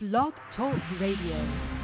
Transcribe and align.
Blog 0.00 0.32
Talk 0.56 0.80
Radio. 0.98 1.79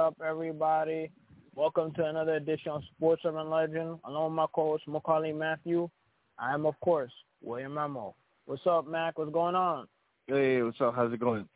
Up, 0.00 0.16
everybody? 0.26 1.10
Welcome 1.54 1.92
to 1.92 2.06
another 2.06 2.36
edition 2.36 2.72
of 2.72 2.82
Sports 2.96 3.20
Urban 3.26 3.50
Legend. 3.50 3.98
Along 4.06 4.30
with 4.30 4.36
my 4.36 4.46
co-host 4.54 4.84
Maccorley 4.88 5.36
Mathieu, 5.36 5.90
I 6.38 6.54
am, 6.54 6.64
of 6.64 6.80
course, 6.80 7.12
William 7.42 7.74
Rameau, 7.74 8.14
What's 8.46 8.62
up, 8.66 8.88
Mac? 8.88 9.18
What's 9.18 9.30
going 9.30 9.54
on? 9.54 9.88
Hey, 10.26 10.62
what's 10.62 10.80
up? 10.80 10.94
How's 10.96 11.12
it 11.12 11.20
going? 11.20 11.46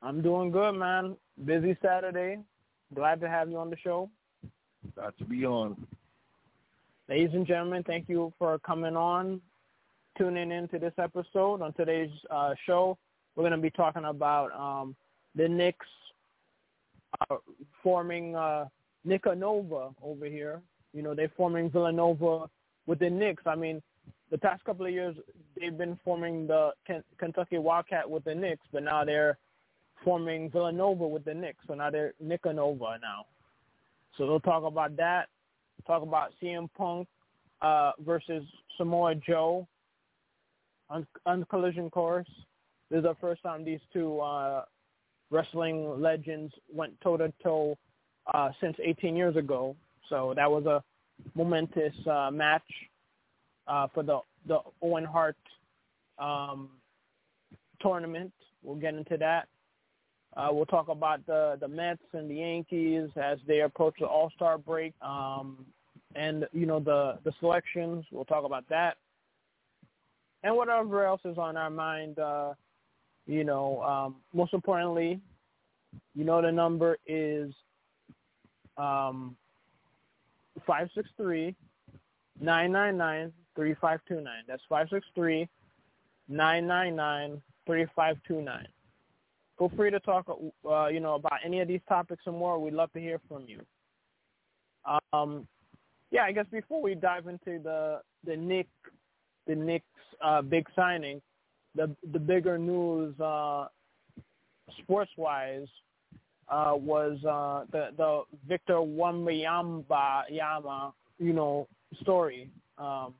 I'm 0.00 0.22
doing 0.22 0.50
good, 0.50 0.72
man. 0.72 1.14
Busy 1.44 1.76
Saturday. 1.82 2.38
Glad 2.94 3.20
to 3.20 3.28
have 3.28 3.50
you 3.50 3.58
on 3.58 3.68
the 3.68 3.76
show. 3.76 4.08
Glad 4.94 5.12
to 5.18 5.24
be 5.26 5.44
on. 5.44 5.86
Ladies 7.10 7.34
and 7.34 7.46
gentlemen, 7.46 7.82
thank 7.82 8.08
you 8.08 8.32
for 8.38 8.58
coming 8.60 8.96
on, 8.96 9.42
tuning 10.16 10.52
in 10.52 10.68
to 10.68 10.78
this 10.78 10.94
episode. 10.96 11.60
On 11.60 11.74
today's 11.74 12.08
uh, 12.30 12.54
show, 12.64 12.96
we're 13.36 13.42
going 13.42 13.52
to 13.52 13.58
be 13.58 13.68
talking 13.68 14.06
about 14.06 14.52
um, 14.58 14.96
the 15.34 15.46
Knicks 15.46 15.86
uh, 17.30 17.36
forming 17.82 18.34
uh, 18.34 18.66
Nova 19.04 19.90
over 20.02 20.26
here. 20.26 20.60
You 20.92 21.02
know, 21.02 21.14
they're 21.14 21.32
forming 21.36 21.70
Villanova 21.70 22.48
with 22.86 22.98
the 22.98 23.10
Knicks. 23.10 23.42
I 23.46 23.54
mean, 23.54 23.82
the 24.30 24.38
past 24.38 24.64
couple 24.64 24.86
of 24.86 24.92
years, 24.92 25.16
they've 25.58 25.76
been 25.76 25.98
forming 26.04 26.46
the 26.46 26.70
Ken- 26.86 27.04
Kentucky 27.18 27.58
Wildcat 27.58 28.08
with 28.08 28.24
the 28.24 28.34
Knicks, 28.34 28.66
but 28.72 28.82
now 28.82 29.04
they're 29.04 29.38
forming 30.04 30.50
Villanova 30.50 31.06
with 31.06 31.24
the 31.24 31.34
Knicks. 31.34 31.64
So 31.66 31.74
now 31.74 31.90
they're 31.90 32.14
Nova 32.20 32.98
now. 33.00 33.26
So 34.16 34.26
they'll 34.26 34.40
talk 34.40 34.64
about 34.64 34.96
that. 34.96 35.28
Talk 35.86 36.02
about 36.02 36.32
CM 36.42 36.68
Punk 36.76 37.08
uh, 37.62 37.92
versus 38.04 38.44
Samoa 38.76 39.14
Joe 39.16 39.66
on, 40.88 41.06
on 41.26 41.44
Collision 41.50 41.90
Course. 41.90 42.28
This 42.90 42.98
is 42.98 43.04
the 43.04 43.16
first 43.20 43.42
time 43.42 43.64
these 43.64 43.80
two 43.92 44.20
uh, 44.20 44.64
wrestling 45.34 46.00
legends 46.00 46.52
went 46.72 46.98
toe 47.00 47.16
to 47.16 47.32
toe 47.42 47.76
since 48.60 48.76
18 48.82 49.16
years 49.16 49.36
ago. 49.36 49.76
So 50.08 50.32
that 50.36 50.50
was 50.50 50.64
a 50.66 50.82
momentous 51.34 51.94
uh, 52.10 52.30
match 52.32 52.62
uh, 53.66 53.88
for 53.92 54.02
the 54.02 54.20
the 54.46 54.58
Owen 54.82 55.04
Hart 55.04 55.36
um, 56.18 56.68
tournament. 57.80 58.32
We'll 58.62 58.76
get 58.76 58.94
into 58.94 59.16
that. 59.18 59.48
Uh, 60.36 60.48
we'll 60.50 60.66
talk 60.66 60.88
about 60.88 61.24
the 61.26 61.56
the 61.60 61.68
Mets 61.68 62.02
and 62.12 62.30
the 62.30 62.36
Yankees 62.36 63.08
as 63.16 63.38
they 63.46 63.60
approach 63.60 63.94
the 64.00 64.06
All 64.06 64.30
Star 64.34 64.58
break, 64.58 64.92
um, 65.00 65.64
and 66.14 66.46
you 66.52 66.66
know 66.66 66.80
the 66.80 67.18
the 67.24 67.32
selections. 67.40 68.04
We'll 68.10 68.24
talk 68.24 68.44
about 68.44 68.68
that, 68.68 68.96
and 70.42 70.54
whatever 70.56 71.04
else 71.04 71.20
is 71.24 71.38
on 71.38 71.56
our 71.56 71.70
mind. 71.70 72.18
Uh, 72.18 72.54
you 73.26 73.44
know, 73.44 73.82
um, 73.82 74.16
most 74.32 74.54
importantly, 74.54 75.20
you 76.14 76.24
know 76.24 76.42
the 76.42 76.52
number 76.52 76.98
is 77.06 77.52
um, 78.76 79.36
five 80.66 80.88
six 80.94 81.08
three 81.16 81.54
nine 82.40 82.72
nine 82.72 82.96
nine 82.96 83.32
three 83.56 83.74
five 83.80 84.00
two 84.08 84.20
nine. 84.20 84.42
That's 84.46 84.62
five 84.68 84.88
six 84.90 85.06
three 85.14 85.48
nine 86.28 86.66
nine 86.66 86.96
nine 86.96 87.42
three 87.66 87.86
five 87.94 88.16
two 88.26 88.42
nine 88.42 88.66
feel 89.58 89.70
free 89.76 89.90
to 89.90 90.00
talk, 90.00 90.26
uh, 90.68 90.86
you 90.86 91.00
know, 91.00 91.14
about 91.14 91.40
any 91.44 91.60
of 91.60 91.68
these 91.68 91.80
topics 91.88 92.22
and 92.26 92.36
more. 92.36 92.58
We'd 92.58 92.74
love 92.74 92.92
to 92.92 93.00
hear 93.00 93.20
from 93.28 93.46
you. 93.46 93.60
Um, 95.12 95.46
yeah, 96.10 96.24
I 96.24 96.32
guess 96.32 96.46
before 96.50 96.82
we 96.82 96.94
dive 96.94 97.26
into 97.26 97.62
the 97.62 98.00
the 98.24 98.36
Nick, 98.36 98.68
the 99.46 99.54
Knicks 99.54 99.84
uh, 100.22 100.42
big 100.42 100.66
signing, 100.76 101.20
the 101.74 101.94
the 102.12 102.18
bigger 102.18 102.58
news, 102.58 103.18
uh, 103.20 103.66
sports 104.82 105.10
wise, 105.16 105.66
uh, 106.48 106.72
was 106.74 107.18
uh, 107.24 107.64
the 107.72 107.90
the 107.96 108.22
Victor 108.48 108.74
Wembanyama 108.74 110.22
Yama, 110.30 110.92
you 111.18 111.32
know, 111.32 111.66
story 112.02 112.50
um, 112.78 113.14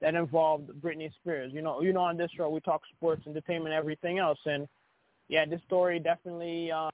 that 0.00 0.14
involved 0.14 0.70
Britney 0.82 1.12
Spears. 1.20 1.52
You 1.52 1.62
know, 1.62 1.80
you 1.80 1.92
know, 1.92 2.00
on 2.00 2.16
this 2.16 2.30
show 2.36 2.48
we 2.48 2.60
talk 2.60 2.82
sports, 2.96 3.22
entertainment, 3.26 3.74
everything 3.74 4.18
else, 4.18 4.38
and 4.46 4.68
yeah, 5.28 5.44
this 5.44 5.60
story 5.66 5.98
definitely 5.98 6.70
uh, 6.70 6.90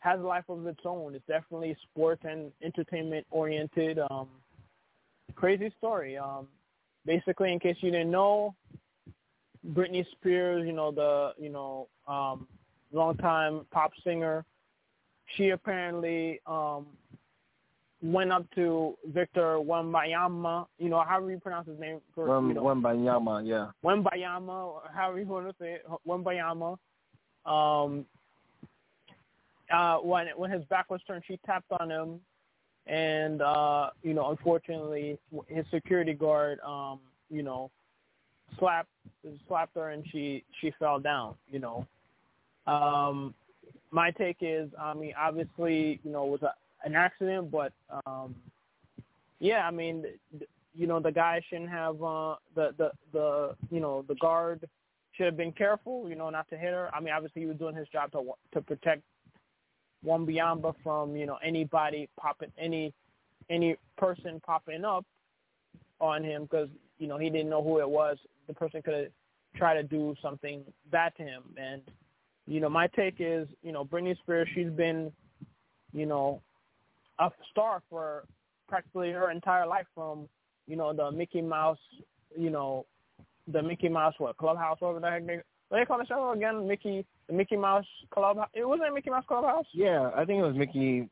has 0.00 0.20
a 0.20 0.22
life 0.22 0.44
of 0.48 0.66
its 0.66 0.80
own. 0.84 1.14
It's 1.14 1.26
definitely 1.26 1.76
sports 1.90 2.22
and 2.24 2.52
entertainment 2.62 3.26
oriented. 3.30 3.98
Um, 4.10 4.28
crazy 5.34 5.72
story. 5.78 6.16
Um, 6.16 6.46
basically, 7.04 7.52
in 7.52 7.58
case 7.58 7.76
you 7.80 7.90
didn't 7.90 8.10
know, 8.10 8.54
Britney 9.72 10.04
Spears, 10.12 10.66
you 10.66 10.72
know 10.72 10.90
the 10.90 11.32
you 11.38 11.50
know 11.50 11.88
um, 12.06 12.46
longtime 12.92 13.66
pop 13.70 13.92
singer, 14.04 14.44
she 15.36 15.50
apparently 15.50 16.40
um, 16.46 16.86
went 18.02 18.32
up 18.32 18.44
to 18.54 18.96
Victor 19.06 19.56
Wembanyama, 19.56 20.66
you 20.78 20.88
know, 20.88 21.02
however 21.06 21.30
you 21.30 21.38
pronounce 21.38 21.68
his 21.68 21.78
name. 21.78 22.00
For, 22.14 22.26
Wem, 22.26 22.48
you 22.48 22.54
know, 22.54 22.62
Wembayama, 22.62 23.46
yeah. 23.46 23.70
Wembayama, 23.84 24.80
however 24.94 25.18
you 25.18 25.26
want 25.26 25.48
to 25.48 25.54
say 25.60 25.74
it, 25.74 25.86
Wembayama. 26.06 26.78
Um, 27.44 28.04
uh, 29.72 29.96
when 29.96 30.28
when 30.36 30.50
his 30.50 30.64
back 30.64 30.90
was 30.90 31.00
turned, 31.06 31.22
she 31.26 31.38
tapped 31.44 31.70
on 31.78 31.90
him, 31.90 32.20
and 32.86 33.42
uh, 33.42 33.90
you 34.02 34.14
know, 34.14 34.30
unfortunately, 34.30 35.18
his 35.46 35.64
security 35.70 36.14
guard, 36.14 36.58
um, 36.60 37.00
you 37.30 37.42
know, 37.42 37.70
slapped 38.58 38.88
slapped 39.46 39.74
her, 39.74 39.90
and 39.90 40.04
she 40.10 40.44
she 40.60 40.72
fell 40.78 40.98
down. 40.98 41.34
You 41.50 41.58
know, 41.58 41.86
um, 42.66 43.34
my 43.90 44.10
take 44.10 44.38
is, 44.40 44.70
I 44.80 44.94
mean, 44.94 45.14
obviously, 45.18 46.00
you 46.02 46.12
know, 46.12 46.26
it 46.26 46.30
was 46.30 46.42
a, 46.42 46.54
an 46.84 46.94
accident, 46.94 47.50
but 47.50 47.72
um, 48.06 48.34
yeah, 49.40 49.66
I 49.66 49.70
mean, 49.70 50.04
you 50.74 50.86
know, 50.86 51.00
the 51.00 51.12
guy 51.12 51.40
shouldn't 51.48 51.70
have 51.70 52.02
uh, 52.02 52.36
the 52.54 52.74
the 52.76 52.90
the 53.12 53.56
you 53.70 53.80
know 53.80 54.04
the 54.06 54.14
guard 54.16 54.68
should 55.12 55.26
have 55.26 55.36
been 55.36 55.52
careful, 55.52 56.08
you 56.08 56.14
know, 56.14 56.30
not 56.30 56.48
to 56.50 56.56
hit 56.56 56.72
her. 56.72 56.90
I 56.94 57.00
mean, 57.00 57.12
obviously 57.12 57.42
he 57.42 57.48
was 57.48 57.56
doing 57.56 57.74
his 57.74 57.88
job 57.88 58.12
to 58.12 58.22
to 58.54 58.62
protect 58.62 59.02
Wembanyama 60.06 60.74
from 60.82 61.16
you 61.16 61.26
know 61.26 61.38
anybody 61.44 62.08
popping 62.18 62.52
any 62.58 62.92
any 63.50 63.76
person 63.96 64.40
popping 64.44 64.84
up 64.84 65.04
on 66.00 66.22
him 66.22 66.42
because 66.42 66.68
you 66.98 67.08
know 67.08 67.18
he 67.18 67.30
didn't 67.30 67.50
know 67.50 67.62
who 67.62 67.80
it 67.80 67.88
was. 67.88 68.18
The 68.48 68.54
person 68.54 68.82
could 68.82 68.94
have 68.94 69.06
tried 69.56 69.74
to 69.74 69.82
do 69.84 70.14
something 70.20 70.62
bad 70.90 71.12
to 71.18 71.22
him. 71.22 71.42
And 71.56 71.82
you 72.46 72.60
know, 72.60 72.68
my 72.68 72.86
take 72.88 73.16
is 73.18 73.46
you 73.62 73.72
know 73.72 73.84
Britney 73.84 74.16
Spears, 74.18 74.48
she's 74.54 74.70
been 74.70 75.12
you 75.92 76.06
know 76.06 76.40
a 77.18 77.30
star 77.50 77.82
for 77.88 78.24
practically 78.68 79.10
her 79.10 79.30
entire 79.30 79.66
life 79.66 79.86
from 79.94 80.28
you 80.66 80.76
know 80.76 80.92
the 80.92 81.10
Mickey 81.10 81.40
Mouse 81.40 81.78
you 82.36 82.50
know 82.50 82.86
the 83.52 83.62
Mickey 83.62 83.88
Mouse 83.88 84.14
what 84.18 84.36
Clubhouse 84.36 84.76
whatever 84.80 85.00
the 85.00 85.10
heck 85.10 85.26
they 85.26 85.40
what 85.68 85.78
they 85.78 85.84
call 85.84 85.98
the 85.98 86.06
show 86.06 86.30
again 86.32 86.66
Mickey 86.68 87.04
the 87.26 87.32
Mickey 87.32 87.56
Mouse 87.56 87.86
Club 88.10 88.38
it 88.54 88.66
wasn't 88.66 88.94
Mickey 88.94 89.10
Mouse 89.10 89.24
Clubhouse 89.26 89.64
Yeah, 89.72 90.10
I 90.14 90.24
think 90.24 90.40
it 90.40 90.46
was 90.46 90.56
Mickey 90.56 91.08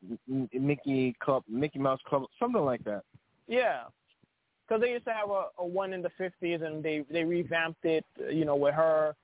Mickey 0.53 1.15
Club 1.19 1.43
Mickey 1.49 1.79
Mouse 1.79 1.99
Club 2.07 2.23
something 2.39 2.61
like 2.61 2.83
that. 2.85 3.03
yeah 3.47 3.83
because 4.67 4.81
they 4.81 4.91
used 4.91 5.05
to 5.05 5.13
have 5.13 5.29
a, 5.29 5.45
a 5.59 5.65
one 5.65 5.93
in 5.93 6.01
the 6.01 6.09
fifties 6.17 6.61
and 6.61 6.83
they 6.83 7.05
they 7.11 7.23
revamped 7.23 7.83
it 7.85 8.05
you 8.31 8.45
know 8.45 8.55
with 8.55 8.73
her 8.73 9.15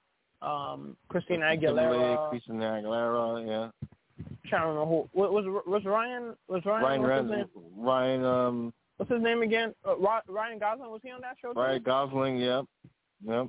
um 0.42 0.96
Christina 1.10 1.46
Aguilera 1.46 2.30
Christina 2.30 2.82
Aguilera 2.82 3.48
yeah 3.48 3.88
I'm 4.20 4.38
trying 4.48 4.62
to 4.64 4.68
remember 4.68 4.86
who 4.86 5.10
was 5.14 5.64
was 5.66 5.86
Ryan 5.86 6.36
was 6.48 6.66
Ryan 6.66 7.02
Ryan 7.02 7.30
name? 7.30 7.46
Ryan 7.78 8.26
um 8.26 8.74
what's 8.98 9.12
his 9.12 9.22
name 9.22 9.42
again 9.42 9.74
uh, 9.88 9.96
Ryan 10.28 10.60
Gosling 10.60 10.92
was 10.92 11.02
he 11.04 11.12
on 11.12 11.22
that 11.22 11.38
show 11.42 11.54
too? 11.54 11.60
Ryan 11.60 11.82
Gosling 11.84 12.38
yep, 12.38 12.66
Yep. 13.26 13.48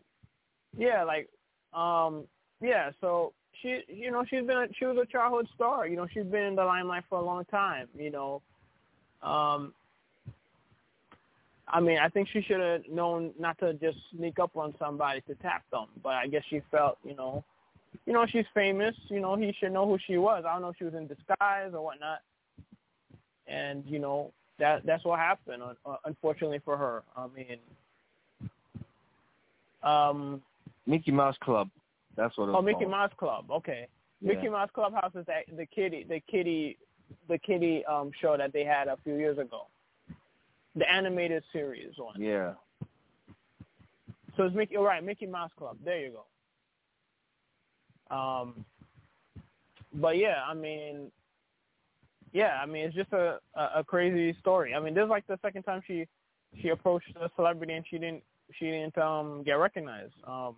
Yeah, 0.76 1.04
like, 1.04 1.28
um, 1.72 2.24
yeah. 2.60 2.90
So 3.00 3.32
she, 3.60 3.80
you 3.88 4.10
know, 4.10 4.24
she's 4.28 4.46
been, 4.46 4.56
a, 4.56 4.66
she 4.78 4.86
was 4.86 4.96
a 5.00 5.06
childhood 5.06 5.48
star. 5.54 5.86
You 5.86 5.96
know, 5.96 6.06
she's 6.12 6.24
been 6.24 6.44
in 6.44 6.54
the 6.56 6.64
limelight 6.64 7.04
for 7.08 7.18
a 7.18 7.24
long 7.24 7.44
time. 7.46 7.88
You 7.96 8.10
know, 8.10 8.42
um, 9.22 9.72
I 11.68 11.80
mean, 11.80 11.98
I 11.98 12.08
think 12.08 12.28
she 12.32 12.42
should 12.42 12.60
have 12.60 12.82
known 12.90 13.32
not 13.38 13.58
to 13.58 13.74
just 13.74 13.98
sneak 14.14 14.38
up 14.38 14.56
on 14.56 14.74
somebody 14.78 15.22
to 15.22 15.34
tap 15.36 15.64
them. 15.72 15.86
But 16.02 16.14
I 16.14 16.26
guess 16.26 16.42
she 16.50 16.60
felt, 16.70 16.98
you 17.04 17.14
know, 17.16 17.42
you 18.06 18.12
know, 18.12 18.26
she's 18.26 18.44
famous. 18.54 18.94
You 19.08 19.20
know, 19.20 19.36
he 19.36 19.54
should 19.58 19.72
know 19.72 19.86
who 19.86 19.98
she 20.06 20.18
was. 20.18 20.44
I 20.46 20.52
don't 20.52 20.62
know 20.62 20.68
if 20.68 20.76
she 20.76 20.84
was 20.84 20.94
in 20.94 21.06
disguise 21.06 21.70
or 21.72 21.82
whatnot. 21.82 22.20
And 23.46 23.84
you 23.86 23.98
know, 23.98 24.32
that 24.58 24.84
that's 24.84 25.04
what 25.04 25.18
happened. 25.18 25.62
Uh, 25.86 25.96
unfortunately 26.04 26.60
for 26.64 26.76
her. 26.76 27.02
I 27.16 27.26
mean, 27.34 28.50
um, 29.82 30.42
Mickey 30.86 31.12
Mouse 31.12 31.36
Club. 31.42 31.68
That's 32.16 32.36
what 32.36 32.44
it 32.44 32.52
was 32.52 32.56
oh, 32.58 32.62
Mickey 32.62 32.80
called. 32.80 32.90
Mouse 32.90 33.12
Club. 33.18 33.50
Okay. 33.50 33.86
Yeah. 34.20 34.34
Mickey 34.34 34.48
Mouse 34.48 34.70
Clubhouse 34.74 35.12
is 35.14 35.26
that 35.26 35.44
the 35.56 35.66
kitty, 35.66 36.06
the 36.08 36.20
kitty, 36.30 36.78
the 37.28 37.38
kitty 37.38 37.84
um 37.86 38.10
show 38.20 38.36
that 38.36 38.52
they 38.52 38.64
had 38.64 38.88
a 38.88 38.98
few 39.02 39.16
years 39.16 39.38
ago. 39.38 39.66
The 40.76 40.90
animated 40.90 41.42
series 41.52 41.92
one. 41.96 42.20
Yeah. 42.20 42.54
So 44.36 44.44
it's 44.44 44.56
Mickey. 44.56 44.76
All 44.76 44.84
right, 44.84 45.04
Mickey 45.04 45.26
Mouse 45.26 45.50
Club. 45.56 45.76
There 45.84 46.00
you 46.00 46.12
go. 48.10 48.16
Um, 48.16 48.64
but 49.94 50.16
yeah, 50.16 50.42
I 50.46 50.54
mean, 50.54 51.10
yeah, 52.32 52.58
I 52.60 52.66
mean, 52.66 52.86
it's 52.86 52.96
just 52.96 53.12
a, 53.12 53.38
a 53.54 53.70
a 53.76 53.84
crazy 53.84 54.36
story. 54.40 54.74
I 54.74 54.80
mean, 54.80 54.94
this 54.94 55.04
is 55.04 55.10
like 55.10 55.26
the 55.26 55.38
second 55.42 55.62
time 55.62 55.82
she 55.86 56.06
she 56.60 56.68
approached 56.70 57.06
a 57.20 57.30
celebrity 57.36 57.74
and 57.74 57.84
she 57.88 57.98
didn't 57.98 58.22
she 58.58 58.66
didn't 58.66 58.98
um 58.98 59.42
get 59.44 59.54
recognized. 59.54 60.14
Um, 60.26 60.56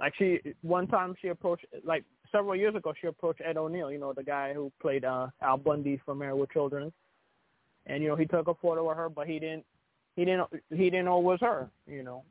like 0.00 0.14
she 0.18 0.40
one 0.62 0.86
time 0.86 1.14
she 1.20 1.28
approached 1.28 1.66
like 1.84 2.04
several 2.32 2.56
years 2.56 2.74
ago 2.74 2.94
she 2.98 3.06
approached 3.06 3.42
Ed 3.44 3.56
O'Neill, 3.56 3.92
you 3.92 3.98
know 3.98 4.12
the 4.12 4.24
guy 4.24 4.54
who 4.54 4.72
played 4.80 5.04
uh 5.04 5.28
Al 5.42 5.58
Bundy 5.58 6.00
from 6.04 6.18
Married 6.18 6.38
with 6.38 6.50
Children, 6.50 6.92
and 7.86 8.02
you 8.02 8.08
know 8.08 8.16
he 8.16 8.26
took 8.26 8.48
a 8.48 8.54
photo 8.54 8.88
of 8.90 8.96
her, 8.96 9.08
but 9.08 9.26
he 9.26 9.38
didn't 9.38 9.64
he 10.16 10.24
didn't 10.24 10.48
he 10.70 10.90
didn't 10.90 11.06
know 11.06 11.18
it 11.18 11.24
was 11.24 11.40
her, 11.40 11.68
you 11.86 12.02
know, 12.02 12.24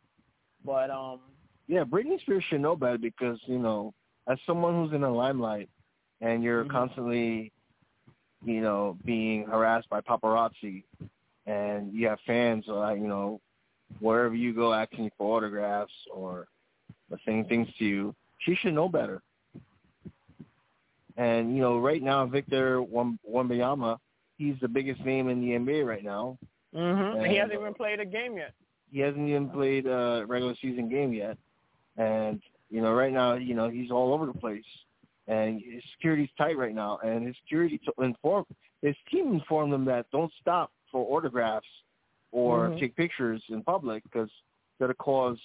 but 0.66 0.90
um 0.90 1.20
Yeah, 1.68 1.84
Britney 1.84 2.20
Spears 2.22 2.44
should 2.50 2.62
know 2.62 2.76
better 2.76 2.98
because 2.98 3.40
you 3.46 3.60
know, 3.60 3.94
as 4.28 4.38
someone 4.46 4.74
who's 4.74 4.94
in 4.94 5.02
the 5.02 5.10
limelight, 5.10 5.70
and 6.22 6.44
you're 6.44 6.66
Mhm. 6.66 6.72
constantly, 6.72 7.52
you 8.44 8.62
know, 8.62 8.98
being 9.06 9.46
harassed 9.46 9.90
by 9.90 10.02
paparazzi, 10.02 10.84
and 11.46 11.94
you 11.94 12.08
have 12.08 12.20
fans, 12.22 12.68
uh, 12.70 12.94
you 12.94 13.08
know, 13.08 13.40
wherever 14.00 14.36
you 14.36 14.54
go 14.54 14.74
asking 14.74 15.06
you 15.06 15.12
for 15.18 15.38
autographs 15.38 15.94
or 16.14 16.48
saying 17.26 17.46
things 17.46 17.68
to 17.78 17.86
you, 17.86 18.16
she 18.40 18.56
should 18.56 18.74
know 18.74 18.90
better. 18.90 19.22
And 21.18 21.56
you 21.56 21.62
know, 21.62 21.78
right 21.80 22.02
now, 22.02 22.26
Victor 22.26 22.82
Wam- 22.82 23.20
Wembanyama, 23.30 23.98
he's 24.42 24.60
the 24.62 24.68
biggest 24.68 25.02
name 25.06 25.30
in 25.30 25.38
the 25.42 25.52
NBA 25.62 25.86
right 25.86 26.04
now. 26.04 26.38
mhm 26.76 27.28
he 27.30 27.36
hasn't 27.38 27.60
even 27.60 27.74
played 27.74 28.00
a 28.00 28.06
game 28.06 28.34
yet. 28.38 28.54
he 28.92 29.00
hasn't 29.00 29.28
even 29.28 29.50
played 29.50 29.86
a 29.86 30.26
regular 30.28 30.56
season 30.62 30.90
game 30.90 31.12
yet, 31.14 31.38
and 31.98 32.42
you 32.70 32.82
know 32.82 32.94
right 32.94 33.14
now 33.14 33.30
you 33.50 33.54
know 33.54 33.68
he's 33.70 33.92
all 33.92 34.14
over 34.14 34.26
the 34.26 34.34
place, 34.46 34.70
and 35.28 35.62
his 35.62 35.84
security's 35.94 36.30
tight 36.38 36.58
right 36.58 36.76
now, 36.84 37.00
and 37.04 37.26
his 37.28 37.36
security 37.44 37.78
t- 37.78 37.92
inform 38.10 38.46
his 38.82 38.96
team 39.12 39.26
informed 39.34 39.72
him 39.74 39.86
that 39.86 40.06
don't 40.12 40.32
stop 40.42 40.72
for 40.92 41.02
autographs 41.16 41.68
or 42.32 42.70
Mhm. 42.70 42.80
take 42.80 42.96
pictures 42.96 43.42
in 43.50 43.62
public 43.74 44.02
because 44.04 44.30
it's 44.32 44.80
gonna 44.80 44.94
cause 44.96 45.40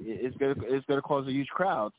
it's 0.00 0.36
gonna 0.38 0.54
it's 0.74 0.86
gonna 0.86 1.02
cause 1.02 1.26
a 1.26 1.32
huge 1.32 1.48
crowd, 1.48 1.92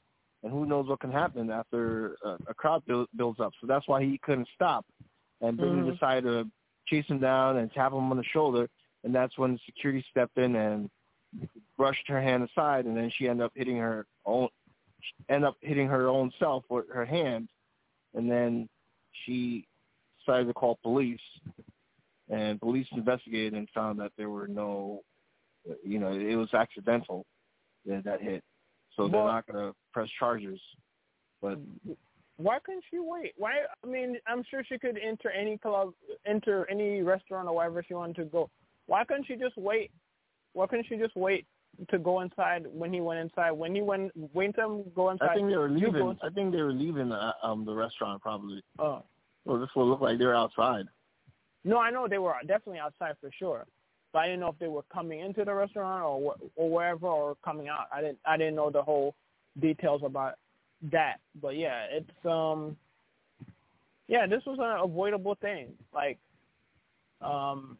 and 0.43 0.51
who 0.51 0.65
knows 0.65 0.87
what 0.87 0.99
can 0.99 1.11
happen 1.11 1.49
after 1.51 2.15
a, 2.23 2.31
a 2.47 2.53
crowd 2.53 2.81
build, 2.85 3.07
builds 3.15 3.39
up. 3.39 3.53
So 3.61 3.67
that's 3.67 3.87
why 3.87 4.03
he 4.03 4.17
couldn't 4.25 4.47
stop, 4.55 4.85
and 5.41 5.57
Britney 5.57 5.83
Mhm. 5.83 5.93
decided 5.93 6.23
to 6.23 6.51
chase 6.85 7.05
him 7.07 7.19
down 7.19 7.57
and 7.57 7.71
tap 7.71 7.91
him 7.91 8.11
on 8.11 8.17
the 8.17 8.23
shoulder. 8.23 8.69
And 9.03 9.13
that's 9.13 9.37
when 9.37 9.59
security 9.59 10.01
stepped 10.09 10.37
in 10.37 10.55
and 10.55 10.89
brushed 11.77 12.07
her 12.07 12.21
hand 12.21 12.43
aside, 12.43 12.85
and 12.85 12.95
then 12.95 13.09
she 13.09 13.27
ended 13.27 13.45
up 13.45 13.51
hitting 13.55 13.77
her 13.77 14.07
own, 14.25 14.49
end 15.29 15.45
up 15.45 15.57
hitting 15.61 15.87
her 15.87 16.07
own 16.07 16.31
self 16.39 16.63
with 16.69 16.89
her 16.89 17.05
hand, 17.05 17.49
and 18.13 18.29
then 18.29 18.69
she 19.11 19.67
decided 20.19 20.47
to 20.47 20.53
call 20.53 20.79
police, 20.81 21.19
and 22.29 22.59
police 22.59 22.87
investigated 22.93 23.53
and 23.53 23.69
found 23.69 23.99
that 23.99 24.11
there 24.17 24.29
were 24.29 24.47
no, 24.47 25.03
you 25.83 25.99
know, 25.99 26.11
it 26.13 26.35
was 26.35 26.53
accidental 26.53 27.25
that, 27.85 28.03
that 28.05 28.21
hit, 28.21 28.43
so 28.95 29.07
they're 29.07 29.23
not 29.23 29.45
going 29.45 29.67
to 29.67 29.75
press 29.91 30.09
charges, 30.17 30.59
but 31.41 31.59
Why 32.37 32.59
couldn't 32.59 32.83
she 32.91 32.99
wait? 32.99 33.33
Why? 33.37 33.51
I 33.83 33.87
mean, 33.87 34.17
I'm 34.27 34.43
sure 34.49 34.63
she 34.67 34.77
could 34.77 34.97
enter 34.97 35.31
any 35.31 35.57
club, 35.57 35.93
enter 36.25 36.69
any 36.69 37.01
restaurant 37.01 37.47
or 37.47 37.55
wherever 37.55 37.81
she 37.83 37.93
wanted 37.93 38.17
to 38.17 38.25
go. 38.25 38.49
Why 38.87 39.05
couldn't 39.05 39.25
she 39.25 39.35
just 39.35 39.57
wait? 39.57 39.91
Why 40.53 40.67
couldn't 40.67 40.87
she 40.87 40.97
just 40.97 41.15
wait 41.15 41.45
to 41.89 41.97
go 41.97 42.21
inside 42.21 42.65
when 42.67 42.93
he 42.93 42.99
went 43.01 43.19
inside? 43.19 43.51
When 43.51 43.73
he 43.73 43.81
went, 43.81 44.11
wait 44.33 44.55
to 44.55 44.83
go 44.95 45.09
inside. 45.11 45.29
I 45.29 45.35
think 45.35 45.49
they 45.49 45.57
were 45.57 45.69
leaving. 45.69 46.17
I 46.21 46.29
think 46.29 46.51
they 46.51 46.61
were 46.61 46.73
leaving 46.73 47.11
uh, 47.11 47.33
um 47.41 47.65
the 47.65 47.73
restaurant 47.73 48.21
probably. 48.21 48.61
Oh. 48.79 49.03
Well, 49.45 49.59
this 49.59 49.69
will 49.75 49.87
look 49.87 50.01
like 50.01 50.17
they're 50.17 50.35
outside. 50.35 50.85
No, 51.63 51.79
I 51.79 51.89
know 51.89 52.07
they 52.07 52.17
were 52.17 52.35
definitely 52.41 52.79
outside 52.79 53.15
for 53.21 53.29
sure, 53.37 53.65
but 54.11 54.19
I 54.19 54.25
didn't 54.27 54.41
know 54.41 54.49
if 54.49 54.59
they 54.59 54.67
were 54.67 54.85
coming 54.93 55.21
into 55.21 55.45
the 55.45 55.53
restaurant 55.53 56.03
or 56.03 56.35
or 56.55 56.69
wherever 56.69 57.07
or 57.07 57.37
coming 57.45 57.69
out. 57.69 57.87
I 57.93 58.01
didn't 58.01 58.19
I 58.25 58.37
didn't 58.37 58.55
know 58.55 58.69
the 58.69 58.83
whole 58.83 59.15
details 59.59 60.01
about 60.03 60.35
that. 60.91 61.19
But 61.41 61.57
yeah, 61.57 61.85
it's 61.89 62.25
um 62.25 62.77
yeah, 64.07 64.27
this 64.27 64.43
was 64.45 64.59
an 64.59 64.83
avoidable 64.83 65.35
thing. 65.35 65.73
Like 65.93 66.19
um 67.21 67.77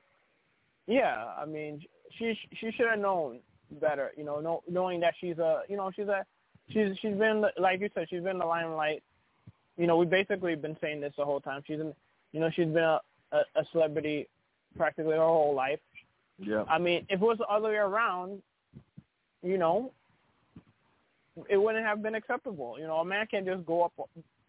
yeah, 0.87 1.25
I 1.37 1.45
mean 1.45 1.81
she 2.17 2.37
she 2.59 2.71
should 2.71 2.87
have 2.87 2.99
known 2.99 3.39
better, 3.71 4.11
you 4.17 4.23
know, 4.23 4.39
know, 4.39 4.63
knowing 4.69 4.99
that 5.01 5.13
she's 5.19 5.37
a 5.37 5.61
you 5.67 5.77
know, 5.77 5.91
she's 5.95 6.07
a 6.07 6.25
she's 6.69 6.97
she's 7.01 7.15
been 7.15 7.43
like 7.57 7.81
you 7.81 7.89
said, 7.93 8.07
she's 8.09 8.21
been 8.21 8.33
in 8.33 8.39
the 8.39 8.45
limelight. 8.45 9.03
You 9.77 9.87
know, 9.87 9.97
we've 9.97 10.09
basically 10.09 10.55
been 10.55 10.77
saying 10.79 11.01
this 11.01 11.13
the 11.17 11.25
whole 11.25 11.41
time. 11.41 11.61
She's 11.65 11.79
in 11.79 11.93
you 12.31 12.39
know, 12.39 12.49
she's 12.49 12.67
been 12.67 12.77
a, 12.77 12.99
a, 13.31 13.39
a 13.55 13.65
celebrity 13.71 14.27
practically 14.77 15.13
her 15.13 15.19
whole 15.19 15.55
life. 15.55 15.79
Yeah. 16.37 16.63
I 16.69 16.79
mean, 16.79 17.05
if 17.09 17.21
it 17.21 17.25
was 17.25 17.37
the 17.37 17.45
other 17.45 17.69
way 17.69 17.75
around, 17.75 18.41
you 19.41 19.57
know, 19.57 19.91
it 21.49 21.57
wouldn't 21.57 21.85
have 21.85 22.01
been 22.01 22.15
acceptable. 22.15 22.77
You 22.79 22.87
know, 22.87 22.97
a 22.97 23.05
man 23.05 23.27
can't 23.27 23.45
just 23.45 23.65
go 23.65 23.83
up 23.83 23.93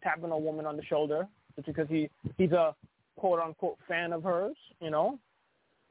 tapping 0.03 0.31
a 0.31 0.39
woman 0.39 0.67
on 0.67 0.77
the 0.77 0.85
shoulder 0.85 1.27
just 1.55 1.67
because 1.67 1.89
he 1.89 2.09
he's 2.37 2.53
a 2.53 2.75
quote 3.17 3.41
unquote 3.41 3.79
fan 3.89 4.13
of 4.13 4.23
hers. 4.23 4.57
You 4.81 4.91
know, 4.91 5.19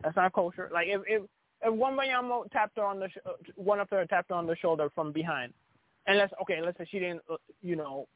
that's 0.03 0.15
not 0.15 0.33
kosher. 0.33 0.69
Like 0.73 0.87
if 0.87 1.01
if 1.07 1.23
if 1.61 1.73
one 1.73 1.97
Wanyama 1.97 2.49
tapped 2.51 2.77
her 2.77 2.83
on 2.83 2.99
the 2.99 3.09
sh- 3.09 3.51
one 3.55 3.79
of 3.79 3.89
her 3.89 4.05
tapped 4.05 4.29
her 4.29 4.35
on 4.35 4.47
the 4.47 4.55
shoulder 4.55 4.89
from 4.93 5.11
behind, 5.11 5.53
and 6.07 6.17
let's 6.17 6.33
okay, 6.41 6.61
let's 6.61 6.77
say 6.77 6.85
she 6.89 6.99
didn't, 6.99 7.21
uh, 7.29 7.37
you 7.61 7.75
know, 7.75 8.07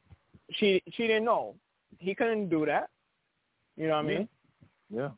she 0.52 0.82
she 0.92 1.06
didn't 1.06 1.24
know. 1.24 1.54
He 1.98 2.14
couldn't 2.14 2.48
do 2.48 2.64
that. 2.66 2.88
You 3.76 3.88
know 3.88 3.96
what 3.96 4.04
I 4.04 4.08
mean? 4.08 4.28
Yeah. 4.90 5.10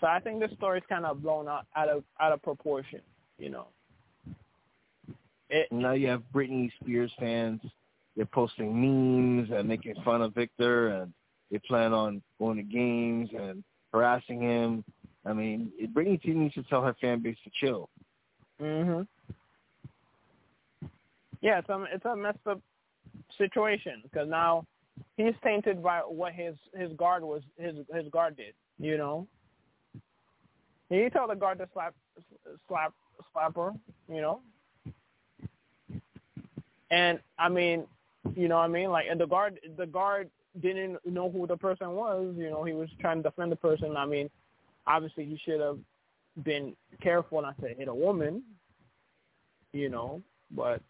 So 0.00 0.06
I 0.06 0.18
think 0.20 0.40
this 0.40 0.50
story's 0.56 0.82
kind 0.88 1.06
of 1.06 1.22
blown 1.22 1.48
out, 1.48 1.66
out 1.76 1.88
of 1.88 2.04
out 2.20 2.32
of 2.32 2.42
proportion. 2.42 3.00
You 3.38 3.50
know. 3.50 3.68
It, 5.50 5.68
And 5.70 5.80
now 5.80 5.92
you 5.92 6.08
have 6.08 6.22
Britney 6.32 6.70
Spears 6.80 7.12
fans. 7.18 7.60
They're 8.16 8.26
posting 8.26 8.72
memes 8.80 9.50
and 9.50 9.68
making 9.68 9.94
fun 10.04 10.22
of 10.22 10.34
Victor, 10.34 10.88
and 10.88 11.12
they 11.50 11.58
plan 11.58 11.92
on 11.92 12.22
going 12.38 12.56
to 12.56 12.62
games 12.62 13.28
and 13.36 13.62
harassing 13.92 14.40
him. 14.40 14.84
I 15.24 15.32
mean, 15.32 15.72
it- 15.78 15.92
Britney 15.92 16.22
needs 16.24 16.54
to 16.54 16.62
tell 16.64 16.82
her 16.82 16.94
fan 17.00 17.20
base 17.20 17.38
to 17.44 17.50
chill. 17.50 17.88
mhm. 18.60 19.06
Yeah, 21.40 21.58
it's 21.58 21.68
a 21.68 21.82
it's 21.92 22.04
a 22.06 22.16
messed 22.16 22.46
up 22.46 22.60
situation 23.36 24.00
because 24.02 24.28
now 24.28 24.64
he's 25.16 25.34
tainted 25.42 25.82
by 25.82 25.98
what 26.00 26.32
his 26.32 26.56
his 26.74 26.92
guard 26.94 27.22
was 27.22 27.42
his 27.58 27.76
his 27.92 28.08
guard 28.10 28.36
did. 28.36 28.54
You 28.78 28.96
know. 28.96 29.26
He 30.88 31.08
told 31.10 31.30
the 31.30 31.34
guard 31.34 31.58
to 31.58 31.68
slap 31.72 31.94
slap 32.68 32.94
slap 33.32 33.56
her. 33.56 33.72
You 34.08 34.20
know. 34.20 34.40
And 36.94 37.18
I 37.40 37.48
mean, 37.48 37.86
you 38.36 38.46
know 38.46 38.58
what 38.58 38.66
I 38.66 38.68
mean? 38.68 38.90
Like, 38.90 39.06
the 39.18 39.26
guard, 39.26 39.58
the 39.76 39.86
guard 39.86 40.30
didn't 40.62 41.04
know 41.04 41.28
who 41.28 41.44
the 41.44 41.56
person 41.56 41.90
was. 41.90 42.32
You 42.38 42.50
know, 42.50 42.62
he 42.62 42.72
was 42.72 42.88
trying 43.00 43.20
to 43.20 43.30
defend 43.30 43.50
the 43.50 43.56
person. 43.56 43.96
I 43.96 44.06
mean, 44.06 44.30
obviously 44.86 45.24
he 45.24 45.36
should 45.44 45.60
have 45.60 45.78
been 46.44 46.76
careful 47.02 47.42
not 47.42 47.60
to 47.62 47.68
hit 47.68 47.88
a 47.88 47.94
woman. 47.94 48.44
You 49.72 49.88
know, 49.88 50.22
but 50.52 50.80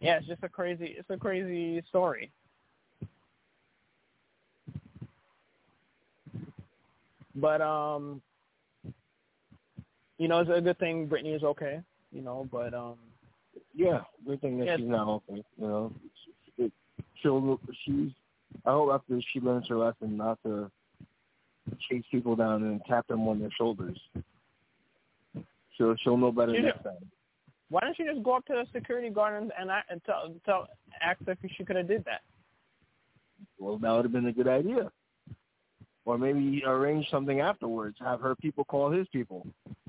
yeah, 0.00 0.16
it's 0.16 0.26
just 0.26 0.42
a 0.42 0.48
crazy, 0.48 0.96
it's 0.98 1.10
a 1.10 1.16
crazy 1.16 1.80
story. 1.88 2.32
But 7.36 7.60
um, 7.60 8.20
you 10.18 10.26
know, 10.26 10.40
it's 10.40 10.50
a 10.52 10.60
good 10.60 10.78
thing 10.80 11.06
Britney 11.06 11.36
is 11.36 11.44
okay. 11.44 11.80
You 12.12 12.22
know, 12.22 12.48
but 12.50 12.74
um, 12.74 12.96
Yeah, 13.74 14.00
good 14.26 14.40
thing 14.40 14.58
that 14.58 14.66
Yeah. 14.66 14.76
she's 14.76 14.86
not 14.88 15.08
okay. 15.08 15.42
You 15.56 15.66
know, 15.66 15.92
it, 16.58 16.72
she'll 17.22 17.58
she's. 17.84 18.10
I 18.66 18.70
hope 18.72 18.90
after 18.92 19.18
she 19.32 19.40
learns 19.40 19.66
her 19.68 19.76
lesson 19.78 20.16
not 20.16 20.38
to 20.44 20.70
chase 21.88 22.04
people 22.10 22.36
down 22.36 22.62
and 22.64 22.80
tap 22.88 23.06
them 23.08 23.26
on 23.28 23.40
their 23.40 23.50
shoulders. 23.56 23.98
She'll 25.76 25.96
she'll 26.02 26.16
know 26.18 26.32
better 26.32 26.54
She 26.54 26.60
next 26.62 26.82
time. 26.84 26.96
why 27.70 27.80
don't 27.80 27.98
you 27.98 28.10
just 28.10 28.22
go 28.22 28.36
up 28.36 28.44
to 28.46 28.52
the 28.52 28.66
security 28.78 29.08
guard 29.08 29.42
and 29.42 29.52
and, 29.58 29.70
and 29.88 30.04
tell 30.04 30.34
tell 30.44 30.68
ask 31.00 31.20
if 31.26 31.38
she 31.56 31.64
could 31.64 31.76
have 31.76 31.88
did 31.88 32.04
that? 32.04 32.20
Well, 33.58 33.78
that 33.78 33.90
would 33.90 34.04
have 34.04 34.12
been 34.12 34.26
a 34.26 34.32
good 34.32 34.48
idea. 34.48 34.90
Or 36.04 36.18
maybe 36.18 36.62
arrange 36.66 37.08
something 37.10 37.40
afterwards. 37.40 37.96
Have 38.00 38.20
her 38.20 38.34
people 38.36 38.64
call 38.64 38.90
his 38.90 39.06
people. 39.12 39.46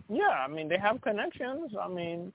Yeah, 0.09 0.29
I 0.29 0.47
mean 0.47 0.69
they 0.69 0.77
have 0.77 1.01
connections. 1.01 1.71
I 1.79 1.87
mean, 1.89 2.31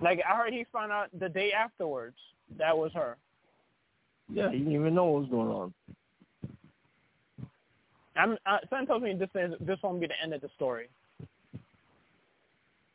like 0.00 0.20
I 0.28 0.36
heard 0.36 0.52
he 0.52 0.66
found 0.72 0.92
out 0.92 1.08
the 1.18 1.28
day 1.28 1.52
afterwards 1.52 2.16
that 2.58 2.76
was 2.76 2.92
her. 2.94 3.16
Yeah, 4.32 4.50
he 4.50 4.58
didn't 4.58 4.72
even 4.72 4.94
know 4.94 5.04
what 5.04 5.22
was 5.22 5.30
going 5.30 5.48
on. 5.48 5.74
I'm 8.16 8.38
uh, 8.46 8.58
someone 8.70 8.86
tells 8.86 9.02
me 9.02 9.14
this 9.14 9.28
is 9.34 9.54
this 9.60 9.78
won't 9.82 10.00
be 10.00 10.06
the 10.06 10.20
end 10.22 10.32
of 10.32 10.40
the 10.40 10.48
story. 10.56 10.88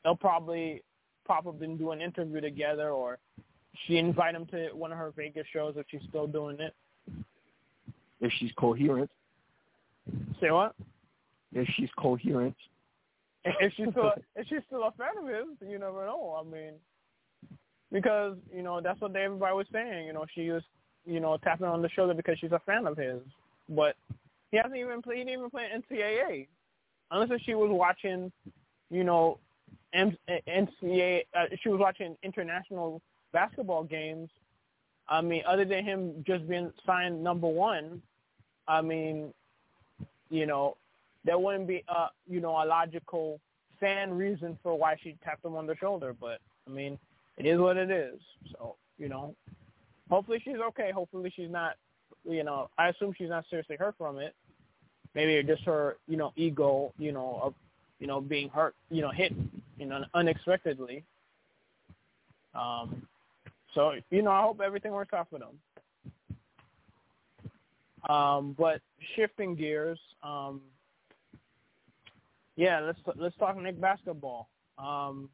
They'll 0.04 0.16
probably 0.16 0.82
probably 1.26 1.68
do 1.76 1.92
an 1.92 2.02
interview 2.02 2.42
together, 2.42 2.92
or 2.92 3.20
she 3.86 3.98
invite 3.98 4.34
him 4.36 4.46
to 4.48 4.70
one 4.74 4.92
of 4.92 4.98
her 4.98 5.12
Vegas 5.16 5.46
shows 5.52 5.76
if 5.78 5.86
she's 5.90 6.02
still 6.10 6.26
doing 6.28 6.58
it. 6.60 6.74
If 8.22 8.32
she's 8.40 8.52
coherent, 8.58 9.10
Say 10.42 10.52
what? 10.52 10.76
if 11.54 11.68
she's 11.76 11.90
coherent, 11.98 12.56
if 13.46 13.74
she's 13.76 13.88
still 13.92 14.12
if 14.36 14.48
she's 14.48 14.60
still 14.68 14.84
a 14.84 14.92
fan 14.92 15.18
of 15.22 15.28
his, 15.28 15.70
you 15.70 15.80
never 15.80 16.06
know. 16.06 16.38
I 16.40 16.44
mean, 16.44 16.74
because 17.92 18.38
you 18.54 18.64
know 18.64 18.82
that's 18.82 19.00
what 19.02 19.16
everybody 19.16 19.56
was 19.56 19.68
saying. 19.72 20.08
You 20.08 20.14
know, 20.14 20.26
she 20.34 20.50
was 20.50 20.64
you 21.06 21.20
know 21.20 21.38
tapping 21.38 21.68
on 21.68 21.82
the 21.82 21.90
shoulder 21.90 22.14
because 22.14 22.38
she's 22.40 22.52
a 22.52 22.62
fan 22.66 22.88
of 22.88 22.98
his, 22.98 23.22
but 23.70 23.96
he 24.52 24.58
hasn't 24.58 24.76
even 24.76 25.02
played. 25.02 25.20
He 25.20 25.24
didn't 25.26 25.40
even 25.40 25.50
play 25.50 25.68
NCAA, 25.74 26.48
unless 27.12 27.42
she 27.42 27.56
was 27.56 27.70
watching, 27.72 28.32
you 28.90 29.04
know, 29.04 29.40
M- 29.94 30.18
NCAA. 30.30 31.24
Uh, 31.38 31.46
she 31.62 31.70
was 31.70 31.80
watching 31.80 32.16
international 32.24 33.02
basketball 33.32 33.84
games. 33.84 34.30
I 35.08 35.22
mean, 35.22 35.44
other 35.48 35.66
than 35.66 35.84
him 35.84 36.24
just 36.26 36.48
being 36.48 36.72
signed 36.86 37.24
number 37.24 37.48
one, 37.48 38.02
I 38.68 38.82
mean, 38.82 39.34
you 40.30 40.46
know, 40.46 40.78
there 41.26 41.38
wouldn't 41.38 41.68
be 41.68 41.84
a 41.88 42.08
you 42.28 42.40
know 42.40 42.64
a 42.64 42.66
logical 42.66 43.40
fan 43.80 44.14
reason 44.14 44.58
for 44.62 44.78
why 44.78 44.98
she 45.02 45.18
tapped 45.24 45.46
him 45.46 45.56
on 45.56 45.68
the 45.68 45.76
shoulder. 45.76 46.16
But 46.20 46.40
I 46.68 46.72
mean, 46.72 46.98
it 47.38 47.46
is 47.46 47.60
what 47.60 47.78
it 47.78 47.92
is. 47.92 48.20
So 48.52 48.76
you 48.98 49.10
know, 49.10 49.36
hopefully 50.10 50.42
she's 50.44 50.58
okay. 50.70 50.92
Hopefully 50.92 51.32
she's 51.36 51.50
not. 51.50 51.76
You 52.26 52.44
know, 52.44 52.70
I 52.78 52.90
assume 52.90 53.14
she's 53.18 53.30
not 53.30 53.46
seriously 53.50 53.78
hurt 53.78 53.96
from 53.98 54.20
it. 54.20 54.36
Maybe 55.16 55.42
just 55.48 55.64
her, 55.64 55.98
you 56.08 56.18
know, 56.18 56.34
ego, 56.36 56.94
you 57.00 57.12
know, 57.12 57.40
of, 57.42 57.54
you 58.00 58.06
know, 58.08 58.22
being 58.22 58.50
hurt, 58.50 58.76
you 58.92 59.02
know, 59.02 59.10
hit, 59.10 59.34
you 59.78 59.86
know, 59.86 60.04
unexpectedly. 60.14 61.04
Um, 62.54 63.08
so 63.74 63.94
you 64.10 64.22
know, 64.22 64.32
I 64.32 64.42
hope 64.42 64.62
everything 64.62 64.92
works 64.92 65.14
out 65.14 65.28
for 65.30 65.40
them. 65.40 65.60
Um, 68.10 68.56
but 68.58 68.82
shifting 69.16 69.56
gears, 69.56 70.00
um, 70.24 70.62
yeah, 72.60 72.82
let's 72.82 73.00
let's 73.16 73.38
talk 73.38 73.56
Knick 73.56 73.80
basketball. 73.80 74.50
Um, 74.78 75.30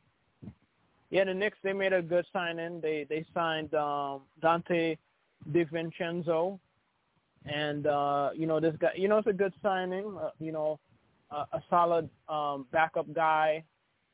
yeah, 1.09 1.23
the 1.23 1.33
Knicks 1.33 1.57
they 1.63 1.73
made 1.73 1.91
a 1.91 2.01
good 2.03 2.23
signing. 2.31 2.79
They 2.79 3.07
they 3.09 3.25
signed 3.33 3.73
um, 3.73 4.21
Donte 4.43 4.99
DiVincenzo, 5.51 6.59
and 7.47 7.87
uh, 7.87 8.29
you 8.35 8.45
know 8.45 8.59
this 8.59 8.75
guy. 8.79 8.91
You 8.95 9.07
know 9.07 9.17
it's 9.17 9.27
a 9.27 9.33
good 9.33 9.53
signing. 9.63 10.15
Uh, 10.21 10.29
you 10.39 10.51
know, 10.51 10.79
uh, 11.31 11.45
a 11.53 11.63
solid 11.67 12.07
um, 12.29 12.67
backup 12.71 13.11
guy. 13.11 13.63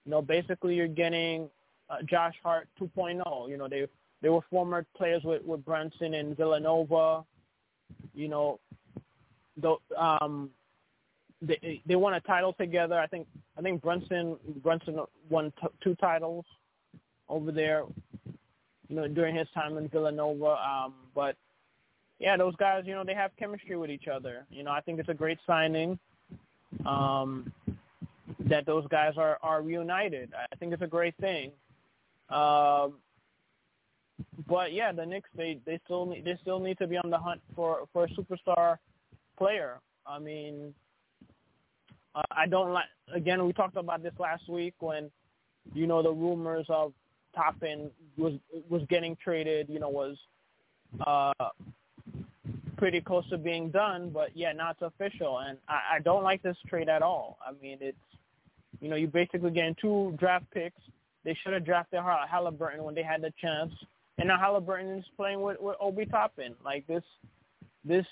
You 0.06 0.12
know, 0.12 0.22
basically 0.22 0.76
you're 0.76 0.88
getting 0.88 1.50
uh, 1.90 1.98
Josh 2.06 2.36
Hart 2.42 2.70
2.0. 2.80 3.50
You 3.50 3.58
know, 3.58 3.68
they 3.68 3.88
they 4.22 4.30
were 4.30 4.42
former 4.50 4.86
players 4.96 5.22
with 5.26 5.44
with 5.44 5.66
Brunson 5.66 6.14
and 6.14 6.38
Villanova. 6.38 7.26
You 8.14 8.30
know, 8.30 8.62
the 9.58 9.76
um, 9.98 10.52
they 11.42 11.82
they 11.86 11.96
won 11.96 12.14
a 12.14 12.22
title 12.22 12.54
together. 12.54 13.00
I 13.00 13.08
think 13.08 13.28
I 13.58 13.62
think 13.62 13.82
Brunson 13.82 14.38
Brunson 14.64 15.00
won 15.30 15.52
t- 15.62 15.68
two 15.84 15.96
titles 15.96 16.46
over 17.30 17.52
there. 17.52 17.84
You 18.88 18.96
know, 18.98 19.08
during 19.08 19.36
his 19.36 19.48
time 19.54 19.78
in 19.78 19.88
Villanova. 19.88 20.58
Um, 20.58 20.94
but 21.16 21.38
yeah, 22.20 22.36
those 22.36 22.56
guys, 22.58 22.84
you 22.86 22.94
know, 22.94 23.04
they 23.06 23.14
have 23.14 23.32
chemistry 23.38 23.78
with 23.78 23.90
each 23.90 24.08
other. 24.08 24.46
You 24.52 24.64
know, 24.64 24.72
I 24.72 24.82
think 24.82 25.00
it's 25.00 25.10
a 25.10 25.14
great 25.14 25.40
signing. 25.48 25.98
Um, 26.86 27.52
that 28.40 28.66
those 28.66 28.88
guys 28.88 29.14
are 29.18 29.38
are 29.42 29.62
reunited. 29.62 30.32
I 30.36 30.56
think 30.58 30.74
it's 30.74 30.82
a 30.82 30.88
great 30.88 31.16
thing. 31.18 31.52
Um, 32.30 32.96
but 34.48 34.74
yeah, 34.74 34.92
the 34.92 35.06
Knicks 35.06 35.30
they 35.36 35.60
they 35.66 35.80
still 35.86 36.06
need 36.06 36.26
they 36.26 36.38
still 36.42 36.60
need 36.60 36.78
to 36.78 36.88
be 36.88 36.98
on 36.98 37.10
the 37.10 37.18
hunt 37.18 37.42
for 37.56 37.88
for 37.92 38.06
a 38.06 38.10
superstar 38.10 38.78
player. 39.38 39.80
I 40.06 40.20
mean, 40.20 40.74
uh, 42.16 42.22
I 42.32 42.48
don't 42.48 42.74
like. 42.74 42.86
Again, 43.14 43.46
we 43.46 43.54
talked 43.54 43.78
about 43.78 44.04
this 44.04 44.14
last 44.20 44.48
week 44.50 44.76
when, 44.80 45.12
you 45.74 45.88
know, 45.88 46.02
the 46.02 46.12
rumors 46.12 46.66
of 46.70 46.94
Toppin 47.36 47.92
was 48.18 48.34
was 48.70 48.82
getting 48.90 49.16
traded. 49.24 49.70
You 49.70 49.80
know, 49.80 49.90
was 49.90 50.18
uh, 51.06 51.34
pretty 52.78 53.02
close 53.02 53.28
to 53.30 53.38
being 53.38 53.70
done, 53.70 54.10
but 54.10 54.36
yeah, 54.36 54.52
now 54.52 54.72
it's 54.72 54.82
official, 54.82 55.40
and 55.40 55.58
I, 55.68 55.96
I 55.96 56.00
don't 56.00 56.24
like 56.24 56.42
this 56.42 56.58
trade 56.68 56.90
at 56.90 57.02
all. 57.02 57.38
I 57.46 57.52
mean, 57.62 57.78
it's 57.80 57.98
you 58.82 58.90
know, 58.90 58.96
you're 58.96 59.10
basically 59.10 59.52
getting 59.52 59.76
two 59.80 60.16
draft 60.18 60.46
picks. 60.52 60.82
They 61.24 61.38
should 61.44 61.54
have 61.54 61.66
drafted 61.66 62.00
Halliburton 62.00 62.84
when 62.84 62.96
they 62.96 63.04
had 63.04 63.22
the 63.22 63.32
chance, 63.40 63.72
and 64.18 64.28
now 64.28 64.40
Halliburton 64.40 64.98
is 64.98 65.06
playing 65.16 65.42
with 65.42 65.58
with 65.62 65.78
Obi 65.80 66.06
Toppin. 66.08 66.56
Like 66.66 66.88
this, 66.88 67.04
this, 67.86 68.06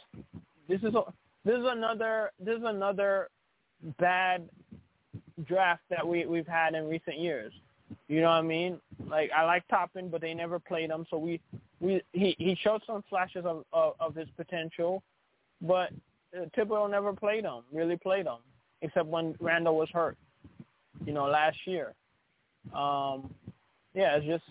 this 0.67 0.79
is 0.81 0.93
a, 0.93 1.01
this 1.43 1.55
is 1.55 1.65
another 1.65 2.31
this 2.39 2.57
is 2.57 2.63
another 2.63 3.29
bad 3.99 4.49
draft 5.45 5.81
that 5.89 6.05
we 6.05 6.25
we've 6.25 6.47
had 6.47 6.73
in 6.73 6.87
recent 6.87 7.19
years. 7.19 7.53
You 8.07 8.21
know 8.21 8.27
what 8.27 8.33
I 8.33 8.41
mean? 8.41 8.79
Like 9.07 9.31
I 9.35 9.43
like 9.45 9.67
Toppin, 9.67 10.09
but 10.09 10.21
they 10.21 10.33
never 10.33 10.59
played 10.59 10.89
him. 10.89 11.05
So 11.09 11.17
we 11.17 11.39
we 11.79 12.01
he 12.13 12.35
he 12.37 12.57
showed 12.61 12.81
some 12.85 13.03
flashes 13.09 13.45
of 13.45 13.63
of, 13.73 13.93
of 13.99 14.15
his 14.15 14.27
potential, 14.35 15.03
but 15.61 15.91
uh, 16.37 16.45
Thibodeau 16.57 16.89
never 16.89 17.13
played 17.13 17.45
him. 17.45 17.61
Really 17.71 17.97
played 17.97 18.25
him, 18.25 18.39
except 18.81 19.07
when 19.07 19.35
Randle 19.39 19.77
was 19.77 19.89
hurt. 19.91 20.17
You 21.05 21.13
know, 21.13 21.25
last 21.25 21.57
year. 21.65 21.93
Um, 22.73 23.33
yeah, 23.93 24.17
it's 24.17 24.25
just 24.25 24.43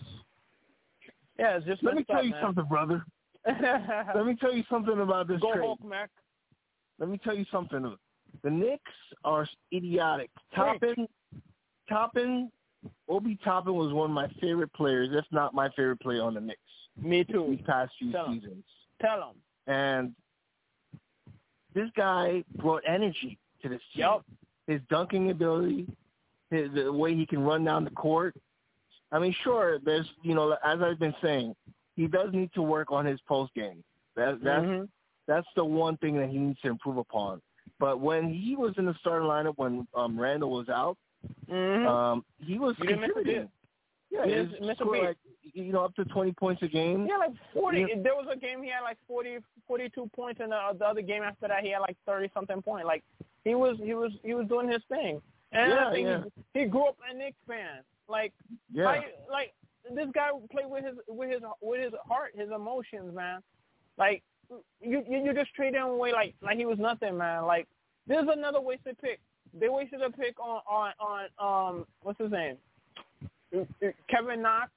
yeah, 1.37 1.57
it's 1.57 1.65
just. 1.65 1.83
Let 1.83 1.95
me 1.95 2.03
tell 2.03 2.17
up, 2.17 2.25
you 2.25 2.31
man. 2.31 2.41
something, 2.43 2.65
brother. 2.65 3.05
Let 3.45 4.25
me 4.25 4.35
tell 4.35 4.53
you 4.53 4.63
something 4.69 4.99
about 4.99 5.27
this 5.27 5.39
Go 5.39 5.53
trade. 5.53 5.63
Hulk, 5.63 5.83
Mac. 5.83 6.09
Let 6.99 7.09
me 7.09 7.17
tell 7.23 7.35
you 7.35 7.45
something. 7.51 7.95
The 8.43 8.49
Knicks 8.49 8.91
are 9.23 9.47
idiotic. 9.73 10.29
Toppin, 10.55 11.07
Toppin, 11.87 12.51
Obi 13.09 13.37
Toppin 13.43 13.73
was 13.75 13.93
one 13.93 14.09
of 14.09 14.13
my 14.15 14.27
favorite 14.41 14.71
players, 14.73 15.09
if 15.11 15.25
not 15.31 15.53
my 15.53 15.69
favorite 15.69 15.99
player 15.99 16.21
on 16.23 16.33
the 16.35 16.41
Knicks 16.41 16.59
Me 17.01 17.23
too. 17.23 17.47
these 17.49 17.65
past 17.65 17.91
few 17.99 18.11
Tell 18.11 18.27
seasons. 18.33 18.63
Tell 19.01 19.31
him. 19.31 19.35
And 19.67 20.15
this 21.73 21.89
guy 21.95 22.43
brought 22.55 22.83
energy 22.87 23.37
to 23.61 23.69
this 23.69 23.81
team. 23.93 24.01
Yep. 24.05 24.21
His 24.67 24.81
dunking 24.89 25.31
ability, 25.31 25.87
his, 26.51 26.69
the 26.73 26.91
way 26.91 27.15
he 27.15 27.25
can 27.25 27.41
run 27.41 27.63
down 27.63 27.83
the 27.83 27.89
court. 27.91 28.35
I 29.11 29.19
mean, 29.19 29.35
sure, 29.43 29.79
there's 29.83 30.07
you 30.21 30.35
know, 30.35 30.55
as 30.63 30.79
I've 30.81 30.99
been 30.99 31.15
saying, 31.21 31.55
he 31.95 32.07
does 32.07 32.31
need 32.31 32.51
to 32.53 32.61
work 32.61 32.91
on 32.91 33.05
his 33.05 33.19
post 33.27 33.53
game. 33.55 33.83
That 34.15 34.39
that's 34.43 34.65
Mhm. 34.65 34.87
that's 35.27 35.47
the 35.55 35.65
one 35.65 35.97
thing 35.97 36.15
that 36.17 36.29
he 36.29 36.37
needs 36.37 36.59
to 36.61 36.67
improve 36.69 36.97
upon. 36.97 37.41
But 37.79 37.99
when 38.01 38.33
he 38.33 38.55
was 38.55 38.73
in 38.77 38.85
the 38.85 38.95
starting 38.99 39.27
lineup 39.27 39.53
when 39.57 39.87
um, 39.95 40.19
Randle 40.19 40.51
was 40.51 40.69
out, 40.69 40.97
Mhm. 41.49 41.85
um, 41.87 42.25
he 42.39 42.57
was 42.59 42.75
You 42.79 42.87
didn't 42.87 43.01
miss 43.01 43.09
a 43.09 43.13
contributing. 43.13 43.49
Yeah, 44.11 44.25
he 44.25 44.35
was 44.35 44.49
miss 44.61 44.79
like 44.79 45.17
you 45.53 45.71
know 45.71 45.83
up 45.85 45.95
to 45.95 46.05
twenty 46.05 46.31
points 46.31 46.61
a 46.63 46.67
game. 46.67 47.05
Yeah, 47.07 47.17
like 47.17 47.31
40. 47.53 47.79
Yeah. 47.79 47.85
There 48.01 48.15
was 48.15 48.27
a 48.31 48.37
game 48.37 48.63
he 48.63 48.69
had 48.69 48.81
like 48.81 48.97
40, 49.07 49.37
42 49.67 50.09
points, 50.15 50.39
and 50.41 50.51
the, 50.51 50.59
the 50.77 50.85
other 50.85 51.01
game 51.01 51.21
after 51.23 51.47
that 51.47 51.63
he 51.63 51.71
had 51.71 51.79
like 51.79 51.97
30 52.05 52.29
something 52.33 52.61
point. 52.61 52.85
Like 52.87 53.03
he 53.43 53.55
was 53.55 53.77
he 53.83 53.93
was 53.93 54.11
he 54.23 54.33
was 54.33 54.47
doing 54.47 54.67
his 54.69 54.81
thing. 54.89 55.21
And 55.51 55.71
Yeah, 55.71 55.87
I 55.87 55.91
think 55.91 56.07
yeah. 56.07 56.21
he, 56.53 56.59
he 56.61 56.65
grew 56.65 56.87
up 56.87 56.97
a 57.09 57.13
Knicks 57.13 57.37
fan. 57.47 57.81
Like 58.07 58.33
Yeah, 58.73 58.85
like 58.85 59.15
like 59.29 59.53
this 59.93 60.07
guy 60.13 60.29
played 60.51 60.69
with 60.69 60.85
his 60.85 60.95
with 61.07 61.29
his 61.31 61.41
with 61.61 61.81
his 61.83 61.93
heart, 62.07 62.31
his 62.35 62.49
emotions, 62.49 63.13
man. 63.15 63.41
Like 63.97 64.23
you 64.81 65.03
you, 65.07 65.33
just 65.33 65.53
treat 65.53 65.73
him 65.73 65.83
away 65.83 66.11
like 66.11 66.35
like 66.41 66.57
he 66.57 66.65
was 66.65 66.79
nothing, 66.79 67.17
man. 67.17 67.45
Like 67.45 67.67
there's 68.07 68.27
another 68.31 68.61
wasted 68.61 68.97
pick. 68.99 69.19
They 69.57 69.69
wasted 69.69 70.01
a 70.01 70.09
pick 70.09 70.39
on 70.39 70.61
on 70.69 70.93
on 70.99 71.27
um 71.39 71.85
what's 72.01 72.19
his 72.19 72.31
name? 72.31 72.57
Kevin 74.09 74.41
Knox. 74.41 74.71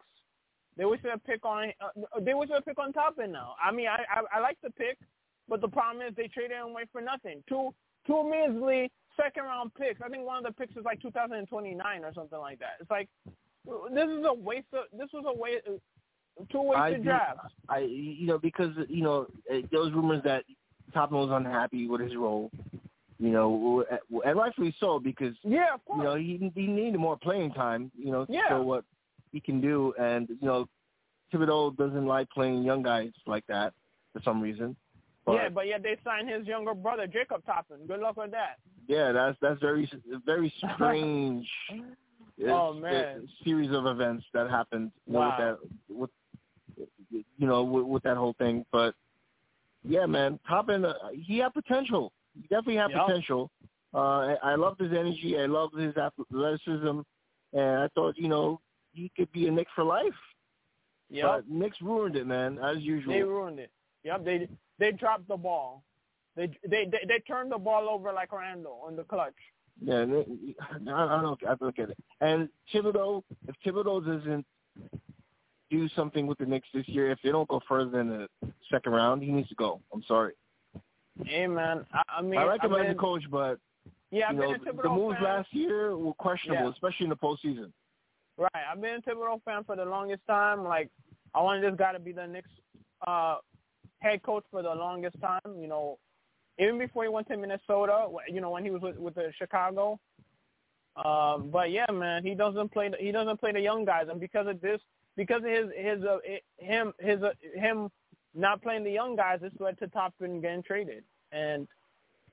They 0.76 0.84
wasted 0.86 1.10
a 1.14 1.18
pick 1.18 1.44
on 1.44 1.72
uh, 1.80 2.20
they 2.20 2.34
wasted 2.34 2.56
a 2.56 2.62
pick 2.62 2.78
on 2.78 2.92
Toppin 2.92 3.32
now. 3.32 3.54
I 3.62 3.72
mean, 3.72 3.88
I, 3.88 4.04
I 4.10 4.38
I 4.38 4.40
like 4.40 4.58
the 4.62 4.70
pick, 4.70 4.98
but 5.48 5.60
the 5.60 5.68
problem 5.68 6.06
is 6.06 6.14
they 6.16 6.28
traded 6.28 6.56
him 6.56 6.68
away 6.68 6.84
for 6.90 7.00
nothing. 7.00 7.42
Two 7.48 7.74
two 8.06 8.24
measly 8.24 8.90
second 9.16 9.44
round 9.44 9.74
picks. 9.74 10.00
I 10.02 10.08
think 10.08 10.24
one 10.24 10.38
of 10.38 10.44
the 10.44 10.52
picks 10.52 10.76
is 10.76 10.84
like 10.84 11.00
2029 11.02 12.04
or 12.04 12.14
something 12.14 12.38
like 12.38 12.58
that. 12.60 12.76
It's 12.80 12.90
like 12.90 13.08
this 13.92 14.08
is 14.08 14.24
a 14.26 14.34
waste 14.34 14.66
of 14.72 14.84
this 14.98 15.08
was 15.12 15.24
a 15.26 15.38
waste 15.38 15.66
two 16.50 16.72
do- 16.96 17.02
drafts. 17.02 17.52
I 17.68 17.78
you 17.80 18.26
know 18.26 18.38
because 18.38 18.70
you 18.88 19.02
know 19.02 19.26
those 19.72 19.92
rumors 19.92 20.22
that 20.24 20.44
Toppin 20.94 21.16
was 21.18 21.30
unhappy 21.32 21.86
with 21.86 22.00
his 22.00 22.16
role. 22.16 22.50
You 23.18 23.30
know, 23.30 23.84
and 24.24 24.36
rightfully 24.36 24.74
so 24.80 24.98
because 24.98 25.34
Yeah, 25.44 25.74
of 25.74 25.84
course. 25.84 25.98
you 25.98 26.04
know 26.04 26.14
he 26.16 26.50
he 26.54 26.66
needed 26.66 26.98
more 26.98 27.16
playing 27.16 27.52
time. 27.52 27.90
You 27.96 28.10
know, 28.10 28.24
to 28.24 28.32
Yeah. 28.32 28.48
show 28.48 28.62
what 28.62 28.84
he 29.32 29.40
can 29.40 29.60
do, 29.60 29.94
and 29.98 30.28
you 30.28 30.46
know 30.48 30.68
Thibodeau 31.32 31.76
doesn't 31.76 32.06
like 32.06 32.28
playing 32.30 32.62
young 32.64 32.82
guys 32.82 33.12
like 33.26 33.46
that 33.46 33.72
for 34.12 34.20
some 34.22 34.40
reason. 34.40 34.76
But, 35.24 35.34
yeah, 35.34 35.48
but 35.50 35.66
yet 35.68 35.84
they 35.84 35.96
signed 36.04 36.28
his 36.28 36.46
younger 36.48 36.74
brother 36.74 37.06
Jacob 37.06 37.44
Toppin. 37.46 37.86
Good 37.86 38.00
luck 38.00 38.16
with 38.16 38.32
that. 38.32 38.56
yeah, 38.88 39.12
that's 39.12 39.38
that's 39.40 39.60
very 39.60 39.88
very 40.26 40.52
strange. 40.74 41.48
Oh, 42.44 42.70
uh, 42.70 42.74
man. 42.74 43.28
series 43.44 43.70
of 43.70 43.86
events 43.86 44.24
that 44.34 44.50
happened 44.50 44.90
you 45.06 45.12
know, 45.12 45.18
Wow. 45.20 45.28
with 45.28 45.38
that 45.38 45.94
with 45.96 46.10
you 47.12 47.46
know 47.46 47.62
with, 47.62 47.84
with 47.84 48.02
that 48.04 48.16
whole 48.16 48.34
thing. 48.38 48.64
But 48.72 48.94
yeah, 49.84 50.06
man, 50.06 50.38
Toppin, 50.48 50.84
uh, 50.84 50.94
he 51.12 51.38
had 51.38 51.54
potential. 51.54 52.12
He 52.34 52.42
definitely 52.42 52.76
had 52.76 52.90
potential. 52.92 53.50
Uh, 53.94 53.98
I, 53.98 54.36
I 54.42 54.54
loved 54.54 54.80
his 54.80 54.92
energy. 54.92 55.36
I 55.38 55.46
loved 55.46 55.76
his 55.76 55.94
athleticism, 55.96 57.00
and 57.52 57.78
I 57.78 57.88
thought, 57.94 58.16
you 58.16 58.28
know, 58.28 58.60
he 58.92 59.10
could 59.16 59.30
be 59.32 59.48
a 59.48 59.50
Nick 59.50 59.66
for 59.74 59.84
life. 59.84 60.06
Yeah, 61.10 61.24
But 61.24 61.48
Knicks 61.48 61.76
ruined 61.82 62.16
it, 62.16 62.26
man, 62.26 62.58
as 62.58 62.78
usual. 62.78 63.12
They 63.12 63.22
ruined 63.22 63.58
it. 63.58 63.70
Yep. 64.04 64.24
They 64.24 64.48
they 64.78 64.92
dropped 64.92 65.28
the 65.28 65.36
ball. 65.36 65.84
They 66.36 66.46
they 66.66 66.86
they, 66.86 67.04
they 67.06 67.18
turned 67.28 67.52
the 67.52 67.58
ball 67.58 67.88
over 67.90 68.12
like 68.12 68.32
Randle 68.32 68.80
on 68.86 68.96
the 68.96 69.04
clutch. 69.04 69.34
Yeah, 69.80 69.98
I, 69.98 71.18
I 71.18 71.22
don't. 71.22 71.40
I 71.46 71.54
don't 71.54 71.76
get 71.76 71.90
it. 71.90 71.98
And 72.20 72.48
Thibodeau, 72.72 73.22
if 73.46 73.54
Thibodeau 73.64 74.04
doesn't 74.04 74.46
do 75.72 75.88
something 75.96 76.26
with 76.26 76.38
the 76.38 76.46
Knicks 76.46 76.68
this 76.74 76.86
year, 76.88 77.10
if 77.10 77.18
they 77.24 77.30
don't 77.30 77.48
go 77.48 77.60
further 77.68 77.90
than 77.90 78.08
the 78.10 78.28
second 78.70 78.92
round, 78.92 79.22
he 79.22 79.30
needs 79.30 79.48
to 79.48 79.54
go. 79.54 79.80
I'm 79.92 80.02
sorry. 80.06 80.34
Hey 81.24 81.46
man, 81.46 81.84
I, 81.92 82.02
I 82.18 82.22
mean, 82.22 82.38
I 82.38 82.44
I've 82.46 82.60
as 82.64 82.70
a 82.70 82.84
been- 82.88 82.96
coach, 82.98 83.22
but 83.30 83.58
Yeah, 84.10 84.30
you 84.32 84.36
know 84.38 84.52
been 84.52 84.60
a 84.68 84.72
Thibodeau 84.72 84.82
the 84.82 84.88
moves 84.90 85.16
fan. 85.16 85.24
last 85.24 85.48
year 85.52 85.96
were 85.96 86.14
questionable, 86.14 86.64
Yeah. 86.66 86.70
especially 86.72 87.04
in 87.04 87.10
the 87.10 87.16
postseason. 87.16 87.70
Right. 88.38 88.64
I've 88.70 88.80
been 88.80 88.96
a 88.96 89.02
Thibodeau 89.02 89.42
fan 89.44 89.64
for 89.64 89.76
the 89.76 89.84
longest 89.84 90.22
time. 90.26 90.64
Like, 90.64 90.88
I 91.34 91.42
wanted 91.42 91.62
this 91.70 91.78
guy 91.78 91.92
to 91.92 91.98
be 91.98 92.12
the 92.12 92.26
Knicks 92.26 92.48
uh, 93.06 93.36
head 94.00 94.22
coach 94.22 94.44
for 94.50 94.62
the 94.62 94.74
longest 94.74 95.16
time. 95.20 95.40
You 95.60 95.68
know, 95.68 95.98
even 96.58 96.78
before 96.78 97.02
he 97.04 97.10
went 97.10 97.28
to 97.28 97.36
Minnesota. 97.36 98.08
You 98.28 98.40
know, 98.40 98.50
when 98.50 98.64
he 98.64 98.70
was 98.70 98.80
with, 98.82 98.96
with 98.96 99.14
the 99.14 99.32
Chicago. 99.38 99.98
Um, 100.96 101.48
but 101.50 101.70
yeah, 101.70 101.86
man, 101.92 102.22
he 102.24 102.34
doesn't 102.34 102.70
play. 102.72 102.88
The, 102.88 102.96
he 102.98 103.12
doesn't 103.12 103.38
play 103.40 103.52
the 103.52 103.60
young 103.60 103.84
guys, 103.84 104.06
and 104.10 104.20
because 104.20 104.46
of 104.46 104.60
this, 104.60 104.80
because 105.16 105.42
of 105.44 105.50
his 105.50 105.66
his 105.76 106.04
uh, 106.04 106.18
him 106.58 106.92
his 106.98 107.22
uh, 107.22 107.32
him 107.54 107.90
not 108.34 108.62
playing 108.62 108.84
the 108.84 108.90
young 108.90 109.16
guys, 109.16 109.40
this 109.40 109.52
led 109.60 109.78
to 109.78 109.88
Toppin 109.88 110.40
getting 110.40 110.62
traded. 110.62 111.04
And 111.32 111.68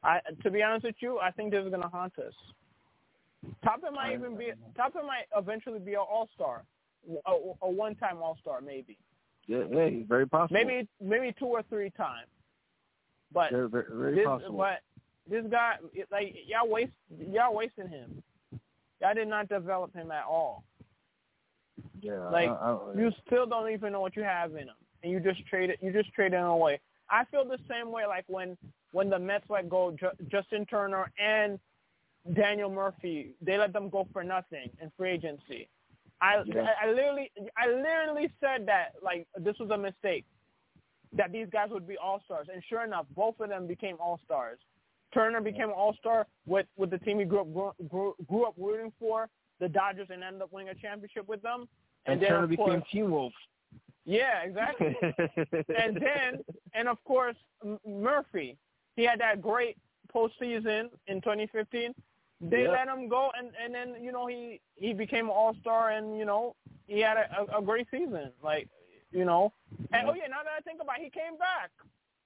I, 0.04 0.20
to 0.44 0.52
be 0.52 0.63
honest 0.63 0.86
with 0.86 0.96
you, 1.00 1.20
I 1.20 1.32
think 1.32 1.52
this 1.52 1.63
is 1.63 1.70
going 1.70 1.82
to 1.82 1.89
haunt 1.89 2.18
us. 2.20 2.34
Toppin 3.63 3.94
might 3.94 4.13
even 4.13 4.38
be 4.38 4.52
Toppin 4.76 5.06
might 5.06 5.26
eventually 5.36 5.80
be 5.80 5.94
an 5.94 6.00
All 6.00 6.30
Star, 6.36 6.63
a, 7.26 7.32
a 7.62 7.70
one 7.70 7.96
time 7.96 8.18
All 8.22 8.38
Star 8.42 8.62
maybe, 8.62 8.98
Yeah, 9.48 9.63
hey, 9.70 10.06
very 10.08 10.28
possible. 10.28 10.60
maybe 10.62 10.88
maybe 11.02 11.34
two 11.38 11.46
or 11.46 11.63
three 11.63 11.89
times. 11.92 12.28
But 13.32 13.52
very, 13.52 13.70
very, 13.70 13.86
very 13.92 14.15
this, 14.15 14.26
possible. 14.26 14.58
but 14.58 14.80
this 15.30 15.46
guy, 15.50 15.76
like 16.12 16.36
y'all 16.48 16.70
waste, 16.70 16.92
y'all 17.32 17.54
wasting 17.56 17.88
him. 17.88 18.24
Y'all 19.02 19.13
did 19.13 19.28
not 19.28 19.48
develop 19.48 19.94
him 19.94 20.12
at 20.12 20.26
all. 20.26 20.63
Yeah, 22.02 22.30
like, 22.30 22.50
I, 22.50 22.54
I 22.54 22.94
You 22.96 23.12
still 23.26 23.46
don't 23.46 23.72
even 23.72 23.92
know 23.94 24.02
what 24.02 24.16
you 24.16 24.24
have 24.24 24.52
in 24.52 24.68
them, 24.68 24.76
and 25.04 25.12
you 25.12 25.20
just 25.20 25.46
trade 25.48 25.70
it. 25.70 25.80
You 25.82 25.92
just 25.92 26.14
trade 26.14 26.34
it 26.34 26.38
away. 26.38 26.80
I 27.10 27.26
feel 27.26 27.46
the 27.46 27.58
same 27.70 27.92
way, 27.92 28.06
like 28.06 28.26
when 28.28 28.58
when 28.92 29.10
the 29.10 29.20
Mets 29.20 29.46
let 29.50 29.70
go 29.70 29.96
Ju- 30.00 30.26
Justin 30.32 30.66
Turner 30.66 31.12
and 31.20 31.60
Daniel 32.34 32.70
Murphy. 32.70 33.32
They 33.42 33.58
let 33.58 33.74
them 33.74 33.90
go 33.90 34.08
for 34.12 34.24
nothing 34.24 34.70
in 34.82 34.92
free 34.98 35.12
agency. 35.12 35.68
I, 36.22 36.44
Yeah. 36.46 36.68
I 36.82 36.88
I 36.88 36.92
literally 36.92 37.32
I 37.58 37.68
literally 37.68 38.32
said 38.40 38.66
that 38.68 38.96
like 39.02 39.28
this 39.38 39.58
was 39.60 39.70
a 39.72 39.78
mistake. 39.78 40.26
That 41.14 41.32
these 41.32 41.48
guys 41.52 41.70
would 41.72 41.88
be 41.88 41.98
all 41.98 42.22
stars, 42.26 42.48
and 42.54 42.64
sure 42.70 42.84
enough, 42.84 43.08
both 43.16 43.40
of 43.40 43.50
them 43.50 43.66
became 43.66 43.98
all 44.00 44.20
stars. 44.26 44.60
Turner 45.12 45.42
became 45.42 45.70
an 45.70 45.76
all 45.76 45.96
star 45.96 46.28
with 46.46 46.68
with 46.78 46.92
the 46.92 47.00
team 47.00 47.18
he 47.20 47.26
grew 47.26 47.42
up 47.42 47.52
grew, 47.54 47.72
grew, 47.88 48.16
grew 48.28 48.46
up 48.46 48.54
rooting 48.58 48.94
for, 49.00 49.28
the 49.60 49.68
Dodgers, 49.68 50.08
and 50.12 50.24
ended 50.24 50.44
up 50.44 50.52
winning 50.52 50.70
a 50.70 50.76
championship 50.76 51.28
with 51.28 51.42
them. 51.42 51.68
And 52.06 52.22
then, 52.22 52.30
Turner 52.30 52.48
became 52.48 52.66
course- 52.66 52.84
Team 52.92 53.12
Wolf. 53.12 53.34
Yeah, 54.06 54.42
exactly. 54.42 54.96
and 55.78 55.96
then, 55.98 56.44
and 56.74 56.88
of 56.88 57.04
course, 57.04 57.36
M- 57.64 57.80
Murphy. 57.88 58.58
He 58.96 59.04
had 59.04 59.20
that 59.20 59.42
great 59.42 59.78
postseason 60.14 60.90
in 61.08 61.22
2015. 61.22 61.94
They 62.42 62.62
Yep. 62.64 62.72
let 62.72 62.88
him 62.88 63.08
go, 63.10 63.32
and 63.38 63.52
and 63.64 63.74
then 63.76 64.02
you 64.02 64.12
know 64.12 64.26
he 64.28 64.62
he 64.76 64.94
became 64.94 65.26
an 65.26 65.32
all 65.32 65.56
star, 65.62 65.92
and 65.92 66.18
you 66.18 66.26
know 66.26 66.56
he 66.88 67.00
had 67.02 67.18
a, 67.18 67.46
a, 67.54 67.60
a 67.60 67.62
great 67.62 67.88
season. 67.92 68.32
Like 68.42 68.68
you 69.12 69.26
know, 69.26 69.52
and 69.92 70.08
oh 70.10 70.14
yeah, 70.14 70.28
now 70.28 70.42
that 70.44 70.54
I 70.58 70.62
think 70.62 70.82
about, 70.82 71.00
it, 71.00 71.04
he 71.04 71.10
came 71.10 71.38
back. 71.38 71.70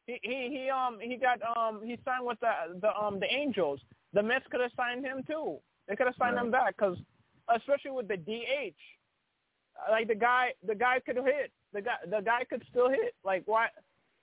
He 0.05 0.19
he 0.21 0.49
he 0.55 0.69
um 0.69 0.99
he 1.01 1.17
got 1.17 1.39
um 1.57 1.81
he 1.83 1.97
signed 2.05 2.25
with 2.25 2.39
the 2.41 2.79
the 2.79 2.95
um 2.95 3.19
the 3.19 3.31
Angels. 3.33 3.79
The 4.13 4.21
Mets 4.21 4.45
could 4.51 4.61
have 4.61 4.71
signed 4.77 5.03
him 5.03 5.23
too. 5.27 5.57
They 5.87 5.95
could 5.95 6.05
have 6.05 6.15
signed 6.19 6.37
him 6.37 6.51
back 6.51 6.77
because 6.77 6.97
especially 7.53 7.91
with 7.91 8.07
the 8.07 8.17
DH, 8.17 8.75
like 9.89 10.07
the 10.07 10.15
guy 10.15 10.53
the 10.65 10.75
guy 10.75 10.99
could 11.05 11.17
hit. 11.17 11.51
The 11.73 11.81
guy 11.81 11.97
the 12.09 12.21
guy 12.21 12.43
could 12.49 12.63
still 12.69 12.89
hit. 12.89 13.15
Like 13.23 13.43
why? 13.45 13.67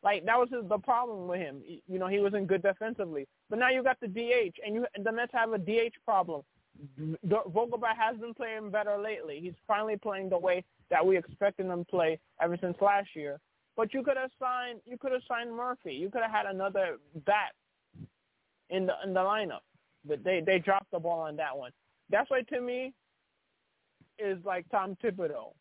Like 0.03 0.25
that 0.27 0.39
was 0.39 0.49
the 0.51 0.79
problem 0.79 1.29
with 1.29 1.41
him. 1.41 1.63
You 1.67 1.99
know 1.99 2.07
he 2.07 2.21
wasn't 2.21 2.47
good 2.47 2.63
defensively. 2.63 3.27
But 3.49 3.59
now 3.59 3.71
you 3.71 3.83
got 3.83 3.99
the 4.01 4.09
DH, 4.09 4.57
and 4.65 4.75
you 4.75 4.87
the 5.03 5.13
Mets 5.13 5.33
have 5.35 5.53
a 5.53 5.59
DH 5.59 5.95
problem. 6.05 6.43
Vogelbach 7.27 7.97
has 7.99 8.17
been 8.17 8.33
playing 8.33 8.71
better 8.71 8.97
lately. 8.97 9.39
He's 9.41 9.55
finally 9.67 9.97
playing 9.97 10.31
the 10.31 10.39
way 10.39 10.65
that 10.91 11.05
we 11.05 11.17
expected 11.17 11.67
him 11.67 11.85
to 11.85 11.91
play 11.91 12.19
ever 12.41 12.57
since 12.61 12.77
last 12.81 13.09
year. 13.15 13.39
But 13.77 13.93
you 13.93 14.03
could 14.03 14.17
have 14.17 14.31
signed 14.39 14.81
you 14.87 14.97
could 14.97 15.13
have 15.13 15.23
signed 15.29 15.55
Murphy. 15.55 15.93
You 15.95 16.11
could 16.11 16.23
have 16.23 16.31
had 16.31 16.47
another 16.47 16.99
bat 17.27 17.53
in 18.71 18.87
the 18.87 18.95
in 19.05 19.13
the 19.13 19.21
lineup. 19.21 19.61
But 20.07 20.25
they 20.25 20.41
they 20.45 20.59
dropped 20.59 20.91
the 20.91 20.99
ball 20.99 21.21
on 21.21 21.37
that 21.37 21.57
one. 21.57 21.73
That's 22.09 22.31
why 22.31 22.43
to 22.43 22.61
me 22.61 22.95
is 24.22 24.38
like 24.44 24.68
Tom 24.70 24.96
Thibodeau. 25.02 25.52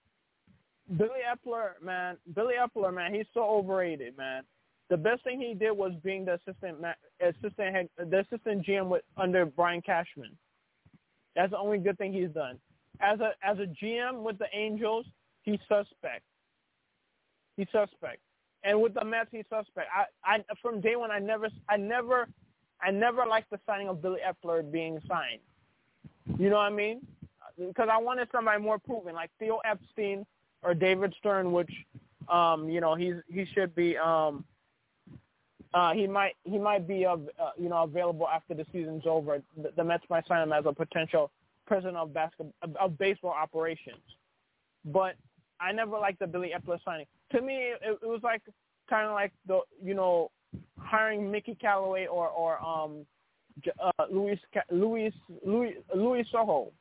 Billy 0.98 1.22
Eppler, 1.32 1.72
man, 1.84 2.18
Billy 2.36 2.56
Eppler, 2.60 2.94
man, 2.94 3.14
he's 3.14 3.28
so 3.34 3.44
overrated, 3.44 4.18
man. 4.18 4.44
The 4.90 4.98
best 4.98 5.24
thing 5.24 5.40
he 5.40 5.54
did 5.54 5.72
was 5.72 5.94
being 6.04 6.26
the 6.26 6.34
assistant 6.34 6.78
assistant 7.22 7.76
head, 7.76 7.90
the 7.98 8.20
assistant 8.20 8.66
GM 8.66 8.88
with 8.88 9.04
under 9.18 9.46
Brian 9.46 9.82
Cashman. 9.82 10.36
That's 11.36 11.52
the 11.52 11.60
only 11.60 11.78
good 11.78 11.98
thing 12.00 12.12
he's 12.12 12.32
done. 12.32 12.58
As 13.00 13.20
a 13.20 13.34
as 13.44 13.60
a 13.60 13.68
GM 13.68 14.24
with 14.24 14.40
the 14.40 14.48
Angels, 14.52 15.06
he's 15.44 15.60
suspect. 15.68 16.24
He's 17.56 17.68
suspect. 17.72 18.20
And 18.64 18.82
with 18.82 18.94
the 18.94 19.06
Mets, 19.06 19.30
he's 19.32 19.46
suspect. 19.50 19.88
I, 19.96 20.06
I 20.24 20.44
from 20.62 20.82
day 20.82 20.96
one, 20.96 21.12
I 21.12 21.20
never, 21.20 21.50
I 21.70 21.78
never, 21.78 22.28
I 22.82 22.92
never 22.92 23.26
liked 23.26 23.50
the 23.52 23.60
signing 23.66 23.88
of 23.88 24.02
Billy 24.02 24.20
Eppler 24.28 24.70
being 24.70 25.00
signed. 25.08 25.42
You 26.38 26.50
know 26.50 26.58
what 26.58 26.64
I 26.64 26.70
mean? 26.72 27.06
Because 27.60 27.90
I 27.92 27.98
wanted 27.98 28.30
somebody 28.32 28.62
more 28.62 28.80
proven, 28.80 29.14
like 29.14 29.32
Theo 29.40 29.60
Epstein 29.66 30.26
or 30.64 30.74
David 30.74 31.14
Stern, 31.20 31.52
which, 31.52 31.72
um, 32.30 32.70
you 32.70 32.82
know, 32.82 32.96
he's 32.96 33.16
he 33.28 33.46
should 33.54 33.76
be, 33.76 33.98
um, 33.98 34.46
uh, 35.74 35.94
he 35.94 36.08
might 36.08 36.36
he 36.44 36.58
might 36.58 36.88
be 36.88 37.06
of 37.06 37.22
uh, 37.42 37.52
you 37.58 37.70
know 37.70 37.84
available 37.84 38.28
after 38.28 38.54
the 38.54 38.66
season's 38.72 39.04
over. 39.06 39.42
The, 39.58 39.72
the 39.76 39.84
Mets 39.84 40.04
might 40.10 40.28
sign 40.28 40.42
him 40.42 40.54
as 40.54 40.66
a 40.66 40.74
potential 40.74 41.32
president 41.68 41.98
of 41.98 42.14
basketball 42.14 42.54
of 42.80 42.98
baseball 42.98 43.36
operations. 43.40 44.02
But 44.86 45.16
I 45.60 45.72
never 45.72 46.00
liked 46.00 46.20
the 46.20 46.28
Billy 46.28 46.54
Eppler 46.58 46.80
signing. 46.84 47.06
To 47.34 47.42
me, 47.42 47.56
it, 47.56 48.00
it 48.02 48.08
was 48.08 48.22
like 48.24 48.42
kind 48.90 49.06
of 49.06 49.14
like 49.14 49.32
the 49.48 49.60
you 49.84 49.94
know 49.94 50.32
hiring 50.78 51.30
Mickey 51.32 51.56
Callaway 51.56 52.08
or 52.08 52.28
or 52.30 52.60
um 52.64 53.06
uh, 53.82 54.06
Luis 54.12 54.40
Luis 54.72 55.14
Luis 55.46 55.76
Luis 55.96 56.26
Soho. 56.32 56.72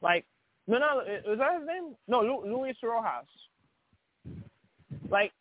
Like 0.00 0.24
no 0.66 0.78
no 0.78 1.00
is 1.00 1.38
that 1.38 1.58
his 1.58 1.66
name? 1.66 1.94
No 2.06 2.20
Lu, 2.20 2.56
Luis 2.56 2.76
Rojas. 2.82 3.26
Like 5.10 5.32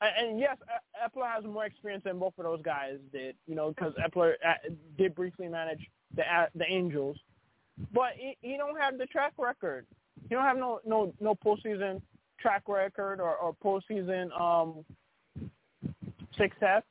and- 0.00 0.38
yes, 0.38 0.56
Eppler 1.02 1.26
has 1.34 1.44
more 1.44 1.64
experience 1.64 2.04
than 2.04 2.18
both 2.18 2.34
of 2.38 2.44
those 2.44 2.62
guys 2.62 2.98
did. 3.12 3.36
You 3.46 3.54
know 3.54 3.70
because 3.70 3.94
Eppler 3.94 4.34
uh, 4.46 4.54
did 4.98 5.14
briefly 5.14 5.48
manage 5.48 5.80
the 6.14 6.22
uh, 6.22 6.46
the 6.54 6.64
Angels, 6.70 7.16
but 7.92 8.12
he, 8.16 8.36
he 8.40 8.56
don't 8.56 8.78
have 8.78 8.98
the 8.98 9.06
track 9.06 9.32
record. 9.38 9.86
He 10.28 10.34
don't 10.34 10.44
have 10.44 10.58
no 10.58 10.80
no 10.84 11.12
no 11.20 11.34
postseason 11.34 12.00
track 12.40 12.62
record 12.68 13.20
or, 13.20 13.36
or 13.36 13.54
postseason 13.64 14.28
um 14.38 14.84
success 16.36 16.82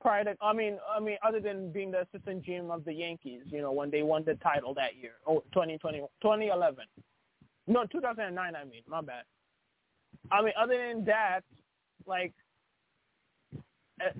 prior 0.00 0.24
to 0.24 0.34
I 0.40 0.52
mean 0.52 0.78
I 0.94 1.00
mean 1.00 1.16
other 1.26 1.40
than 1.40 1.72
being 1.72 1.90
the 1.90 2.02
assistant 2.02 2.44
GM 2.44 2.70
of 2.70 2.84
the 2.84 2.92
Yankees, 2.92 3.42
you 3.46 3.60
know, 3.60 3.72
when 3.72 3.90
they 3.90 4.02
won 4.02 4.24
the 4.24 4.34
title 4.36 4.74
that 4.74 4.96
year. 4.96 5.12
Oh 5.26 5.40
2020 5.52 5.98
2011. 6.22 6.84
No, 7.66 7.84
2009 7.86 8.56
I 8.56 8.64
mean, 8.64 8.82
my 8.86 9.00
bad. 9.00 9.24
I 10.30 10.42
mean 10.42 10.54
other 10.58 10.76
than 10.76 11.04
that, 11.06 11.40
like 12.06 12.32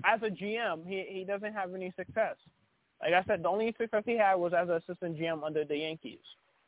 as 0.03 0.21
a 0.21 0.29
GM, 0.29 0.87
he 0.87 1.05
he 1.09 1.23
doesn't 1.23 1.53
have 1.53 1.73
any 1.73 1.93
success. 1.97 2.35
Like 3.01 3.13
I 3.13 3.23
said, 3.25 3.43
the 3.43 3.49
only 3.49 3.73
success 3.79 4.03
he 4.05 4.17
had 4.17 4.35
was 4.35 4.53
as 4.53 4.67
an 4.67 4.75
assistant 4.75 5.17
GM 5.17 5.43
under 5.43 5.63
the 5.63 5.77
Yankees, 5.77 6.19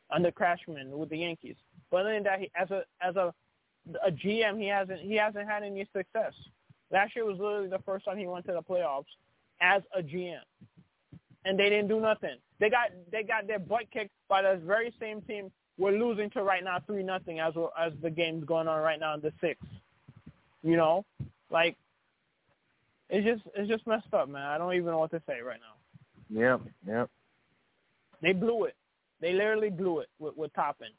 under 0.10 0.32
Crashman 0.32 0.89
with 0.89 1.10
the 1.10 1.17
Yankees. 1.17 1.56
But 1.89 2.02
other 2.02 2.13
than 2.13 2.24
that, 2.24 2.39
he, 2.39 2.52
as 2.56 2.71
a 2.71 2.84
as 3.02 3.15
a 3.15 3.34
a 4.06 4.12
GM, 4.12 4.60
he 4.60 4.67
hasn't 4.67 5.02
he 5.02 5.15
hasn't 5.15 5.47
had 5.47 5.63
any 5.63 5.88
success. 5.95 6.34
Last 6.92 7.16
year 7.16 7.26
was 7.26 7.40
literally 7.40 7.70
the 7.70 7.80
first 7.86 8.06
time 8.06 8.18
he 8.18 8.28
went 8.28 8.46
to 8.48 8.54
the 8.54 8.62
playoffs 8.62 9.06
as 9.62 9.82
a 9.96 10.02
GM, 10.02 10.40
and 11.46 11.58
they 11.58 11.70
didn't 11.70 11.88
do 11.88 12.00
nothing. 12.00 12.36
They 12.60 12.70
got 12.70 12.90
they 13.12 13.24
got 13.24 13.48
their 13.48 13.60
butt 13.60 13.90
kicked 13.92 14.12
by 14.28 14.42
the 14.42 14.62
very 14.66 14.94
same 15.00 15.22
team 15.22 15.52
we're 15.78 15.98
losing 15.98 16.30
to 16.32 16.44
right 16.44 16.64
now, 16.64 16.78
three 16.86 17.02
nothing 17.02 17.40
as 17.40 17.56
we're- 17.56 17.72
as 17.78 17.94
the 18.02 18.10
game's 18.10 18.44
going 18.46 18.68
on 18.68 18.82
right 18.82 19.00
now 19.00 19.16
in 19.16 19.22
the 19.22 19.34
sixth. 19.42 19.68
You 20.64 20.78
know, 20.78 21.06
like 21.50 21.76
it's 23.10 23.26
just 23.26 23.42
it's 23.56 23.70
just 23.70 23.88
messed 23.88 24.14
up, 24.14 24.30
man. 24.30 24.44
I 24.44 24.58
don't 24.58 24.74
even 24.74 24.88
know 24.88 25.00
what 25.00 25.12
to 25.12 25.22
say 25.26 25.42
right 25.42 25.60
now. 25.60 26.40
Yep, 26.40 26.62
yep. 26.86 27.10
They 28.22 28.34
blew 28.34 28.66
it. 28.66 28.76
They 29.20 29.34
literally 29.34 29.70
blew 29.70 30.00
it 30.00 30.10
with, 30.20 30.38
with 30.38 30.54
Toppin. 30.54 30.92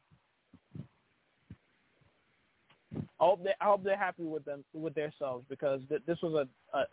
I 3.23 3.25
hope 3.25 3.45
they 3.45 3.53
I 3.61 3.65
hope 3.67 3.85
they're 3.85 3.97
happy 3.97 4.25
with 4.25 4.45
them 4.45 4.65
with 4.75 4.95
themselves 4.95 5.45
because 5.49 5.81
th- 5.89 6.03
this 6.07 6.19
was 6.23 6.47
a, 6.75 6.77
a 6.79 6.85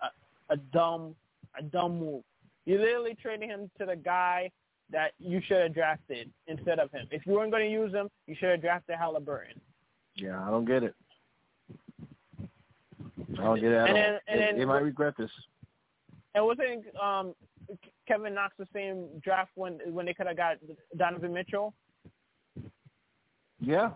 a 0.51 0.57
dumb 0.57 1.15
a 1.57 1.63
dumb 1.63 1.99
move. 1.99 2.23
You 2.65 2.77
literally 2.77 3.15
traded 3.19 3.49
him 3.49 3.69
to 3.79 3.85
the 3.87 3.95
guy 3.95 4.51
that 4.91 5.11
you 5.19 5.41
should 5.45 5.57
have 5.61 5.73
drafted 5.73 6.29
instead 6.47 6.77
of 6.79 6.91
him. 6.91 7.07
If 7.11 7.25
you 7.25 7.33
weren't 7.33 7.51
going 7.51 7.65
to 7.65 7.71
use 7.71 7.91
him, 7.91 8.09
you 8.27 8.35
should 8.39 8.49
have 8.49 8.61
drafted 8.61 8.95
Halliburton. 8.97 9.59
Yeah, 10.15 10.43
I 10.45 10.49
don't 10.51 10.65
get 10.65 10.83
it. 10.83 10.95
I 12.39 13.43
don't 13.43 13.59
get 13.59 13.71
it 13.71 13.75
at 13.75 13.89
And 13.89 13.97
all. 13.97 14.03
then- 14.03 14.19
and 14.27 14.39
they, 14.39 14.45
then- 14.45 14.57
they 14.59 14.65
might 14.65 14.81
regret 14.83 15.15
this. 15.17 15.31
And 16.35 16.45
wasn't 16.45 16.85
um, 17.01 17.33
Kevin 18.07 18.35
Knox 18.35 18.53
the 18.59 18.67
same 18.73 19.07
draft 19.23 19.49
when 19.55 19.79
when 19.91 20.05
they 20.05 20.13
could 20.13 20.27
have 20.27 20.37
got 20.37 20.57
Donovan 20.95 21.33
Mitchell? 21.33 21.73
Yeah. 23.59 23.91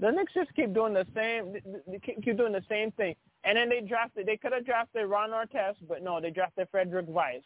The 0.00 0.10
Knicks 0.10 0.34
just 0.34 0.52
keep 0.54 0.74
doing 0.74 0.92
the 0.92 1.06
same. 1.14 1.54
They 1.86 1.98
keep 1.98 2.36
doing 2.36 2.52
the 2.52 2.64
same 2.68 2.90
thing. 2.92 3.14
And 3.44 3.56
then 3.56 3.68
they 3.68 3.80
drafted. 3.80 4.26
They 4.26 4.36
could 4.36 4.52
have 4.52 4.66
drafted 4.66 5.06
Ron 5.06 5.30
Artest, 5.30 5.76
but 5.88 6.02
no, 6.02 6.20
they 6.20 6.30
drafted 6.30 6.68
Frederic 6.70 7.06
Weis. 7.06 7.42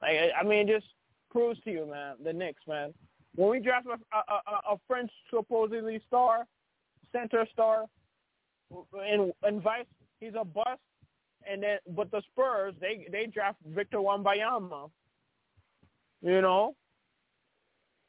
Like 0.00 0.32
I- 0.38 0.42
mean, 0.44 0.68
it 0.68 0.72
just 0.80 0.86
proves 1.30 1.60
to 1.60 1.70
you, 1.70 1.86
man, 1.86 2.16
the 2.22 2.32
Knicks, 2.32 2.62
man. 2.66 2.94
When 3.36 3.50
we 3.50 3.60
draft 3.60 3.86
a, 3.86 4.16
a, 4.16 4.34
a, 4.34 4.74
a 4.74 4.80
French 4.86 5.10
supposedly 5.30 6.00
star, 6.06 6.46
center 7.12 7.46
star, 7.52 7.84
and 8.70 9.32
and 9.42 9.62
Weis, 9.62 9.86
he's 10.20 10.32
a 10.38 10.44
bust. 10.44 10.80
And 11.50 11.62
then, 11.62 11.78
but 11.96 12.10
the 12.10 12.22
Spurs, 12.30 12.74
they 12.80 13.06
they 13.10 13.26
draft 13.26 13.58
Victor 13.66 13.98
Wembanyama. 13.98 14.90
You 16.22 16.42
know, 16.42 16.76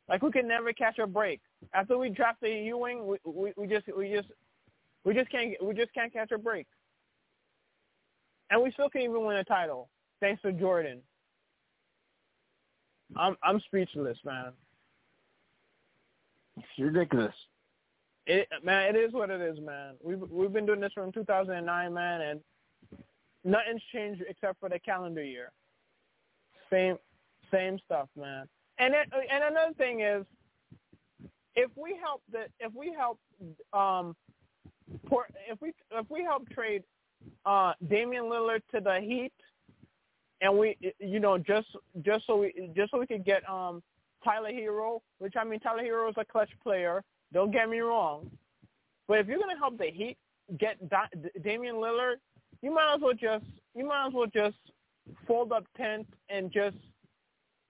like 0.09 0.21
we 0.21 0.31
can 0.31 0.47
never 0.47 0.73
catch 0.73 0.99
a 0.99 1.07
break. 1.07 1.39
After 1.73 1.97
we 1.97 2.09
drafted 2.09 2.65
Ewing, 2.65 3.05
we, 3.07 3.17
we 3.25 3.53
we 3.55 3.67
just 3.67 3.85
we 3.95 4.11
just 4.13 4.27
we 5.03 5.13
just 5.13 5.29
can't 5.29 5.53
we 5.63 5.73
just 5.73 5.93
can't 5.93 6.11
catch 6.11 6.31
a 6.31 6.37
break. 6.37 6.67
And 8.49 8.61
we 8.61 8.71
still 8.71 8.89
can't 8.89 9.05
even 9.05 9.25
win 9.25 9.37
a 9.37 9.43
title 9.43 9.89
thanks 10.19 10.41
to 10.43 10.51
Jordan. 10.51 11.01
I'm 13.15 13.35
I'm 13.43 13.59
speechless, 13.61 14.17
man. 14.23 14.51
It's 16.57 16.67
ridiculous. 16.77 17.33
It 18.25 18.47
man, 18.63 18.95
it 18.95 18.99
is 18.99 19.13
what 19.13 19.29
it 19.29 19.41
is, 19.41 19.59
man. 19.59 19.95
We've 20.03 20.21
we've 20.29 20.53
been 20.53 20.65
doing 20.65 20.79
this 20.79 20.93
from 20.93 21.11
2009, 21.11 21.93
man, 21.93 22.21
and 22.21 22.39
nothing's 23.43 23.81
changed 23.93 24.23
except 24.27 24.59
for 24.59 24.69
the 24.69 24.79
calendar 24.79 25.23
year. 25.23 25.51
Same 26.71 26.97
same 27.51 27.79
stuff, 27.85 28.07
man. 28.15 28.47
And 28.77 28.93
it, 28.93 29.07
and 29.11 29.43
another 29.43 29.73
thing 29.77 30.01
is, 30.01 30.25
if 31.55 31.69
we 31.75 31.97
help 32.01 32.21
the 32.31 32.45
if 32.59 32.73
we 32.73 32.93
help 32.97 33.19
um, 33.73 34.15
pour, 35.07 35.27
if 35.49 35.61
we 35.61 35.73
if 35.91 36.09
we 36.09 36.23
help 36.23 36.49
trade 36.49 36.83
uh 37.45 37.73
Damian 37.89 38.25
Lillard 38.25 38.61
to 38.73 38.79
the 38.79 38.99
Heat, 39.01 39.33
and 40.41 40.57
we 40.57 40.77
you 40.99 41.19
know 41.19 41.37
just 41.37 41.67
just 42.03 42.25
so 42.25 42.37
we 42.37 42.71
just 42.75 42.91
so 42.91 42.99
we 42.99 43.07
could 43.07 43.25
get 43.25 43.47
um 43.49 43.81
Tyler 44.23 44.51
Herro, 44.51 45.01
which 45.19 45.33
I 45.37 45.43
mean 45.43 45.59
Tyler 45.59 45.83
Herro 45.83 46.09
is 46.09 46.15
a 46.17 46.25
clutch 46.25 46.51
player. 46.63 47.03
Don't 47.33 47.51
get 47.51 47.69
me 47.69 47.79
wrong, 47.79 48.29
but 49.07 49.19
if 49.19 49.27
you're 49.27 49.39
gonna 49.39 49.57
help 49.57 49.77
the 49.77 49.87
Heat 49.91 50.17
get 50.57 50.77
da- 50.89 51.07
Damian 51.43 51.75
Lillard, 51.75 52.15
you 52.61 52.73
might 52.73 52.95
as 52.95 53.01
well 53.01 53.13
just 53.13 53.45
you 53.75 53.85
might 53.85 54.07
as 54.07 54.13
well 54.13 54.27
just 54.27 54.57
fold 55.27 55.51
up 55.51 55.65
tent 55.75 56.07
and 56.29 56.51
just 56.51 56.77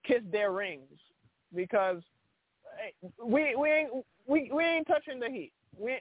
kiss 0.04 0.22
their 0.30 0.52
rings 0.52 0.98
because 1.54 2.02
we 3.22 3.54
we 3.56 3.70
ain't 3.70 3.90
we 4.26 4.50
we 4.52 4.64
ain't 4.64 4.86
touching 4.86 5.20
the 5.20 5.28
Heat. 5.28 5.52
We 5.78 5.98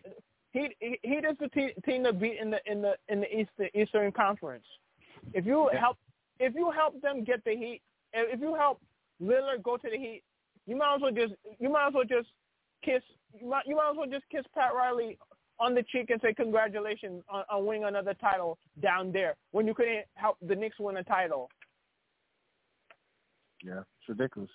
Heat 0.52 0.76
Heat 0.80 1.26
is 1.26 1.38
the 1.40 1.48
te- 1.50 1.74
team 1.86 2.04
to 2.04 2.14
beat 2.14 2.40
in 2.40 2.52
the 2.52 2.60
in 2.66 2.82
the 2.82 2.96
in 3.10 3.22
the 3.22 3.40
Eastern 3.40 3.70
Eastern 3.74 4.12
Conference. 4.12 4.66
If 5.34 5.46
you 5.46 5.70
Yeah. 5.72 5.80
help 5.80 5.98
if 6.40 6.56
you 6.56 6.72
help 6.72 7.00
them 7.02 7.24
get 7.24 7.44
the 7.44 7.56
Heat, 7.56 7.82
if 8.14 8.40
you 8.40 8.56
help 8.56 8.82
Lillard 9.22 9.64
go 9.64 9.78
to 9.78 9.90
the 9.90 9.98
Heat, 9.98 10.24
you 10.66 10.76
might 10.76 10.96
as 10.96 11.02
well 11.02 11.12
just 11.12 11.34
you 11.60 11.70
might 11.70 11.88
as 11.88 11.94
well 11.94 12.04
just 12.04 12.30
kiss 12.84 13.04
you 13.40 13.48
might 13.48 13.66
you 13.66 13.76
might 13.76 13.92
as 13.92 13.98
well 13.98 14.08
just 14.10 14.28
kiss 14.30 14.46
Pat 14.54 14.74
Riley 14.74 15.18
on 15.60 15.76
the 15.76 15.84
cheek 15.84 16.10
and 16.10 16.20
say 16.22 16.34
congratulations 16.34 17.24
on, 17.30 17.44
on 17.50 17.66
winning 17.66 17.84
another 17.86 18.16
title 18.16 18.58
down 18.82 19.12
there 19.12 19.36
when 19.52 19.68
you 19.68 19.74
couldn't 19.76 20.06
help 20.16 20.38
the 20.42 20.56
Knicks 20.56 20.80
win 20.80 20.98
a 20.98 21.04
title. 21.04 21.50
Yeah, 23.64 23.82
it's 23.82 24.10
ridiculous. 24.10 24.50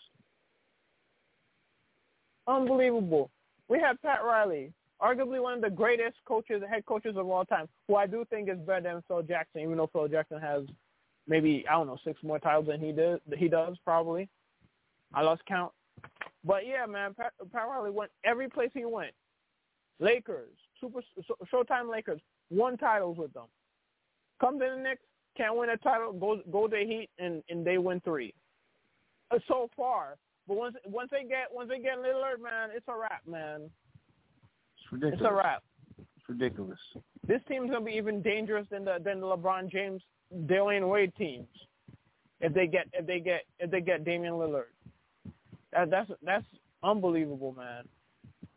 Unbelievable. 2.47 3.31
We 3.69 3.81
have 3.81 4.01
Pat 4.03 4.25
Riley, 4.25 4.73
arguably 5.03 5.43
one 5.43 5.55
of 5.55 5.61
the 5.61 5.71
greatest 5.71 6.17
coaches, 6.27 6.63
head 6.69 6.87
coaches 6.87 7.17
of 7.17 7.29
all 7.29 7.45
time, 7.45 7.69
who 7.89 7.97
I 7.97 8.07
do 8.07 8.25
think 8.31 8.49
is 8.49 8.59
better 8.59 8.83
than 8.83 9.03
Phil 9.09 9.23
Jackson, 9.23 9.63
even 9.63 9.77
though 9.77 9.91
Phil 9.93 10.09
Jackson 10.09 10.41
has 10.41 10.63
maybe 11.27 11.65
I 11.69 11.73
don't 11.73 11.87
know 11.89 11.99
six 12.05 12.23
more 12.23 12.39
titles 12.39 12.67
than 12.69 12.81
he 12.81 12.93
did. 12.93 13.21
He 13.37 13.49
does 13.49 13.77
probably. 13.85 14.29
I 15.13 15.23
lost 15.23 15.43
count. 15.47 15.73
But 16.45 16.67
yeah, 16.67 16.87
man, 16.87 17.15
Pat, 17.15 17.33
Pat 17.53 17.67
Riley 17.69 17.91
went 17.91 18.11
every 18.25 18.49
place 18.49 18.71
he 18.75 18.85
went. 18.85 19.13
Lakers, 19.99 20.53
Super 20.81 21.01
Showtime 21.53 21.91
Lakers, 21.91 22.21
won 22.51 22.77
titles 22.77 23.19
with 23.19 23.33
them. 23.33 23.47
Come 24.41 24.59
to 24.59 24.75
the 24.77 24.83
Knicks, 24.83 25.03
can't 25.37 25.57
win 25.57 25.71
a 25.71 25.77
title, 25.79 26.13
go 26.13 26.41
go 26.53 26.69
to 26.69 26.77
Heat, 26.77 27.09
and 27.19 27.43
and 27.49 27.67
they 27.67 27.79
win 27.79 28.01
three. 28.01 28.35
Uh, 29.31 29.39
So 29.49 29.69
far, 29.77 30.17
but 30.49 30.57
once 30.57 30.77
once 30.87 31.11
they 31.11 31.25
get 31.25 31.49
once 31.53 31.69
they 31.69 31.79
get 31.79 31.99
Lillard, 31.99 32.43
man, 32.43 32.71
it's 32.75 32.87
a 32.89 32.97
wrap, 32.97 33.23
man. 33.27 33.71
It's 34.77 34.93
ridiculous. 34.93 35.21
It's 35.21 35.29
a 35.29 35.35
wrap. 35.35 35.63
It's 35.99 36.29
ridiculous. 36.29 36.79
This 37.27 37.41
team's 37.49 37.71
gonna 37.71 37.85
be 37.85 37.93
even 37.93 38.23
dangerous 38.23 38.67
than 38.71 38.85
the 38.85 38.99
than 39.03 39.21
the 39.21 39.27
LeBron 39.27 39.71
James, 39.71 40.03
Dwyane 40.47 40.89
Wade 40.89 41.13
teams. 41.17 41.49
If 42.41 42.55
they 42.55 42.67
get 42.67 42.87
if 42.93 43.07
they 43.07 43.19
get 43.19 43.43
if 43.59 43.71
they 43.71 43.81
get 43.81 44.05
Damian 44.05 44.35
Lillard, 44.35 44.71
that 45.73 45.91
that's 45.91 46.11
that's 46.23 46.47
unbelievable, 46.83 47.55
man. 47.57 47.85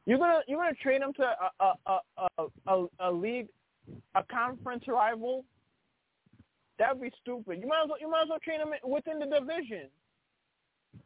You're 0.06 0.19
gonna 0.19 0.41
you're 0.47 0.60
gonna 0.60 0.75
trade 0.75 1.02
him 1.02 1.13
to 1.13 1.23
a 1.23 1.52
a 1.60 1.73
a 1.88 1.99
a, 2.38 2.45
a, 2.67 2.88
a 2.99 3.12
league, 3.12 3.47
a 4.15 4.23
conference 4.23 4.84
rival. 4.88 5.45
That'd 6.78 7.02
be 7.02 7.12
stupid. 7.21 7.60
You 7.62 7.67
might 7.67 7.84
as 7.84 7.89
well 7.89 7.99
you 7.99 8.10
might 8.10 8.23
as 8.23 8.30
well 8.30 8.39
trade 8.39 8.60
him 8.60 8.73
within 8.84 9.19
the 9.19 9.25
division. 9.25 9.88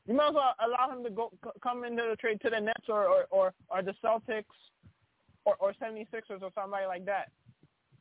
You 0.08 0.14
might 0.14 0.30
as 0.30 0.36
well 0.36 0.56
allow 0.66 0.96
him 0.96 1.04
to 1.04 1.10
go 1.10 1.32
c- 1.44 1.52
come 1.62 1.84
into 1.84 2.04
the 2.10 2.16
trade 2.18 2.40
to 2.42 2.50
the 2.50 2.60
Nets 2.60 2.90
or 2.90 3.06
or 3.06 3.26
or, 3.30 3.54
or 3.70 3.82
the 3.82 3.94
Celtics 4.04 4.44
or 5.46 5.56
or 5.60 5.74
76ers 5.82 6.42
or 6.42 6.50
somebody 6.56 6.86
like 6.86 7.06
that. 7.06 7.30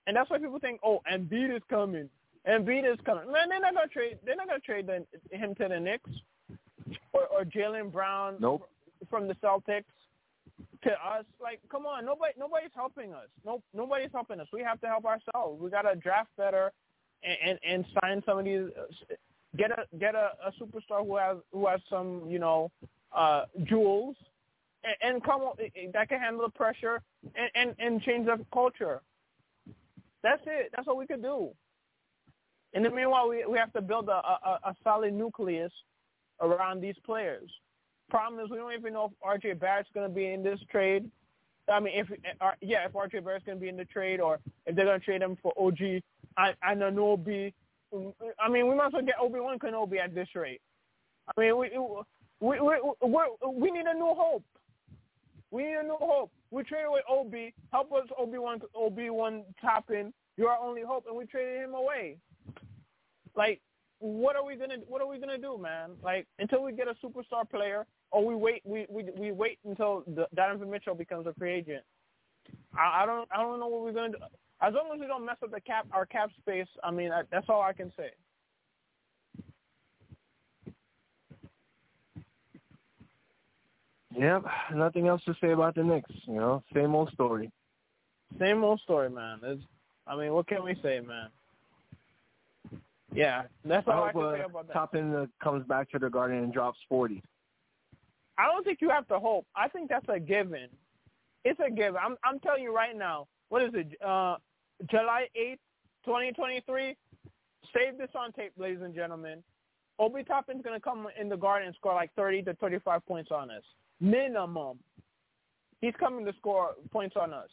And 0.07 0.17
that's 0.17 0.29
why 0.31 0.39
people 0.39 0.59
think, 0.59 0.81
oh, 0.85 1.01
Embiid 1.13 1.55
is 1.55 1.63
coming. 1.71 2.09
Embiid 2.49 2.93
is 2.93 2.99
coming. 3.05 3.31
Man, 3.31 3.49
they're 3.49 3.61
not 3.61 3.75
gonna 3.75 3.87
trade. 3.87 4.19
They're 4.25 4.37
not 4.37 4.49
gonna 4.49 4.61
trade 4.61 4.87
the, 4.87 5.37
him 5.37 5.55
to 5.57 5.69
the 5.69 5.79
Knicks 5.79 6.11
or 7.13 7.27
or 7.27 7.45
Jaylen 7.45 7.93
Brown 7.93 8.37
Nope. 8.41 8.69
from 9.09 9.29
the 9.29 9.35
Celtics 9.35 9.85
to 10.83 10.91
us. 10.91 11.25
Like, 11.41 11.61
come 11.71 11.87
on, 11.87 12.05
nobody 12.05 12.33
nobody's 12.39 12.75
helping 12.75 13.13
us. 13.13 13.29
No, 13.45 13.63
nobody's 13.73 14.11
helping 14.13 14.41
us. 14.41 14.49
We 14.53 14.63
have 14.63 14.81
to 14.81 14.89
help 14.89 15.05
ourselves. 15.05 15.61
We 15.61 15.71
gotta 15.71 15.95
draft 15.95 16.31
better 16.37 16.73
and 17.23 17.37
and, 17.45 17.59
and 17.65 17.85
sign 18.01 18.23
some 18.27 18.39
of 18.39 18.45
these. 18.45 18.71
Uh, 18.77 19.15
Get 19.57 19.71
a 19.71 19.85
get 19.99 20.15
a, 20.15 20.31
a 20.47 20.53
superstar 20.61 21.07
who 21.07 21.17
has 21.17 21.37
who 21.53 21.67
has 21.67 21.81
some 21.91 22.23
you 22.29 22.39
know 22.39 22.71
uh 23.15 23.45
jewels 23.65 24.17
and, 24.85 24.97
and 25.03 25.25
come 25.25 25.43
on, 25.43 25.57
that 25.93 26.09
can 26.09 26.21
handle 26.21 26.43
the 26.43 26.51
pressure 26.51 27.01
and, 27.35 27.51
and 27.55 27.75
and 27.79 28.03
change 28.03 28.27
the 28.27 28.45
culture. 28.53 29.01
That's 30.23 30.43
it. 30.47 30.71
That's 30.75 30.87
what 30.87 30.97
we 30.97 31.07
could 31.07 31.23
do. 31.23 31.51
In 32.75 32.83
the 32.83 32.91
meanwhile, 32.91 33.29
we 33.29 33.45
we 33.47 33.59
have 33.59 33.73
to 33.75 33.83
build 33.83 34.09
a, 34.09 34.13
a, 34.13 34.61
a 34.65 34.77
solid 34.83 35.13
nucleus 35.13 35.73
around 36.41 36.81
these 36.81 36.97
players. 37.05 37.51
Problem 38.11 38.45
is, 38.45 38.51
we 38.51 38.59
don't 38.59 38.73
even 38.73 38.93
know 38.93 39.13
if 39.13 39.43
RJ 39.43 39.59
Barrett's 39.59 39.89
going 39.95 40.09
to 40.09 40.15
be 40.15 40.27
in 40.33 40.43
this 40.43 40.61
trade. 40.71 41.11
I 41.73 41.81
mean, 41.81 41.95
if 41.97 42.11
uh, 42.41 42.53
yeah, 42.61 42.87
if 42.87 42.93
RJ 42.93 43.25
Barrett's 43.25 43.45
going 43.45 43.59
to 43.59 43.63
be 43.63 43.69
in 43.69 43.77
the 43.77 43.85
trade, 43.85 44.21
or 44.21 44.39
if 44.67 44.75
they're 44.75 44.85
going 44.85 44.99
to 44.99 45.05
trade 45.05 45.23
him 45.23 45.37
for 45.43 45.53
OG 45.59 46.03
Anunoby. 46.65 47.53
I 48.41 48.49
mean, 48.49 48.69
we 48.69 48.75
might 48.75 48.87
as 48.87 48.93
well 48.93 49.03
get 49.03 49.17
Obi 49.21 49.41
Wan 49.41 49.59
Kenobi 49.59 49.99
at 49.99 50.15
this 50.15 50.29
rate. 50.35 50.61
I 51.29 51.41
mean, 51.41 51.59
we 51.59 51.71
we 52.41 52.61
we 52.61 52.81
we 53.03 53.21
we 53.55 53.71
need 53.71 53.87
a 53.87 53.95
new 53.95 54.15
hope. 54.17 54.45
We 55.51 55.65
need 55.65 55.77
a 55.77 55.83
new 55.83 55.99
hope. 56.01 56.31
We 56.51 56.63
traded 56.65 56.87
away 56.87 57.01
Obi. 57.09 57.55
Help 57.71 57.93
us, 57.93 58.09
Obi 58.19 58.39
Wan. 58.39 58.61
Obi 58.75 59.11
Wan 59.11 59.45
Toppin. 59.61 60.13
You're 60.37 60.51
our 60.51 60.59
only 60.59 60.83
hope, 60.83 61.05
and 61.07 61.17
we 61.17 61.27
traded 61.27 61.63
him 61.63 61.75
away. 61.75 62.17
Like, 63.37 63.61
what 63.99 64.37
are 64.37 64.45
we 64.45 64.57
gonna 64.57 64.79
What 64.89 65.01
are 65.03 65.07
we 65.07 65.19
gonna 65.19 65.39
do, 65.39 65.59
man? 65.59 65.91
Like, 66.03 66.27
until 66.39 66.63
we 66.63 66.73
get 66.73 66.89
a 66.89 66.95
superstar 67.07 67.49
player, 67.49 67.87
or 68.11 68.25
we 68.25 68.35
wait, 68.35 68.63
we 68.65 68.87
we 68.89 69.05
we 69.17 69.31
wait 69.31 69.59
until 69.65 70.03
the, 70.07 70.27
Donovan 70.35 70.71
Mitchell 70.71 70.95
becomes 70.95 71.27
a 71.27 71.35
free 71.35 71.53
agent. 71.53 71.85
I, 72.77 73.03
I 73.03 73.07
don't 73.07 73.29
I 73.33 73.39
don't 73.39 73.61
know 73.61 73.69
what 73.69 73.83
we're 73.83 73.93
gonna 73.93 74.13
do. 74.13 74.19
As 74.63 74.73
long 74.75 74.91
as 74.95 75.01
we 75.01 75.07
don't 75.07 75.27
mess 75.27 75.37
up 75.43 75.51
the 75.51 75.61
cap 75.61 75.87
our 75.93 76.07
cap 76.07 76.31
space, 76.41 76.69
I 76.85 76.91
mean 76.91 77.11
I, 77.11 77.23
that's 77.31 77.47
all 77.49 77.63
I 77.63 77.73
can 77.73 77.93
say. 77.97 78.11
Yep. 84.17 84.45
Nothing 84.75 85.09
else 85.09 85.23
to 85.25 85.35
say 85.41 85.53
about 85.53 85.75
the 85.75 85.83
Knicks. 85.83 86.11
You 86.27 86.35
know, 86.35 86.63
same 86.75 86.95
old 86.95 87.11
story. 87.13 87.51
Same 88.39 88.63
old 88.63 88.81
story, 88.81 89.11
man. 89.11 89.41
It's, 89.43 89.63
I 90.07 90.17
mean, 90.17 90.33
what 90.33 90.47
can 90.47 90.65
we 90.65 90.77
say, 90.83 91.01
man? 91.01 91.29
Yeah, 93.15 93.43
that's 93.65 93.87
all 93.89 94.05
I, 94.05 94.09
I 94.09 94.13
can 94.13 94.21
hope 94.21 94.37
say 94.37 94.43
uh, 94.43 94.47
about 94.47 94.67
that. 94.69 94.73
Toppin 94.73 95.15
uh, 95.15 95.27
comes 95.43 95.67
back 95.67 95.91
to 95.91 95.99
the 95.99 96.09
Garden 96.09 96.39
and 96.39 96.53
drops 96.53 96.79
40. 96.89 97.23
I 98.39 98.47
don't 98.47 98.65
think 98.65 98.79
you 98.81 98.89
have 98.89 99.07
to 99.09 99.19
hope. 99.19 99.47
I 99.55 99.69
think 99.69 99.91
that's 99.91 100.07
a 100.09 100.19
given. 100.19 100.69
It's 101.45 101.61
a 101.61 101.71
given. 101.71 101.97
I'm 102.03 102.17
I'm 102.25 102.39
telling 102.41 102.63
you 102.63 102.75
right 102.75 102.97
now. 102.97 103.27
What 103.51 103.63
is 103.63 103.71
it? 103.75 104.01
Uh, 104.03 104.37
July 104.91 105.29
eighth, 105.35 105.61
twenty 106.05 106.33
twenty 106.33 106.63
three. 106.67 106.97
Save 107.75 107.99
this 107.99 108.11
on 108.15 108.33
tape, 108.33 108.53
ladies 108.57 108.83
and 108.83 108.95
gentlemen. 108.95 109.43
Obi 109.99 110.25
Toppin's 110.25 110.63
gonna 110.63 110.81
come 110.81 111.07
in 111.21 111.29
the 111.29 111.37
garden 111.37 111.69
and 111.69 111.77
score 111.77 111.95
like 111.95 112.13
thirty 112.15 112.43
to 112.43 112.55
thirty 112.55 112.79
five 112.81 113.05
points 113.07 113.31
on 113.31 113.51
us, 113.51 113.63
minimum. 114.01 114.79
He's 115.81 115.95
coming 115.99 116.25
to 116.25 116.33
score 116.39 116.71
points 116.91 117.17
on 117.21 117.33
us. 117.33 117.49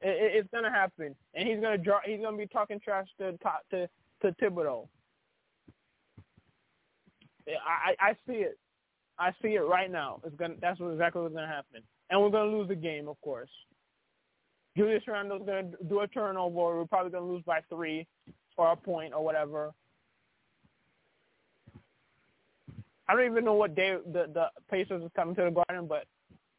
It, 0.00 0.08
it, 0.08 0.36
it's 0.36 0.48
gonna 0.52 0.70
happen, 0.70 1.14
and 1.34 1.48
he's 1.48 1.60
gonna 1.60 1.78
draw. 1.78 2.00
He's 2.04 2.20
gonna 2.20 2.36
be 2.36 2.46
talking 2.46 2.80
trash 2.80 3.06
to 3.18 3.32
to 3.70 3.88
to 4.22 4.32
Thibodeau. 4.40 4.88
I 7.48 7.94
I 8.00 8.12
see 8.26 8.38
it. 8.38 8.58
I 9.18 9.32
see 9.42 9.54
it 9.54 9.60
right 9.60 9.90
now. 9.90 10.20
It's 10.24 10.34
gonna. 10.36 10.54
That's 10.60 10.80
what 10.80 10.90
exactly 10.90 11.22
what's 11.22 11.34
gonna 11.34 11.46
happen, 11.46 11.82
and 12.10 12.20
we're 12.20 12.30
gonna 12.30 12.50
lose 12.50 12.68
the 12.68 12.74
game, 12.74 13.08
of 13.08 13.20
course. 13.20 13.50
Julius 14.76 15.06
Randle's 15.06 15.42
gonna 15.46 15.70
do 15.88 16.00
a 16.00 16.08
turnover. 16.08 16.78
We're 16.78 16.86
probably 16.86 17.10
gonna 17.10 17.26
lose 17.26 17.42
by 17.44 17.60
three, 17.68 18.06
or 18.56 18.72
a 18.72 18.76
point, 18.76 19.12
or 19.12 19.24
whatever. 19.24 19.72
I 23.08 23.14
don't 23.14 23.30
even 23.30 23.44
know 23.44 23.54
what 23.54 23.74
day 23.74 23.96
the 24.06 24.30
the 24.32 24.50
Pacers 24.70 25.02
is 25.02 25.10
coming 25.14 25.34
to 25.34 25.44
the 25.44 25.50
Garden, 25.50 25.86
but 25.86 26.06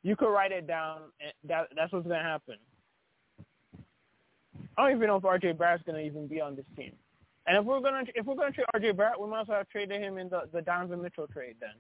you 0.03 0.15
could 0.15 0.31
write 0.31 0.51
it 0.51 0.67
down. 0.67 1.01
That 1.45 1.69
that's 1.75 1.91
what's 1.91 2.07
gonna 2.07 2.21
happen. 2.21 2.57
I 4.77 4.83
don't 4.83 4.95
even 4.95 5.07
know 5.07 5.17
if 5.17 5.23
RJ 5.23 5.57
Barrett's 5.57 5.83
gonna 5.83 5.99
even 5.99 6.27
be 6.27 6.41
on 6.41 6.55
this 6.55 6.65
team. 6.75 6.93
And 7.47 7.57
if 7.57 7.65
we're 7.65 7.79
gonna 7.79 8.03
if 8.13 8.25
we're 8.25 8.35
gonna 8.35 8.51
trade 8.51 8.67
RJ 8.75 8.95
Barrett, 8.95 9.19
we 9.19 9.27
might 9.27 9.41
as 9.41 9.47
well 9.47 9.57
have 9.57 9.69
traded 9.69 10.01
him 10.01 10.17
in 10.17 10.29
the 10.29 10.43
the 10.51 10.61
Donovan 10.61 11.01
Mitchell 11.01 11.27
trade 11.27 11.55
then. 11.59 11.75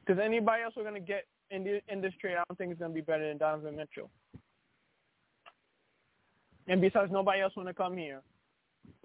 Because 0.00 0.22
anybody 0.22 0.62
else 0.62 0.74
we're 0.76 0.84
gonna 0.84 1.00
get 1.00 1.26
in 1.50 1.64
the 1.64 1.82
in 1.88 2.00
this 2.00 2.14
trade, 2.20 2.36
I 2.36 2.44
don't 2.48 2.56
think 2.56 2.72
is 2.72 2.78
gonna 2.78 2.94
be 2.94 3.00
better 3.00 3.28
than 3.28 3.38
Donovan 3.38 3.76
Mitchell. 3.76 4.10
And 6.68 6.80
besides, 6.80 7.10
nobody 7.10 7.40
else 7.40 7.56
want 7.56 7.68
to 7.68 7.74
come 7.74 7.96
here. 7.96 8.20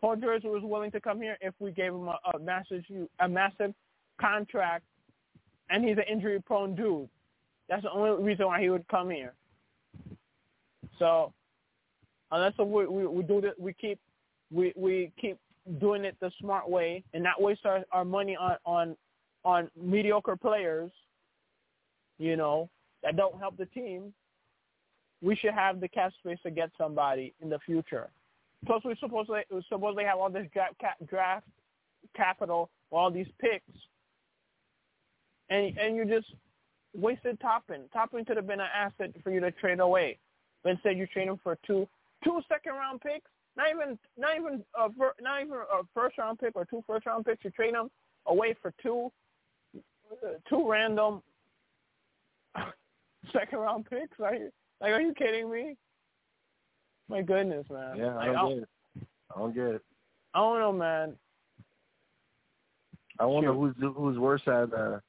Paul 0.02 0.18
George 0.18 0.44
was 0.44 0.62
willing 0.64 0.92
to 0.92 1.00
come 1.00 1.22
here 1.22 1.38
if 1.42 1.54
we 1.60 1.72
gave 1.72 1.94
him 1.94 2.08
a, 2.10 2.20
a 2.34 2.40
massive 2.40 2.84
a 3.20 3.28
massive 3.28 3.74
contract, 4.20 4.84
and 5.70 5.84
he's 5.84 5.98
an 5.98 6.04
injury 6.12 6.42
prone 6.42 6.76
dude. 6.76 7.08
That's 7.70 7.84
the 7.84 7.92
only 7.92 8.22
reason 8.22 8.48
why 8.48 8.62
he 8.62 8.70
would 8.70 8.88
come 8.90 9.10
here. 9.10 9.34
So 11.00 11.34
unless 12.32 12.54
we 12.58 12.86
we, 12.86 13.08
we 13.08 13.24
do 13.24 13.40
that, 13.42 13.58
we 13.60 13.74
keep 13.74 14.00
we 14.52 14.74
we 14.76 15.12
keep 15.20 15.38
doing 15.80 16.04
it 16.04 16.18
the 16.20 16.32
smart 16.42 16.70
way 16.70 17.04
and 17.14 17.24
not 17.24 17.42
waste 17.42 17.66
our, 17.66 17.84
our 17.94 18.04
money 18.04 18.36
on 18.36 18.58
on 18.66 18.98
on 19.46 19.70
mediocre 19.82 20.36
players, 20.36 20.92
you 22.18 22.36
know, 22.36 22.70
that 23.04 23.16
don't 23.16 23.38
help 23.40 23.58
the 23.58 23.66
team. 23.68 24.14
We 25.24 25.36
should 25.36 25.54
have 25.54 25.80
the 25.80 25.88
cap 25.88 26.12
space 26.20 26.38
to 26.44 26.52
get 26.52 26.70
somebody 26.78 27.34
in 27.42 27.50
the 27.50 27.60
future. 27.60 28.10
Plus, 28.66 28.84
we 28.84 28.96
supposedly 29.00 29.42
supposedly 29.70 30.04
have 30.04 30.20
all 30.20 30.30
this 30.30 30.48
draft, 30.54 30.76
draft 31.08 31.48
capital, 32.16 32.70
all 32.92 33.10
these 33.10 33.28
picks, 33.40 33.72
and 35.50 35.78
and 35.78 35.96
you 35.96 36.06
just 36.06 36.28
wasted 36.96 37.40
Toppin. 37.40 37.84
Toppin 37.92 38.26
could 38.26 38.38
have 38.38 38.48
been 38.48 38.60
an 38.60 38.68
asset 38.74 39.12
for 39.24 39.32
you 39.32 39.40
to 39.40 39.52
trade 39.52 39.80
away, 39.80 40.18
but 40.64 40.72
instead 40.72 40.98
you 40.98 41.08
trade 41.08 41.28
him 41.28 41.40
for 41.42 41.58
two 41.66 41.88
two 42.24 42.42
second 42.50 42.74
round 42.74 43.02
picks. 43.02 43.30
Not 43.56 43.68
even 43.70 43.98
not 44.18 44.36
even 44.38 44.64
a 44.76 44.90
not 45.22 45.42
even 45.42 45.54
a 45.54 45.84
first 45.94 46.18
round 46.18 46.40
pick 46.40 46.56
or 46.56 46.66
two 46.66 46.84
first 46.86 47.06
round 47.06 47.26
picks. 47.26 47.44
You 47.44 47.52
trade 47.52 47.74
them 47.76 47.90
away 48.26 48.56
for 48.62 48.74
two 48.82 49.12
uh, 50.12 50.34
two 50.50 50.70
random 50.70 51.22
second 53.34 53.60
round 53.60 53.86
picks. 53.90 54.18
You 54.20 54.52
like 54.84 54.92
are 54.92 55.02
you 55.02 55.14
kidding 55.14 55.50
me? 55.52 55.76
My 57.10 57.22
goodness, 57.22 57.66
man. 57.72 57.98
Yeah, 57.98 58.16
I 58.18 58.28
Like, 58.28 58.34
don't 58.36 58.50
get 58.50 58.58
it. 58.64 58.70
I 59.36 59.40
don't 59.40 59.56
get 59.56 59.64
it. 59.66 59.82
I 60.36 60.40
don't 60.40 60.60
know, 60.60 60.72
man. 60.72 61.14
I 63.20 63.26
wonder 63.26 63.50
Shoot. 63.54 63.76
who's 63.80 63.94
who's 63.96 64.18
worse 64.18 64.42
at 64.48 64.74
uh, 64.74 65.00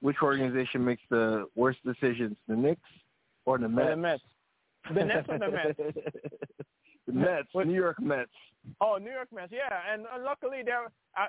which 0.00 0.16
organization 0.22 0.84
makes 0.84 1.02
the 1.10 1.46
worst 1.56 1.78
decisions, 1.84 2.36
the 2.48 2.56
Knicks 2.56 2.80
or 3.46 3.58
the 3.58 3.66
Or 3.66 3.68
Mets? 3.68 3.90
The 3.90 3.96
Mets. 3.96 4.22
The 4.94 5.04
Nets 5.04 5.28
or 5.28 5.38
the 5.38 5.50
Mets? 5.50 5.78
the 7.06 7.12
Mets, 7.12 7.48
What- 7.52 7.66
New 7.66 7.74
York 7.74 8.00
Mets. 8.00 8.30
Oh, 8.82 8.98
New 9.00 9.10
York 9.10 9.28
Mets, 9.34 9.50
yeah, 9.50 9.80
and 9.90 10.04
uh, 10.06 10.22
luckily 10.22 10.58
they're. 10.64 10.90
I, 11.16 11.26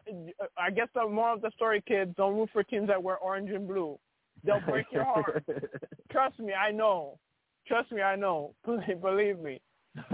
I 0.58 0.70
guess 0.70 0.89
the 0.94 1.08
more 1.08 1.32
of 1.32 1.41
the 1.41 1.50
story, 1.56 1.82
kids, 1.88 2.13
don't 2.17 2.36
root 2.36 2.50
for 2.52 2.62
teams 2.62 2.88
that 2.89 3.02
wear 3.02 3.17
orange 3.17 3.50
and 3.52 3.65
blue. 3.67 3.98
They'll 4.44 4.60
break 4.62 4.86
your 4.91 5.06
heart. 5.06 5.44
Trust 6.12 6.39
me, 6.39 6.54
I 6.54 6.72
know. 6.72 7.17
Trust 7.67 7.91
me, 7.91 8.02
I 8.02 8.15
know. 8.15 8.54
Believe, 8.65 9.02
believe 9.02 9.39
me. 9.39 9.62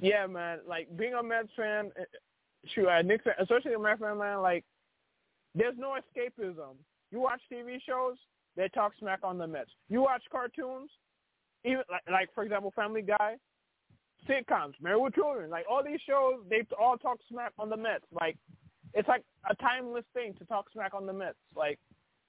Yeah, 0.00 0.26
man. 0.26 0.60
Like 0.66 0.88
being 0.96 1.14
a 1.14 1.22
Mets 1.22 1.48
fan, 1.56 1.90
uh, 1.98 2.04
shoot, 2.74 2.88
a 2.88 3.02
Knicks 3.02 3.24
fan, 3.24 3.34
especially 3.38 3.74
a 3.74 3.78
Mets 3.78 4.00
fan, 4.00 4.18
man. 4.18 4.40
Like, 4.40 4.64
there's 5.54 5.76
no 5.76 5.96
escapism. 5.96 6.76
You 7.10 7.20
watch 7.20 7.40
TV 7.52 7.78
shows, 7.86 8.16
they 8.56 8.68
talk 8.68 8.92
smack 8.98 9.20
on 9.22 9.36
the 9.36 9.46
Mets. 9.46 9.70
You 9.88 10.00
watch 10.00 10.22
cartoons, 10.32 10.90
even 11.64 11.82
like, 11.90 12.02
like 12.10 12.34
for 12.34 12.44
example, 12.44 12.72
Family 12.74 13.02
Guy, 13.02 13.36
sitcoms, 14.28 14.74
Married 14.80 15.02
with 15.02 15.14
Children, 15.14 15.50
like 15.50 15.66
all 15.70 15.82
these 15.84 16.00
shows, 16.06 16.40
they 16.48 16.62
all 16.78 16.96
talk 16.96 17.18
smack 17.30 17.52
on 17.58 17.68
the 17.68 17.76
Mets. 17.76 18.04
Like, 18.12 18.36
it's 18.94 19.08
like 19.08 19.22
a 19.50 19.54
timeless 19.56 20.04
thing 20.14 20.34
to 20.38 20.44
talk 20.46 20.66
smack 20.72 20.94
on 20.94 21.06
the 21.06 21.12
Mets. 21.12 21.36
Like, 21.54 21.78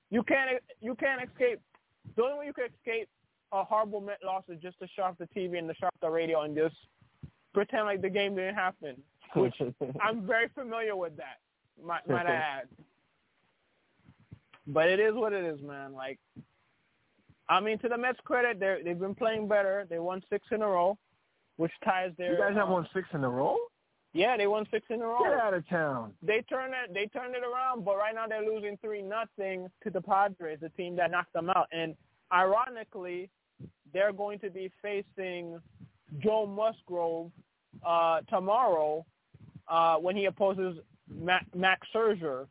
you 0.10 0.24
can't 0.24 0.62
you 0.82 0.96
can't 0.96 1.22
escape. 1.30 1.62
The 2.18 2.24
only 2.24 2.40
way 2.40 2.46
you 2.48 2.54
can 2.54 2.66
escape 2.66 3.08
a 3.54 3.64
horrible 3.64 4.02
Met 4.02 4.20
loss 4.24 4.44
is 4.50 4.62
just 4.62 4.80
to 4.80 4.88
shut 4.96 5.06
off 5.06 5.18
the 5.18 5.28
TV 5.36 5.58
and 5.58 5.68
to 5.68 5.76
shut 5.76 5.88
off 5.88 6.02
the 6.02 6.10
radio 6.10 6.42
and 6.42 6.56
just 6.56 6.76
pretend 7.54 7.86
like 7.86 8.02
the 8.02 8.10
game 8.10 8.36
didn't 8.36 8.56
happen. 8.56 8.96
Which 9.36 9.56
I'm 10.02 10.26
very 10.26 10.48
familiar 10.56 10.96
with 10.96 11.16
that. 11.18 11.40
Might, 11.84 12.08
might 12.08 12.26
I 12.26 12.32
add. 12.60 12.68
But 14.68 14.90
it 14.90 15.00
is 15.00 15.14
what 15.14 15.34
it 15.34 15.44
is, 15.44 15.60
man. 15.62 15.94
Like, 15.94 16.20
I 17.50 17.60
mean, 17.60 17.78
to 17.80 17.90
the 17.90 17.98
Mets' 17.98 18.20
credit, 18.24 18.60
they 18.60 18.82
they've 18.84 19.00
been 19.00 19.16
playing 19.16 19.48
better. 19.48 19.86
They 19.90 20.00
won 20.00 20.22
six 20.30 20.46
in 20.52 20.62
a 20.62 20.68
row, 20.68 20.98
which 21.58 21.72
ties 21.84 22.12
their. 22.18 22.34
you 22.34 22.38
guys 22.38 22.56
have 22.56 22.70
uh, 22.70 22.74
won 22.74 22.88
six 22.94 23.08
in 23.14 23.24
a 23.24 23.30
row? 23.30 23.58
Yeah, 24.14 24.36
they 24.38 24.48
won 24.48 24.66
six 24.72 24.86
in 24.90 25.02
a 25.02 25.06
row 25.06 25.20
Get 25.24 25.34
out 25.34 25.54
of 25.54 25.68
town. 25.70 26.14
they 26.22 26.42
turned 26.42 26.74
it 26.74 26.94
they 26.94 27.08
turned 27.08 27.34
it 27.36 27.44
around, 27.44 27.86
but 27.86 27.98
right 27.98 28.14
now 28.14 28.28
they're 28.28 28.46
losing 28.46 28.78
three 28.84 29.02
nothing 29.02 29.68
to 29.84 29.90
the 29.90 30.02
Padres, 30.02 30.60
the 30.62 30.70
team 30.70 30.96
that 30.98 31.12
knocked 31.12 31.34
them 31.34 31.50
out. 31.50 31.68
And 31.72 31.96
ironically, 32.32 33.30
they're 33.94 34.14
going 34.14 34.40
to 34.40 34.50
be 34.50 34.72
facing 34.82 35.60
Joe 36.20 36.46
Musgrove 36.46 37.32
uh, 37.86 38.22
tomorrow 38.30 39.06
uh, 39.68 39.96
when 39.96 40.16
he 40.16 40.26
opposes 40.26 40.78
Mac, 41.10 41.46
Max 41.56 41.88
Scherzer 41.94 42.48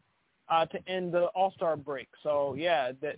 uh, 0.49 0.67
to 0.67 0.89
end 0.89 1.13
the 1.13 1.27
All 1.27 1.53
Star 1.53 1.77
break. 1.77 2.09
So 2.23 2.55
yeah, 2.57 2.93
that 3.03 3.17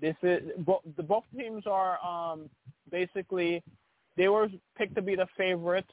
this 0.00 0.16
is 0.22 0.42
bo- 0.58 0.82
the 0.96 1.02
both 1.02 1.24
teams 1.36 1.64
are 1.66 1.98
um, 2.04 2.48
basically 2.90 3.62
they 4.16 4.28
were 4.28 4.48
picked 4.76 4.94
to 4.96 5.02
be 5.02 5.14
the 5.14 5.26
favorites 5.36 5.92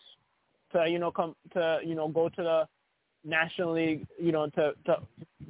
to 0.74 0.88
you 0.90 1.00
know 1.00 1.12
come 1.12 1.36
to 1.54 1.80
you 1.84 1.96
know 1.96 2.08
go 2.08 2.30
to 2.30 2.42
the 2.42 2.68
National 3.24 3.74
League, 3.74 4.06
you 4.20 4.32
know, 4.32 4.48
to 4.48 4.74
to 4.86 4.98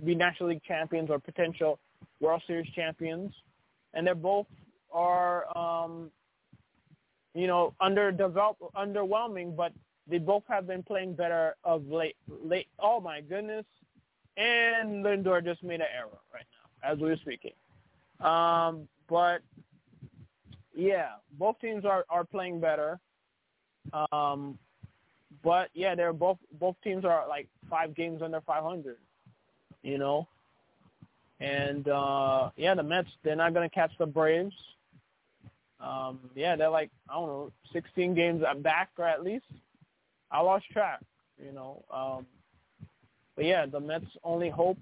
be 0.06 0.16
National 0.16 0.50
League 0.50 0.64
champions 0.64 1.10
or 1.10 1.20
potential 1.20 1.80
World 2.20 2.42
Series 2.46 2.70
champions, 2.76 3.34
and 3.94 4.06
they're 4.06 4.16
both 4.16 4.48
are 4.94 5.58
um, 5.58 6.12
you 7.34 7.48
know 7.48 7.74
underdeveloped, 7.82 8.62
underwhelming, 8.76 9.56
but 9.56 9.74
they 10.08 10.18
both 10.18 10.44
have 10.48 10.68
been 10.68 10.84
playing 10.84 11.16
better 11.16 11.56
of 11.64 11.88
late. 11.88 12.16
Late, 12.28 12.68
oh 12.80 13.00
my 13.00 13.22
goodness! 13.22 13.66
And 14.38 15.04
Lindor 15.04 15.44
just 15.44 15.64
made 15.64 15.82
an 15.82 15.88
error 15.96 16.20
right 16.34 16.46
now 16.52 16.92
as 16.92 17.00
we 17.00 17.10
were 17.10 17.18
speaking. 17.18 17.54
Um, 18.20 18.88
but 19.10 19.42
yeah, 20.76 21.10
both 21.38 21.60
teams 21.60 21.86
are 21.86 22.06
are 22.10 22.24
playing 22.24 22.60
better. 22.60 23.00
Um, 24.12 24.58
but 25.44 25.70
yeah, 25.74 25.96
they're 25.96 26.14
both 26.14 26.38
both 26.60 26.76
teams 26.84 27.06
are 27.06 27.28
like 27.28 27.48
five 27.70 27.96
games 27.96 28.22
under 28.22 28.42
500. 28.42 28.98
You 29.82 29.98
know, 29.98 30.28
and 31.40 31.88
uh 31.88 32.50
yeah, 32.56 32.74
the 32.76 32.84
Mets 32.84 33.10
they're 33.24 33.36
not 33.36 33.54
gonna 33.54 33.70
catch 33.70 33.92
the 34.00 34.06
Braves. 34.06 34.56
Um, 35.84 36.20
yeah, 36.36 36.56
they're 36.56 36.70
like 36.70 36.92
I 37.10 37.14
don't 37.14 37.28
know, 37.28 37.52
16 37.74 38.16
games 38.16 38.44
back 38.62 38.90
or 38.98 39.06
at 39.06 39.24
least. 39.24 39.46
I 40.32 40.40
lost 40.42 40.66
track. 40.72 41.02
You 41.44 41.52
know, 41.52 41.84
um, 41.94 42.26
but 43.36 43.46
yeah, 43.46 43.66
the 43.66 43.80
Mets' 43.80 44.06
only 44.24 44.50
hope 44.50 44.78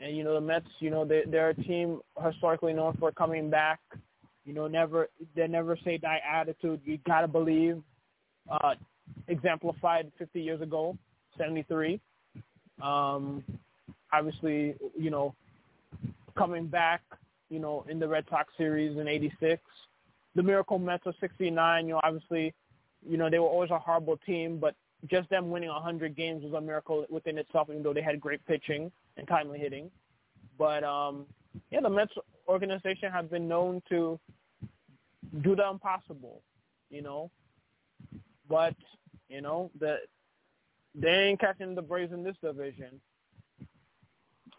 And 0.00 0.16
you 0.16 0.24
know 0.24 0.34
the 0.34 0.40
Mets, 0.40 0.66
you 0.80 0.90
know 0.90 1.04
they 1.04 1.22
they're 1.26 1.50
a 1.50 1.54
team 1.54 2.00
historically 2.24 2.72
known 2.72 2.96
for 2.98 3.12
coming 3.12 3.50
back. 3.50 3.80
You 4.44 4.54
know, 4.54 4.66
never 4.66 5.08
they 5.36 5.46
never 5.46 5.76
say 5.84 5.98
die 5.98 6.20
attitude. 6.30 6.80
You 6.84 6.98
gotta 7.06 7.28
believe. 7.28 7.82
Uh, 8.50 8.74
exemplified 9.28 10.10
50 10.18 10.40
years 10.40 10.60
ago, 10.60 10.96
73. 11.38 12.00
Um, 12.82 13.44
obviously, 14.12 14.74
you 14.98 15.10
know, 15.10 15.34
coming 16.36 16.66
back, 16.66 17.02
you 17.48 17.58
know, 17.58 17.84
in 17.88 17.98
the 17.98 18.08
Red 18.08 18.24
Sox 18.28 18.52
series 18.56 18.98
in 18.98 19.08
'86. 19.08 19.62
The 20.34 20.42
Miracle 20.42 20.78
Mets 20.78 21.06
of 21.06 21.14
'69. 21.20 21.86
You 21.86 21.94
know, 21.94 22.00
obviously, 22.02 22.54
you 23.06 23.16
know 23.16 23.30
they 23.30 23.38
were 23.38 23.46
always 23.46 23.70
a 23.70 23.78
horrible 23.78 24.16
team, 24.18 24.58
but 24.58 24.74
just 25.10 25.28
them 25.30 25.50
winning 25.50 25.68
100 25.68 26.16
games 26.16 26.42
was 26.42 26.52
a 26.54 26.60
miracle 26.60 27.04
within 27.10 27.38
itself, 27.38 27.68
even 27.70 27.82
though 27.82 27.92
they 27.92 28.02
had 28.02 28.20
great 28.20 28.44
pitching 28.46 28.90
and 29.16 29.28
timely 29.28 29.58
hitting. 29.58 29.90
But 30.58 30.84
um, 30.84 31.26
yeah, 31.70 31.80
the 31.80 31.90
Mets 31.90 32.12
organization 32.48 33.10
has 33.12 33.26
been 33.26 33.48
known 33.48 33.82
to 33.88 34.18
do 35.42 35.56
the 35.56 35.68
impossible, 35.68 36.42
you 36.90 37.02
know. 37.02 37.30
But 38.48 38.74
you 39.28 39.40
know 39.40 39.70
the 39.78 39.98
they 40.94 41.08
ain't 41.08 41.40
catching 41.40 41.74
the 41.74 41.82
Braves 41.82 42.12
in 42.12 42.22
this 42.22 42.36
division, 42.42 43.00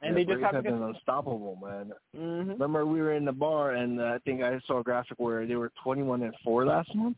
and 0.01 0.17
Yeah, 0.17 0.23
they 0.25 0.33
just 0.33 0.43
have 0.53 0.63
been 0.63 0.81
unstoppable, 0.81 1.57
man. 1.61 1.91
hmm 2.15 2.51
Remember 2.51 2.85
we 2.85 3.01
were 3.01 3.13
in 3.13 3.25
the 3.25 3.31
bar 3.31 3.71
and 3.71 3.99
uh, 3.99 4.05
I 4.15 4.17
think 4.19 4.41
I 4.43 4.59
saw 4.67 4.79
a 4.79 4.83
graphic 4.83 5.19
where 5.19 5.45
they 5.45 5.55
were 5.55 5.71
21 5.83 6.23
and 6.23 6.33
four 6.43 6.65
last 6.65 6.93
month, 6.95 7.17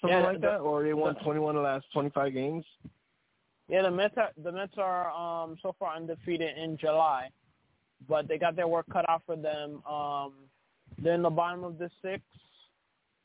something 0.00 0.18
Yeah, 0.18 0.20
like 0.20 0.40
the- 0.40 0.48
that, 0.48 0.60
or 0.60 0.82
they 0.82 0.94
won 0.94 1.14
the- 1.14 1.20
21 1.20 1.54
the 1.54 1.60
last 1.60 1.86
25 1.92 2.32
games. 2.32 2.64
Yeah, 3.68 3.82
the 3.82 3.90
Mets 3.90 4.16
are, 4.16 4.30
the 4.42 4.50
Mets 4.50 4.74
are 4.78 5.10
um 5.12 5.56
so 5.62 5.74
far 5.78 5.94
undefeated 5.94 6.56
in 6.58 6.76
July, 6.76 7.30
but 8.08 8.26
they 8.26 8.36
got 8.36 8.56
their 8.56 8.66
work 8.68 8.86
cut 8.92 9.08
out 9.08 9.22
for 9.26 9.36
them. 9.36 9.82
Um, 9.86 10.32
they're 10.98 11.14
in 11.14 11.22
the 11.22 11.30
bottom 11.30 11.62
of 11.62 11.78
the 11.78 11.88
six, 12.02 12.22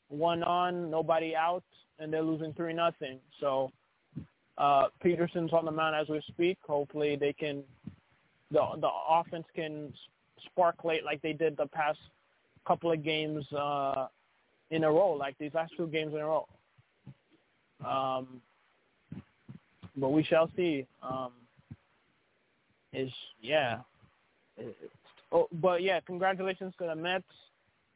one 0.08 0.44
on, 0.44 0.88
nobody 0.88 1.34
out, 1.34 1.64
and 1.98 2.12
they're 2.12 2.22
losing 2.22 2.52
three 2.54 2.72
nothing. 2.72 3.18
So 3.40 3.72
uh, 4.56 4.84
Peterson's 5.02 5.52
on 5.52 5.64
the 5.64 5.72
mound 5.72 5.96
as 5.96 6.08
we 6.08 6.20
speak. 6.28 6.58
Hopefully 6.66 7.16
they 7.16 7.32
can 7.32 7.64
the 8.50 8.62
the 8.80 8.90
offense 9.08 9.46
can 9.54 9.92
spark 10.46 10.84
late 10.84 11.04
like 11.04 11.22
they 11.22 11.32
did 11.32 11.56
the 11.56 11.66
past 11.66 11.98
couple 12.66 12.92
of 12.92 13.02
games 13.02 13.50
uh, 13.52 14.08
in 14.70 14.84
a 14.84 14.90
row, 14.90 15.12
like 15.12 15.36
these 15.38 15.54
last 15.54 15.72
two 15.76 15.86
games 15.86 16.12
in 16.12 16.20
a 16.20 16.26
row. 16.26 16.46
Um, 17.86 18.40
but 19.96 20.08
we 20.10 20.22
shall 20.24 20.50
see. 20.56 20.86
Um, 21.02 21.32
is 22.92 23.10
yeah. 23.40 23.78
Oh, 25.32 25.48
but 25.60 25.82
yeah, 25.82 26.00
congratulations 26.00 26.74
to 26.78 26.86
the 26.86 26.94
Mets. 26.94 27.24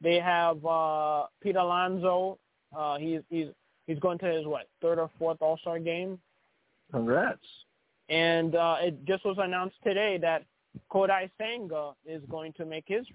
They 0.01 0.15
have 0.15 0.63
uh, 0.65 1.25
Pete 1.41 1.55
Alonso. 1.55 2.37
Uh, 2.75 2.97
he's 2.97 3.21
he's 3.29 3.47
he's 3.87 3.99
going 3.99 4.19
to 4.19 4.25
his 4.25 4.45
what 4.45 4.67
third 4.81 4.99
or 4.99 5.09
fourth 5.17 5.37
All 5.41 5.57
Star 5.57 5.79
game, 5.79 6.19
Congrats. 6.91 7.39
And 8.11 8.55
uh, 8.55 8.75
it 8.81 9.05
just 9.05 9.23
was 9.25 9.37
announced 9.39 9.77
today 9.83 10.19
that 10.21 10.43
Kodai 10.91 11.29
Senga 11.37 11.93
is 12.05 12.21
going 12.29 12.53
to 12.53 12.65
make 12.65 12.83
his 12.87 13.05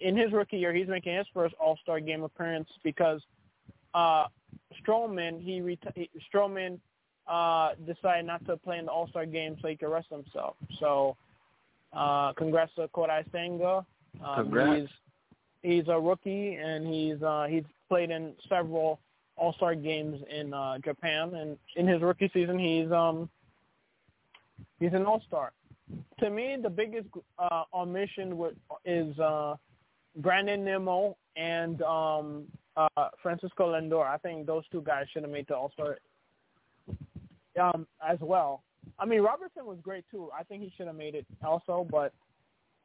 in 0.00 0.16
his 0.16 0.32
rookie 0.32 0.58
year. 0.58 0.72
He's 0.72 0.88
making 0.88 1.16
his 1.16 1.26
first 1.34 1.54
All 1.60 1.76
Star 1.82 2.00
game 2.00 2.22
appearance 2.22 2.68
because 2.82 3.20
uh, 3.94 4.26
Stroman 4.80 5.42
he 5.42 5.60
reti- 5.60 6.08
Stroman 6.32 6.78
uh, 7.26 7.70
decided 7.84 8.26
not 8.26 8.46
to 8.46 8.56
play 8.56 8.78
in 8.78 8.86
the 8.86 8.92
All 8.92 9.08
Star 9.08 9.26
game 9.26 9.56
so 9.60 9.68
he 9.68 9.76
could 9.76 9.90
rest 9.90 10.08
himself. 10.10 10.56
So, 10.78 11.16
uh, 11.92 12.32
congrats 12.34 12.72
to 12.76 12.88
Kodai 12.88 13.30
Senga. 13.32 13.84
Um, 14.24 14.34
Congrats. 14.36 14.82
He's 15.62 15.78
he's 15.78 15.88
a 15.88 15.98
rookie 15.98 16.54
and 16.54 16.86
he's 16.86 17.20
uh, 17.22 17.46
he's 17.48 17.64
played 17.88 18.10
in 18.10 18.34
several 18.48 19.00
All 19.36 19.52
Star 19.54 19.74
games 19.74 20.20
in 20.30 20.54
uh, 20.54 20.78
Japan 20.78 21.34
and 21.34 21.56
in 21.74 21.88
his 21.88 22.02
rookie 22.02 22.30
season 22.32 22.56
he's 22.56 22.92
um 22.92 23.28
he's 24.80 24.92
an 24.92 25.04
All 25.04 25.22
Star. 25.26 25.52
To 26.20 26.30
me, 26.30 26.56
the 26.62 26.70
biggest 26.70 27.08
uh, 27.38 27.64
omission 27.74 28.38
is 28.84 29.18
uh, 29.18 29.56
Brandon 30.16 30.64
Nimmo 30.64 31.16
and 31.36 31.82
um, 31.82 32.44
uh, 32.76 33.08
Francisco 33.22 33.72
Lindor. 33.72 34.06
I 34.06 34.16
think 34.18 34.46
those 34.46 34.64
two 34.70 34.80
guys 34.82 35.06
should 35.12 35.22
have 35.22 35.32
made 35.32 35.46
the 35.48 35.56
All 35.56 35.72
Star 35.72 35.98
um, 37.60 37.86
as 38.06 38.18
well. 38.20 38.62
I 38.98 39.06
mean, 39.06 39.20
Robertson 39.20 39.66
was 39.66 39.78
great 39.82 40.04
too. 40.10 40.30
I 40.38 40.42
think 40.44 40.62
he 40.62 40.72
should 40.76 40.86
have 40.86 40.96
made 40.96 41.14
it 41.14 41.26
also, 41.44 41.86
but 41.90 42.12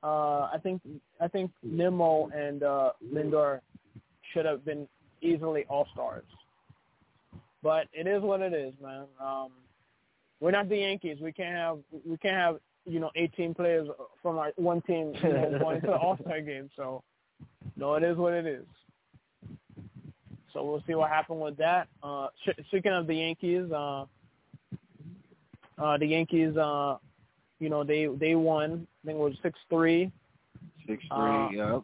uh, 0.02 0.50
I 0.54 0.58
think 0.62 0.82
I 1.20 1.28
think 1.28 1.52
Nimmo 1.64 2.30
and 2.34 2.64
uh, 2.64 2.92
Lindor 3.14 3.60
should 4.34 4.46
have 4.46 4.64
been 4.66 4.88
easily 5.22 5.66
All 5.70 5.88
Stars. 5.94 6.26
But 7.62 7.88
it 7.94 8.08
is 8.08 8.22
what 8.22 8.42
it 8.42 8.54
is, 8.54 8.74
man. 8.82 9.06
Um, 9.22 9.50
we're 10.40 10.52
not 10.52 10.70
the 10.70 10.78
Yankees. 10.78 11.18
We 11.22 11.32
can't 11.32 11.56
have 11.56 11.80
we 12.06 12.18
can't 12.18 12.36
have 12.36 12.58
you 12.86 13.00
know 13.00 13.12
18 13.16 13.54
players 13.54 13.88
from 14.22 14.38
our 14.38 14.52
one 14.56 14.82
team 14.82 15.14
you 15.22 15.30
know, 15.30 15.58
going 15.60 15.82
to 15.82 15.88
the 15.88 15.96
All 15.96 16.18
Star 16.22 16.42
game. 16.42 16.70
So 16.76 17.04
no, 17.76 17.96
it 17.96 18.04
is 18.04 18.18
what 18.18 18.34
it 18.34 18.46
is. 18.46 18.66
So 20.54 20.64
we'll 20.64 20.84
see 20.88 20.96
what 20.96 21.10
happened 21.10 21.42
with 21.42 21.58
that. 21.58 21.88
Uh, 22.02 22.28
speaking 22.68 22.92
of 22.92 23.06
the 23.06 23.16
Yankees, 23.16 23.72
uh, 23.72 24.06
uh, 25.78 25.98
the 25.98 26.08
Yankees, 26.08 26.58
uh, 26.58 26.98
you 27.60 27.70
know, 27.70 27.84
they 27.84 28.08
they 28.08 28.36
won. 28.36 28.88
I 29.04 29.08
think 29.08 29.20
it 29.20 29.22
was 29.22 29.36
six 29.44 29.60
three. 29.70 30.12
Six 30.88 31.04
three. 31.08 31.10
Uh, 31.12 31.50
yep. 31.52 31.84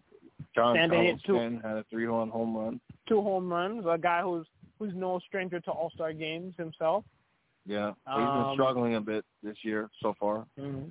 John 0.55 0.77
and 0.77 0.91
they 0.91 1.05
hit 1.07 1.19
two- 1.25 1.33
Carlson 1.33 1.61
had 1.63 1.77
a 1.77 1.85
three 1.89 2.07
one 2.07 2.29
home 2.29 2.55
run. 2.55 2.81
two 3.07 3.21
home 3.21 3.51
runs. 3.51 3.85
A 3.87 3.97
guy 3.97 4.21
who's 4.21 4.47
who's 4.79 4.93
no 4.95 5.19
stranger 5.27 5.59
to 5.59 5.71
All 5.71 5.91
Star 5.91 6.13
games 6.13 6.53
himself. 6.57 7.03
Yeah, 7.66 7.93
he's 8.07 8.13
Um, 8.16 8.43
been 8.43 8.53
struggling 8.53 8.95
a 8.95 9.01
bit 9.01 9.26
this 9.41 9.57
year 9.63 9.89
so 10.01 10.13
far, 10.20 10.45
Mm-hmm. 10.59 10.89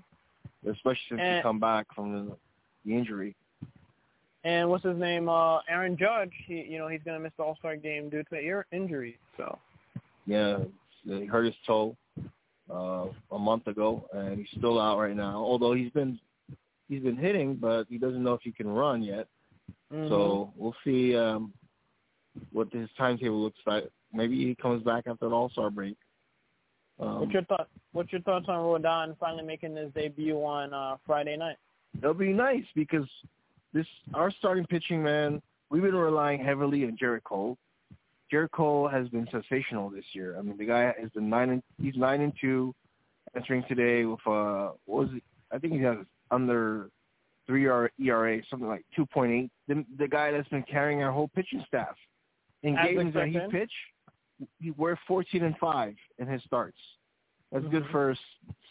especially 0.69 1.05
since 1.11 1.21
And- 1.21 1.37
he 1.37 1.43
come 1.43 1.61
back 1.61 1.87
from 1.95 2.13
the, 2.29 2.37
the 2.85 2.95
injury. 2.97 3.35
And 4.43 4.69
what's 4.69 4.85
his 4.85 4.99
name? 4.99 5.29
Uh, 5.29 5.61
Aaron 5.69 5.97
Judge. 5.97 6.33
He 6.47 6.63
you 6.65 6.79
know 6.79 6.87
he's 6.89 7.01
gonna 7.03 7.21
miss 7.21 7.33
the 7.39 7.43
All 7.45 7.57
Star 7.57 7.77
game 7.77 8.11
due 8.11 8.25
to 8.25 8.35
ear 8.39 8.67
injury. 8.73 9.19
So 9.39 9.59
Yeah, 10.27 10.59
he 11.05 11.25
hurt 11.25 11.45
his 11.47 11.55
toe 11.67 11.97
uh, 12.71 13.07
a 13.31 13.39
month 13.39 13.67
ago, 13.69 14.07
and 14.13 14.39
he's 14.39 14.49
still 14.59 14.79
out 14.81 14.99
right 14.99 15.17
now. 15.17 15.37
Although 15.37 15.73
he's 15.73 15.91
been 15.93 16.19
he's 16.89 17.03
been 17.03 17.17
hitting, 17.17 17.55
but 17.57 17.87
he 17.89 17.97
doesn't 17.97 18.23
know 18.23 18.35
if 18.35 18.43
he 18.43 18.53
can 18.53 18.69
run 18.69 19.03
yet. 19.03 19.29
mhm. 19.91 20.09
So 20.11 20.53
we'll 20.57 20.77
see 20.85 21.17
um, 21.17 21.53
what 22.53 22.71
his 22.73 22.91
timetable 22.99 23.41
looks 23.43 23.61
like. 23.65 23.89
Maybe 24.13 24.37
he 24.45 24.55
comes 24.57 24.83
back 24.83 25.07
after 25.07 25.29
the 25.29 25.35
All 25.35 25.49
Star 25.51 25.71
break. 25.71 25.97
Um, 27.01 27.21
what's 27.21 27.33
your 27.33 27.45
thought? 27.45 27.69
What's 27.93 28.13
your 28.13 28.21
thoughts 28.23 28.47
on 28.49 28.57
Rodon 28.57 29.17
finally 29.19 29.45
making 29.45 29.77
his 29.77 29.93
debut 29.95 30.37
on 30.37 30.73
uh, 30.73 30.97
Friday 31.07 31.37
night? 31.37 31.57
it'll 31.99 32.15
be 32.15 32.33
nice 32.33 32.65
because 32.75 33.07
this 33.73 33.87
our 34.15 34.31
starting 34.31 34.67
pitching 34.67 35.03
man. 35.03 35.43
We've 35.71 35.83
been 35.83 35.95
relying 35.95 36.45
heavily 36.45 36.85
on 36.85 36.97
Gerrit 36.97 37.25
Cole. 37.25 37.59
Gerrit 38.33 38.51
Cole 38.53 38.89
has 38.89 39.09
been 39.09 39.27
sensational 39.31 39.91
this 39.91 40.05
year. 40.13 40.39
I 40.39 40.43
mean, 40.43 40.57
the 40.57 40.67
guy 40.67 40.95
has 41.01 41.11
been 41.11 41.29
nine 41.29 41.51
and 41.51 41.63
he's 41.81 41.97
nine 41.97 42.21
and 42.21 42.33
two, 42.41 42.75
entering 43.35 43.65
today 43.69 44.05
with 44.05 44.21
uh 44.27 44.73
what 44.87 45.07
was 45.07 45.09
it? 45.15 45.23
I 45.51 45.59
think 45.59 45.75
he 45.75 45.81
has 45.81 45.99
under 46.31 46.91
three 47.47 47.67
ER- 47.67 47.91
ERA, 48.01 48.41
something 48.49 48.69
like 48.69 48.85
two 48.95 49.07
point 49.07 49.33
eight. 49.33 49.51
The 49.69 49.85
the 49.99 50.09
guy 50.09 50.31
that's 50.31 50.49
been 50.49 50.65
carrying 50.65 51.03
our 51.03 51.13
whole 51.13 51.29
pitching 51.29 51.65
staff 51.67 51.97
in 52.63 52.77
As 52.77 52.89
games 52.89 53.15
that 53.15 53.29
he 53.29 53.37
expected. 53.37 53.71
We're 54.77 54.97
fourteen 55.07 55.45
and 55.45 55.57
five 55.59 55.95
in 56.19 56.27
his 56.27 56.43
starts. 56.45 56.79
That's 57.53 57.65
good 57.67 57.85
Mhm. 57.85 57.91
for 57.91 58.15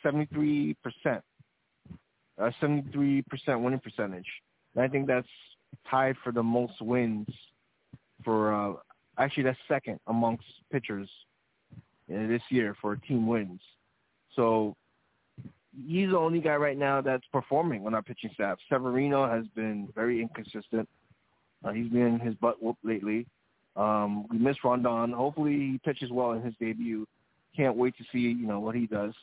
seventy 0.02 0.26
three 0.26 0.74
percent 0.76 1.24
a 2.38 2.52
73% 2.62 3.24
winning 3.62 3.80
percentage. 3.80 4.26
And 4.74 4.84
I 4.84 4.88
think 4.88 5.08
that's 5.08 5.28
tied 5.90 6.18
for 6.24 6.32
the 6.32 6.44
most 6.44 6.82
wins 6.82 7.28
for, 8.24 8.54
uh, 8.54 8.74
actually 9.18 9.44
that's 9.44 9.60
second 9.68 10.00
amongst 10.08 10.46
pitchers 10.72 11.10
uh, 12.12 12.28
this 12.28 12.42
year 12.50 12.76
for 12.82 12.96
team 12.96 13.28
wins. 13.28 13.62
So 14.36 14.76
he's 15.88 16.10
the 16.10 16.18
only 16.18 16.40
guy 16.40 16.56
right 16.56 16.78
now 16.78 17.02
that's 17.02 17.26
performing 17.32 17.86
on 17.86 17.94
our 17.94 18.02
pitching 18.02 18.32
staff. 18.34 18.58
Severino 18.68 19.28
has 19.30 19.46
been 19.50 19.88
very 19.94 20.22
inconsistent. 20.22 20.90
Uh, 21.64 21.72
he's 21.72 21.90
been 21.90 22.20
his 22.20 22.34
butt 22.36 22.62
whooped 22.62 22.84
lately. 22.84 23.28
Um, 23.76 24.28
we 24.30 24.38
miss 24.38 24.58
Rondon. 24.64 25.12
Hopefully 25.14 25.54
he 25.54 25.80
pitches 25.84 26.12
well 26.12 26.34
in 26.34 26.42
his 26.42 26.54
debut. 26.60 27.08
Can't 27.56 27.76
wait 27.76 27.96
to 27.98 28.04
see, 28.12 28.20
you 28.20 28.48
know, 28.48 28.60
what 28.60 28.76
he 28.76 28.86
does. 28.88 29.14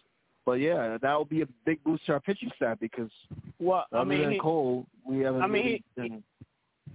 But 0.46 0.54
yeah, 0.54 0.96
that 1.00 1.14
will 1.14 1.24
be 1.24 1.42
a 1.42 1.46
big 1.64 1.82
boost 1.84 2.06
to 2.06 2.12
our 2.12 2.20
pitching 2.20 2.50
staff 2.56 2.78
because 2.80 3.10
Well, 3.58 3.84
I 3.92 4.04
mean, 4.04 4.22
than 4.22 4.32
he, 4.32 4.38
Cole, 4.38 4.86
we 5.04 5.18
haven't. 5.20 5.42
I 5.42 5.46
mean, 5.46 5.64
really 5.64 5.84
he- 5.96 6.08
done- 6.08 6.22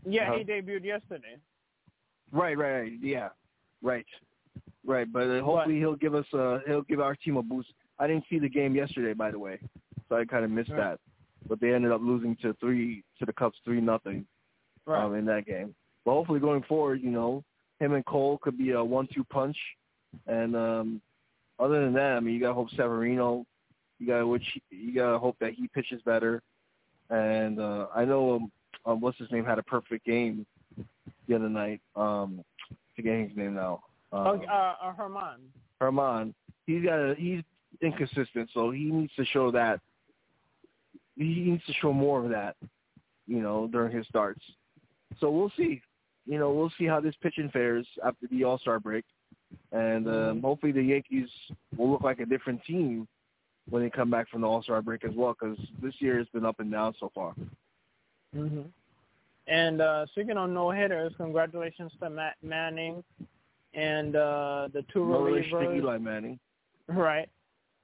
yeah, 0.06 0.30
uh-huh. 0.30 0.38
he 0.39 0.43
debuted 0.43 0.84
yesterday. 0.84 1.38
right, 2.32 2.58
right, 2.58 2.80
right, 2.82 2.91
yeah, 3.01 3.30
right, 3.82 4.06
right. 4.86 5.12
But 5.12 5.30
uh, 5.30 5.41
hopefully 5.41 5.78
he'll 5.80 5.95
give 5.95 6.16
us 6.16 6.26
a 6.34 6.60
he'll 6.68 6.82
give 6.84 6.99
our 6.99 7.16
team 7.16 7.38
a 7.38 7.43
boost. 7.43 7.70
I 7.99 8.08
didn't 8.08 8.26
see 8.30 8.39
the 8.39 8.49
game 8.49 8.76
yesterday, 8.76 9.14
by 9.14 9.32
the 9.32 9.39
way, 9.39 9.60
so 10.10 10.18
I 10.18 10.26
kind 10.26 10.43
of 10.43 10.51
missed 10.51 10.70
Right. 10.72 10.78
that. 10.80 10.99
but 11.47 11.60
they 11.62 11.74
ended 11.74 11.91
up 11.91 12.01
losing 12.01 12.36
to 12.38 12.53
three 12.56 13.03
to 13.20 13.26
the 13.26 13.32
Cubs 13.34 13.58
three 13.64 13.80
nothing 13.80 14.26
Right. 14.86 15.03
um, 15.03 15.16
in 15.16 15.26
that 15.26 15.45
game. 15.45 15.74
But 16.06 16.12
hopefully 16.12 16.39
going 16.39 16.64
forward, 16.64 17.01
you 17.01 17.10
know, 17.10 17.43
him 17.80 17.93
and 17.93 18.06
Cole 18.06 18.38
could 18.38 18.58
be 18.58 18.72
a 18.72 18.84
one-two 18.84 19.24
punch. 19.26 19.58
And 20.28 20.56
um, 20.56 21.01
other 21.60 21.84
than 21.84 21.93
that, 21.93 22.14
I 22.14 22.20
mean, 22.20 22.36
you 22.36 22.39
gotta 22.39 22.53
hope 22.53 22.70
Severino, 22.72 23.45
you 23.99 24.08
gotta 24.08 24.26
which 24.26 24.45
you 24.70 24.93
gotta 24.93 25.18
hope 25.18 25.36
that 25.39 25.53
he 25.53 25.68
pitches 25.68 26.01
better. 26.03 26.41
And 27.10 27.60
uh, 27.60 27.88
I 27.93 28.06
know 28.06 28.36
um, 28.36 28.51
um, 28.86 29.01
what's 29.01 29.18
his 29.18 29.32
name 29.32 29.45
had 29.45 29.60
a 29.60 29.64
perfect 29.64 30.06
game 30.06 30.45
the 31.28 31.36
other 31.36 31.49
night. 31.49 31.82
Um, 31.95 32.43
forgetting 32.95 33.30
his 33.30 33.38
name 33.38 33.56
now. 33.56 33.84
Um, 34.12 34.41
uh, 34.49 34.53
uh, 34.53 34.95
Germán. 34.95 35.38
Germán. 35.82 36.34
He's 36.66 36.84
got 36.84 36.97
a, 36.97 37.16
he's 37.18 37.41
inconsistent, 37.82 38.49
so 38.53 38.72
he 38.72 38.86
needs 38.86 39.14
to 39.16 39.26
show 39.26 39.51
that. 39.51 39.82
He 41.18 41.24
needs 41.24 41.66
to 41.66 41.74
show 41.74 41.93
more 41.93 42.24
of 42.24 42.30
that, 42.30 42.56
you 43.28 43.41
know, 43.41 43.68
during 43.68 43.95
his 43.95 44.06
starts. 44.08 44.41
So 45.20 45.30
we'll 45.30 45.51
see. 45.56 45.82
You 46.26 46.39
know, 46.39 46.51
we'll 46.51 46.71
see 46.78 46.86
how 46.86 46.99
this 46.99 47.15
pitching 47.21 47.49
fares 47.49 47.86
after 48.03 48.28
the 48.32 48.43
All 48.43 48.57
Star 48.57 48.80
break, 48.80 49.05
and 49.71 50.07
um, 50.07 50.41
hopefully 50.41 50.71
the 50.71 50.82
Yankees 50.82 51.30
will 51.78 51.91
look 51.91 52.01
like 52.01 52.19
a 52.19 52.26
different 52.26 52.63
team 52.65 53.07
when 53.69 53.84
they 53.84 53.89
come 53.89 54.09
back 54.09 54.30
from 54.30 54.41
the 54.41 54.47
All 54.47 54.63
Star 54.63 54.82
break 54.82 55.05
as 55.05 55.11
well. 55.15 55.36
Because 55.39 55.57
this 55.82 55.93
year 55.99 56.17
has 56.17 56.28
been 56.34 56.45
up 56.45 56.59
and 56.59 56.71
down 56.71 56.95
so 56.99 57.11
far. 57.13 57.34
hmm 58.34 58.61
And 59.47 59.82
uh, 59.82 60.07
speaking 60.07 60.38
of 60.38 60.49
no 60.49 60.71
hitters, 60.71 61.13
congratulations 61.17 61.91
to 62.01 62.09
Matt 62.09 62.36
Manning 62.41 63.03
and 63.76 64.15
uh, 64.15 64.69
the 64.73 64.84
two 64.91 65.05
No 65.07 65.21
relation 65.21 65.59
to. 65.59 65.73
Eli 65.76 65.97
Manning. 65.97 66.39
Right. 66.88 67.30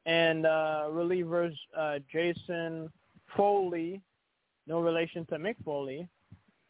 And 0.05 0.45
uh, 0.45 0.85
relievers 0.89 1.53
uh, 1.77 1.99
Jason 2.11 2.89
Foley, 3.37 4.01
no 4.67 4.79
relation 4.79 5.25
to 5.27 5.35
Mick 5.35 5.55
Foley, 5.63 6.07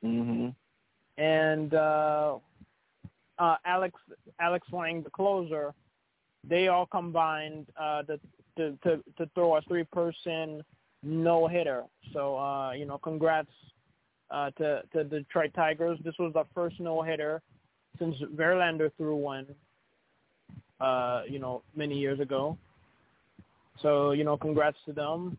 hmm 0.01 0.49
and 1.21 1.75
uh, 1.75 2.37
uh, 3.37 3.55
Alex 3.65 3.95
Alex 4.39 4.67
Lange, 4.71 5.03
the 5.03 5.09
closer. 5.11 5.73
They 6.43 6.69
all 6.69 6.87
combined 6.87 7.67
uh, 7.79 8.01
to, 8.03 8.19
to 8.57 8.77
to 8.83 9.03
to 9.17 9.29
throw 9.35 9.55
a 9.55 9.61
three-person 9.61 10.63
no 11.03 11.47
hitter. 11.47 11.83
So 12.13 12.37
uh, 12.37 12.71
you 12.71 12.85
know, 12.85 12.97
congrats 12.97 13.51
uh, 14.31 14.49
to 14.51 14.81
to 14.93 15.03
the 15.03 15.19
Detroit 15.19 15.51
Tigers. 15.55 15.99
This 16.03 16.15
was 16.17 16.33
the 16.33 16.45
first 16.55 16.79
no 16.79 17.03
hitter 17.03 17.41
since 17.99 18.15
Verlander 18.35 18.91
threw 18.97 19.15
one. 19.15 19.45
Uh, 20.79 21.21
you 21.29 21.37
know, 21.37 21.61
many 21.75 21.95
years 21.95 22.19
ago. 22.19 22.57
So 23.83 24.11
you 24.13 24.23
know, 24.23 24.35
congrats 24.35 24.77
to 24.87 24.93
them. 24.93 25.37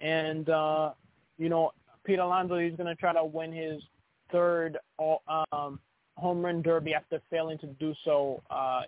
And 0.00 0.48
uh, 0.48 0.90
you 1.38 1.48
know, 1.48 1.70
Pete 2.02 2.18
Alonso 2.18 2.58
he's 2.58 2.74
going 2.76 2.88
to 2.88 2.96
try 2.96 3.12
to 3.12 3.24
win 3.24 3.52
his 3.52 3.80
third 4.30 4.78
all, 4.98 5.22
um, 5.52 5.78
home 6.16 6.44
run 6.44 6.62
derby 6.62 6.94
after 6.94 7.20
failing 7.30 7.58
to 7.58 7.66
do 7.66 7.94
so 8.04 8.42
uh, 8.50 8.82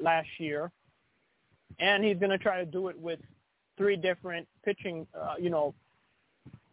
last 0.00 0.28
year, 0.38 0.70
and 1.78 2.04
he's 2.04 2.18
going 2.18 2.30
to 2.30 2.38
try 2.38 2.58
to 2.58 2.66
do 2.66 2.88
it 2.88 2.98
with 2.98 3.18
three 3.76 3.96
different 3.96 4.46
pitching, 4.64 5.06
uh, 5.18 5.34
you 5.38 5.50
know, 5.50 5.74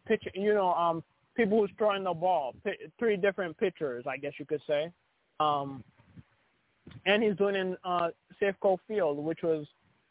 pitch, 0.05 0.23
you 0.33 0.53
know, 0.53 0.73
um, 0.73 1.03
people 1.35 1.59
who's 1.59 1.71
throwing 1.77 2.03
the 2.03 2.13
ball, 2.13 2.53
P- 2.63 2.91
three 2.99 3.17
different 3.17 3.57
pitchers, 3.57 4.05
I 4.07 4.17
guess 4.17 4.33
you 4.37 4.45
could 4.45 4.61
say, 4.67 4.91
um, 5.39 5.83
and 7.05 7.23
he's 7.23 7.35
doing 7.35 7.55
in 7.55 7.77
uh, 7.83 8.09
Safeco 8.41 8.77
Field, 8.87 9.17
which 9.17 9.41
was 9.43 9.65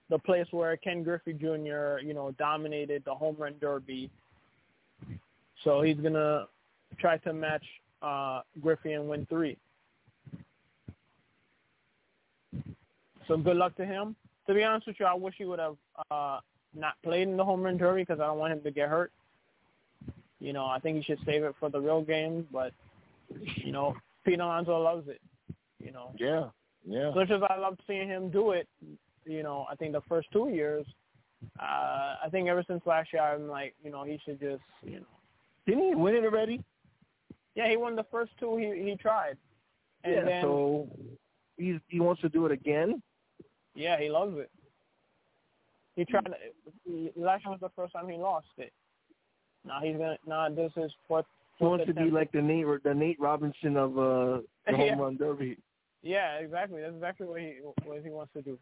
the 0.09 0.19
place 0.19 0.47
where 0.51 0.77
Ken 0.77 1.03
Griffey 1.03 1.33
Jr., 1.33 1.99
you 2.03 2.15
know, 2.15 2.35
dominated 2.39 3.03
the 3.05 3.15
home 3.15 3.37
run 3.39 3.55
derby. 3.61 4.11
So 5.65 5.83
he's 5.83 5.97
gonna 5.97 6.47
try 6.99 7.19
to 7.19 7.33
match 7.33 7.65
uh, 8.03 8.41
Griffey 8.61 8.93
and 8.93 9.09
win 9.09 9.27
three. 9.27 9.57
So 13.29 13.37
good 13.37 13.57
luck 13.57 13.75
to 13.77 13.85
him. 13.87 14.15
To 14.47 14.55
be 14.55 14.63
honest 14.63 14.87
with 14.87 14.97
you, 15.01 15.07
I 15.07 15.15
wish 15.15 15.35
he 15.37 15.45
would 15.45 15.59
have 15.59 15.77
uh, 16.11 16.39
not 16.75 16.95
played 17.03 17.29
in 17.29 17.37
the 17.37 17.45
home 17.45 17.63
run 17.63 17.77
derby 17.77 18.03
because 18.03 18.21
I 18.21 18.27
don't 18.27 18.39
want 18.39 18.53
him 18.53 18.63
to 18.63 18.71
get 18.71 18.89
hurt. 18.89 19.11
You 20.39 20.53
know, 20.53 20.67
I 20.67 20.79
think 20.79 20.99
he 20.99 21.03
should 21.03 21.19
save 21.27 21.43
it 21.43 21.55
for 21.59 21.69
the 21.69 21.81
real 21.81 22.03
game. 22.03 22.47
But 22.53 22.73
you 23.57 23.73
know, 23.73 23.97
Pete 24.25 24.39
Alonso 24.39 24.79
loves 24.81 25.09
it. 25.09 25.21
You 25.83 25.93
know, 25.93 26.13
Yeah, 26.19 26.49
yeah. 26.87 27.11
as 27.11 27.15
much 27.15 27.31
as 27.31 27.43
I 27.49 27.57
loved 27.59 27.81
seeing 27.87 28.09
him 28.09 28.31
do 28.31 28.53
it, 28.53 28.69
you 29.25 29.43
know, 29.43 29.67
I 29.71 29.75
think 29.75 29.93
the 29.93 30.01
first 30.09 30.29
two 30.33 30.49
years, 30.49 30.87
uh, 31.61 32.17
I 32.25 32.29
think 32.31 32.49
ever 32.49 32.65
since 32.67 32.83
last 32.87 33.13
year, 33.13 33.23
I'm 33.23 33.49
like, 33.49 33.75
you 33.85 33.91
know, 33.91 34.05
he 34.05 34.21
should 34.25 34.41
just, 34.41 34.63
you 34.83 35.01
know, 35.01 35.07
Didn't 35.67 35.89
he 35.89 35.95
win 35.95 36.15
it 36.15 36.25
already? 36.25 36.63
Yeah, 37.57 37.69
he 37.69 37.77
won 37.77 37.97
the 37.97 38.05
first 38.11 38.31
two 38.39 38.57
he 38.57 38.91
he 38.91 38.97
tried, 38.97 39.37
and 40.05 40.15
yeah. 40.15 40.25
then 40.25 40.43
so 40.43 40.89
he's 41.57 41.77
he 41.89 41.99
wants 41.99 42.21
to 42.21 42.29
do 42.29 42.47
it 42.47 42.53
again. 42.53 43.03
yeah, 43.75 43.99
he 43.99 44.09
loves 44.09 44.37
it. 44.39 44.51
He 45.97 46.05
tried 46.05 46.29
he, 46.85 47.11
last 47.17 47.45
year 47.45 47.53
was 47.53 47.61
the 47.61 47.71
first 47.75 47.95
time 47.95 48.09
he 48.09 48.17
lost 48.19 48.47
it. 48.59 48.73
Now 49.67 49.81
he's 49.83 49.97
gonna 49.97 50.19
now 50.27 50.49
this 50.51 50.71
is 50.77 50.93
what. 51.09 51.27
He 51.59 51.65
wants 51.65 51.87
to 51.87 51.95
be 51.95 52.11
like 52.11 52.31
the 52.33 52.43
Nate 52.43 52.67
the 52.85 52.93
Nate 52.95 53.19
Robinson 53.19 53.79
of 53.79 53.99
uh 53.99 54.39
the 54.67 54.77
home 54.77 54.81
Yeah. 54.89 54.99
run 55.01 55.17
derby. 55.17 55.57
yeah, 56.03 56.35
exactly. 56.37 56.83
That's 56.83 56.95
exactly 56.95 57.27
what 57.27 57.41
he 57.41 57.55
what 57.85 58.03
he 58.05 58.11
wants 58.11 58.33
to 58.35 58.43
do. 58.43 58.59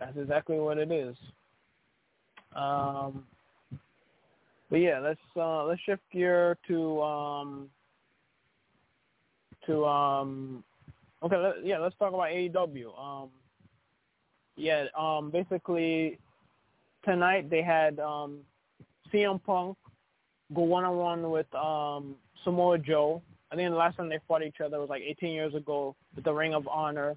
That's 0.00 0.16
exactly 0.16 0.58
what 0.58 0.78
it 0.78 0.90
is. 0.90 1.16
Um, 2.56 3.24
but 4.70 4.76
yeah, 4.76 5.00
let's 5.00 5.20
uh, 5.36 5.64
let's 5.64 5.80
shift 5.82 6.02
gear 6.12 6.56
to 6.68 7.02
um, 7.02 7.68
to 9.66 9.84
um, 9.84 10.64
okay, 11.22 11.36
let, 11.36 11.64
yeah, 11.64 11.78
let's 11.78 11.96
talk 11.98 12.14
about 12.14 12.30
AEW. 12.30 12.98
Um, 12.98 13.30
yeah, 14.56 14.84
um, 14.98 15.30
basically 15.30 16.18
tonight 17.04 17.50
they 17.50 17.62
had 17.62 17.98
um, 17.98 18.38
CM 19.12 19.42
Punk 19.42 19.76
go 20.54 20.62
one 20.62 20.84
on 20.84 20.96
one 20.96 21.30
with 21.30 21.52
um, 21.54 22.14
Samoa 22.44 22.78
Joe. 22.78 23.22
I 23.52 23.56
think 23.56 23.70
the 23.70 23.76
last 23.76 23.96
time 23.96 24.08
they 24.08 24.20
fought 24.28 24.42
each 24.42 24.60
other 24.64 24.78
was 24.78 24.88
like 24.88 25.02
18 25.02 25.32
years 25.32 25.54
ago 25.54 25.96
with 26.14 26.24
the 26.24 26.32
Ring 26.32 26.54
of 26.54 26.68
Honor, 26.68 27.16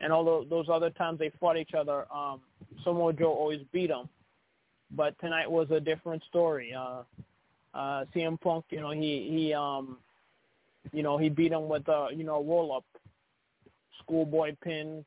and 0.00 0.12
all 0.12 0.24
tho- 0.24 0.44
those 0.48 0.66
other 0.70 0.90
times 0.90 1.18
they 1.18 1.30
fought 1.40 1.56
each 1.56 1.72
other, 1.72 2.06
um, 2.12 2.40
Samoa 2.82 3.14
Joe 3.14 3.32
always 3.32 3.60
beat 3.72 3.90
him. 3.90 4.08
But 4.96 5.18
tonight 5.20 5.50
was 5.50 5.70
a 5.70 5.80
different 5.80 6.22
story. 6.28 6.72
Uh, 6.72 7.02
uh, 7.74 8.04
CM 8.14 8.40
Punk, 8.40 8.64
you 8.70 8.80
know, 8.80 8.90
he 8.90 9.28
he 9.30 9.54
um, 9.54 9.98
you 10.92 11.02
know, 11.02 11.18
he 11.18 11.28
beat 11.28 11.52
him 11.52 11.68
with 11.68 11.88
a 11.88 12.08
you 12.14 12.24
know 12.24 12.42
roll 12.42 12.72
up 12.74 12.84
schoolboy 14.02 14.54
pin 14.62 15.04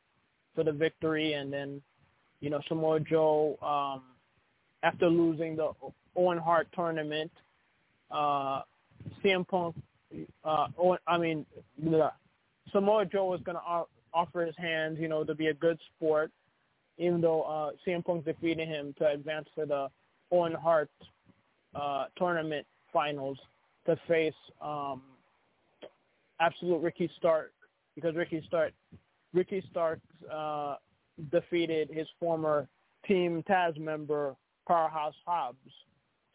for 0.56 0.64
the 0.64 0.72
victory, 0.72 1.34
and 1.34 1.52
then 1.52 1.82
you 2.40 2.50
know 2.50 2.60
Samoa 2.68 3.00
Joe 3.00 3.58
um, 3.62 4.04
after 4.84 5.08
losing 5.10 5.56
the 5.56 5.72
Owen 6.16 6.38
Hart 6.38 6.68
tournament, 6.76 7.32
uh, 8.12 8.62
CM 9.24 9.48
Punk, 9.48 9.76
uh, 10.44 10.68
Owen, 10.78 11.00
I 11.08 11.18
mean, 11.18 11.46
blah. 11.78 12.12
Samoa 12.72 13.06
Joe 13.06 13.26
was 13.26 13.40
going 13.42 13.56
to 13.56 13.86
offer 14.14 14.46
his 14.46 14.56
hand, 14.58 14.98
you 14.98 15.08
know, 15.08 15.24
to 15.24 15.34
be 15.34 15.48
a 15.48 15.54
good 15.54 15.80
sport, 15.96 16.32
even 16.98 17.22
though 17.22 17.44
uh, 17.44 17.72
CM 17.86 18.04
Punk 18.04 18.26
defeated 18.26 18.68
him 18.68 18.94
to 18.98 19.08
advance 19.10 19.48
to 19.58 19.66
the 19.66 19.88
Owen 20.32 20.54
Hart 20.54 20.90
uh, 21.76 22.06
tournament 22.18 22.66
finals 22.92 23.38
to 23.86 23.98
face 24.08 24.34
um, 24.62 25.02
absolute 26.40 26.82
Ricky 26.82 27.10
Stark 27.18 27.54
because 27.96 28.16
Ricky 28.16 28.44
Stark, 28.48 28.74
Ricky 29.34 29.64
Stark 29.72 30.00
uh, 30.32 30.76
defeated 31.32 31.90
his 31.92 32.08
former 32.20 32.68
Team 33.08 33.44
Taz 33.50 33.78
member 33.80 34.36
Powerhouse 34.68 35.16
Hobbs 35.26 35.58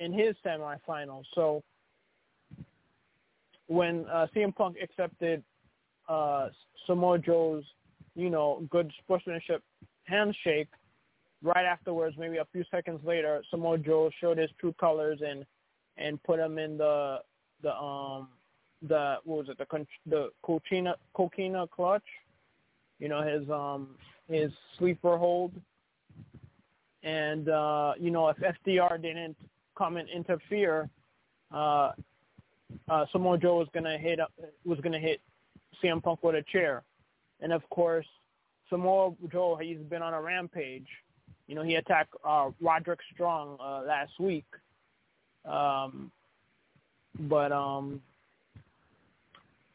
in 0.01 0.13
his 0.13 0.35
semifinals. 0.45 1.25
So 1.35 1.63
when 3.67 4.07
uh, 4.13 4.27
CM 4.35 4.55
Punk 4.55 4.77
accepted 4.83 5.43
uh, 6.09 6.49
Samoa 6.87 7.19
Joe's, 7.19 7.65
you 8.15 8.31
know, 8.31 8.67
good 8.71 8.91
sportsmanship 9.03 9.63
handshake, 10.05 10.69
right 11.43 11.65
afterwards, 11.65 12.17
maybe 12.19 12.39
a 12.39 12.47
few 12.53 12.65
seconds 12.71 13.01
later, 13.05 13.43
Samoa 13.51 13.79
Joe 13.79 14.11
showed 14.21 14.39
his 14.39 14.51
true 14.61 14.75
colors 14.79 15.21
and 15.27 15.45
and 15.99 16.23
put 16.23 16.39
him 16.39 16.59
in 16.59 16.79
the 16.79 17.19
the 17.63 17.75
um 17.75 18.29
the 18.89 19.17
what 19.25 19.39
was 19.39 19.49
it 19.49 19.59
the 19.59 19.87
the 20.07 20.31
coquina 20.43 20.95
coquina 21.15 21.67
clutch, 21.69 22.05
you 22.99 23.09
know 23.09 23.23
his 23.23 23.49
um 23.51 23.97
his 24.29 24.51
sleeper 24.79 25.17
hold, 25.17 25.53
and 27.03 27.49
uh, 27.49 27.93
you 27.99 28.11
know 28.11 28.29
if 28.29 28.37
FTR 28.39 29.01
didn't 29.01 29.37
come 29.77 29.97
and 29.97 30.09
interfere, 30.09 30.89
uh, 31.53 31.93
uh, 32.89 33.07
Samoa 33.13 33.39
Joe 33.39 33.59
was 33.59 33.69
gonna 33.75 33.99
hit 33.99 34.19
was 34.65 34.81
gonna 34.81 34.99
hit 34.99 35.21
CM 35.83 36.03
Punk 36.03 36.23
with 36.23 36.35
a 36.35 36.43
chair, 36.51 36.83
and 37.41 37.53
of 37.53 37.69
course 37.71 38.07
Samoa 38.69 39.13
Joe 39.31 39.59
he's 39.61 39.79
been 39.79 40.03
on 40.03 40.15
a 40.15 40.21
rampage, 40.21 40.89
You 41.47 41.55
know, 41.55 41.63
he 41.63 41.77
attacked 41.77 42.15
uh, 42.25 42.51
Roderick 42.61 43.01
Strong 43.15 43.59
uh, 43.61 43.83
last 43.87 44.19
week. 44.19 44.47
Um, 45.45 46.11
but 47.19 47.53
um, 47.53 48.01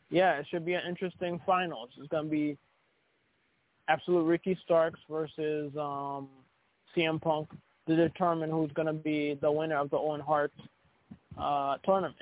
yeah, 0.10 0.40
it 0.40 0.48
should 0.50 0.66
be 0.66 0.74
an 0.74 0.82
interesting 0.88 1.40
finals. 1.46 1.90
It's 1.98 2.08
gonna 2.08 2.30
be 2.30 2.58
absolute 3.88 4.24
Ricky 4.24 4.58
Starks 4.64 5.00
versus 5.10 5.72
um, 5.78 6.30
CM 6.96 7.22
Punk 7.22 7.50
to 7.88 7.96
determine 7.96 8.50
who's 8.50 8.72
gonna 8.74 8.94
be 8.94 9.38
the 9.42 9.52
winner 9.52 9.78
of 9.78 9.90
the 9.90 9.98
Owen 9.98 10.22
Hart 10.22 10.54
uh, 11.38 11.78
tournament. 11.86 12.16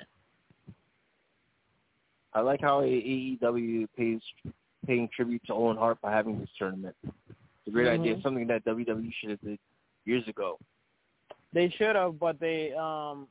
I 2.34 2.40
like 2.40 2.60
how 2.60 2.82
AEW 2.82 3.88
pays 3.96 4.20
paying 4.86 5.08
tribute 5.14 5.42
to 5.46 5.54
Owen 5.54 5.76
Hart 5.76 6.00
by 6.00 6.12
having 6.12 6.38
this 6.38 6.48
tournament. 6.58 6.94
It's 7.04 7.68
a 7.68 7.70
great 7.70 7.86
Mhm. 7.88 8.00
idea. 8.00 8.20
Something 8.22 8.46
that 8.48 8.64
WWE 8.64 9.12
should 9.12 9.30
have 9.30 9.40
did 9.40 9.58
years 10.04 10.26
ago. 10.28 10.58
They 11.52 11.68
should 11.70 11.96
have, 11.96 12.18
but 12.18 12.38
they 12.38 12.72
um, 12.74 13.28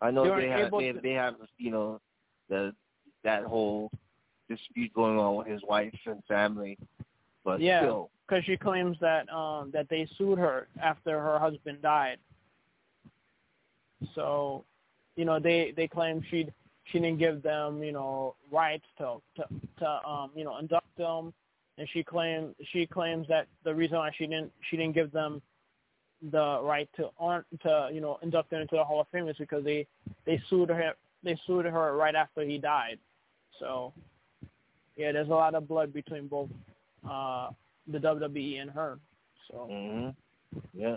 I 0.00 0.10
know 0.10 0.24
They 0.36 0.42
they, 0.42 0.48
have 0.48 0.70
they, 0.70 0.92
to- 0.92 1.00
they 1.00 1.12
have 1.12 1.34
you 1.58 1.70
know 1.70 2.00
the 2.48 2.74
that 3.24 3.44
whole 3.44 3.90
dispute 4.48 4.92
going 4.94 5.18
on 5.18 5.36
with 5.36 5.46
his 5.46 5.62
wife 5.64 5.94
and 6.06 6.24
family, 6.24 6.78
but 7.44 7.60
Yeah. 7.60 7.80
still, 7.82 8.10
because 8.26 8.44
she 8.44 8.56
claims 8.56 8.98
that 9.00 9.28
um 9.30 9.70
that 9.72 9.88
they 9.88 10.06
sued 10.16 10.38
her 10.38 10.68
after 10.80 11.20
her 11.20 11.38
husband 11.38 11.82
died. 11.82 12.18
So, 14.14 14.64
you 15.16 15.24
know, 15.24 15.38
they 15.40 15.72
they 15.76 15.88
claim 15.88 16.22
she 16.30 16.48
she 16.90 16.98
didn't 16.98 17.18
give 17.18 17.42
them 17.42 17.82
you 17.82 17.92
know 17.92 18.34
rights 18.50 18.84
to 18.98 19.16
to 19.36 19.44
to 19.78 20.08
um 20.08 20.30
you 20.34 20.44
know 20.44 20.58
induct 20.58 20.96
them, 20.96 21.32
and 21.76 21.88
she 21.92 22.02
claimed 22.02 22.54
she 22.72 22.86
claims 22.86 23.26
that 23.28 23.46
the 23.64 23.74
reason 23.74 23.98
why 23.98 24.10
she 24.16 24.26
didn't 24.26 24.52
she 24.70 24.76
didn't 24.76 24.94
give 24.94 25.12
them 25.12 25.42
the 26.30 26.60
right 26.62 26.88
to 26.96 27.10
on 27.18 27.44
to 27.62 27.90
you 27.92 28.00
know 28.00 28.18
induct 28.22 28.50
them 28.50 28.62
into 28.62 28.76
the 28.76 28.84
Hall 28.84 29.00
of 29.00 29.06
Fame 29.08 29.28
is 29.28 29.36
because 29.38 29.64
they 29.64 29.86
they 30.26 30.40
sued 30.48 30.68
her 30.68 30.94
they 31.22 31.36
sued 31.46 31.64
her 31.64 31.96
right 31.96 32.14
after 32.14 32.42
he 32.42 32.58
died. 32.58 32.98
So, 33.58 33.92
yeah, 34.96 35.12
there's 35.12 35.28
a 35.28 35.32
lot 35.32 35.54
of 35.54 35.68
blood 35.68 35.92
between 35.92 36.28
both 36.28 36.50
uh 37.08 37.50
the 37.86 37.98
WWE 37.98 38.60
and 38.60 38.70
her. 38.70 38.98
So, 39.50 39.68
hmm 39.70 40.08
yeah, 40.74 40.96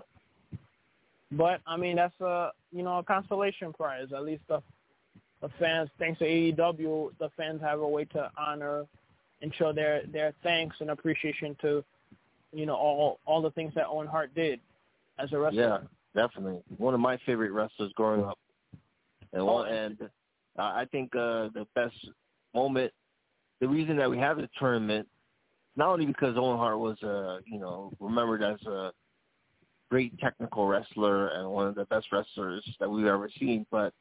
but 1.32 1.62
I 1.68 1.78
mean 1.78 1.98
that's 1.98 2.20
a 2.22 2.52
you 2.72 2.84
know 2.84 3.00
a 3.00 3.04
consolation 3.04 3.74
prize. 3.74 4.08
At 4.16 4.24
least 4.24 4.44
the 4.48 4.62
the 5.42 5.50
fans, 5.60 5.90
thanks 5.98 6.20
to 6.20 6.26
AEW, 6.26 7.12
the 7.20 7.30
fans 7.36 7.62
have 7.62 7.80
a 7.80 7.88
way 7.88 8.06
to 8.06 8.30
honor 8.38 8.86
and 9.42 9.54
show 9.56 9.74
their 9.74 10.04
their 10.06 10.34
thanks 10.44 10.76
and 10.80 10.92
appreciation 10.92 11.58
to 11.62 11.84
you 12.54 12.66
know 12.66 12.76
all 12.76 13.20
all 13.26 13.42
the 13.42 13.52
things 13.52 13.74
that 13.76 13.88
Owen 13.88 14.08
Hart 14.08 14.34
did 14.36 14.60
as 15.18 15.34
a 15.34 15.38
wrestler. 15.38 15.62
yeah, 16.16 16.22
definitely. 16.22 16.62
One 16.78 16.94
of 16.94 17.00
my 17.00 17.18
favorite 17.26 17.52
wrestlers 17.52 17.92
growing 17.96 18.24
up, 18.24 18.38
and 19.34 19.46
one, 19.46 19.68
and 19.68 19.98
uh, 20.02 20.62
I 20.62 20.86
think 20.92 21.16
uh, 21.16 21.50
the 21.54 21.66
best 21.76 21.96
moment, 22.54 22.92
the 23.60 23.68
reason 23.68 23.98
that 23.98 24.10
we 24.10 24.18
have 24.20 24.38
the 24.38 24.50
tournament, 24.60 25.08
not 25.76 25.90
only 25.90 26.06
because 26.06 26.36
Owen 26.38 26.58
Hart 26.58 26.80
was 26.80 27.02
uh 27.02 27.40
you 27.46 27.60
know 27.60 27.92
remembered 28.00 28.44
as 28.44 28.62
a 28.68 28.92
great 29.90 30.18
technical 30.20 30.68
wrestler 30.68 31.30
and 31.30 31.50
one 31.50 31.68
of 31.68 31.76
the 31.76 31.86
best 31.86 32.08
wrestlers 32.12 32.64
that 32.80 32.90
we've 32.90 33.08
ever 33.08 33.30
seen, 33.40 33.66
but 33.72 33.94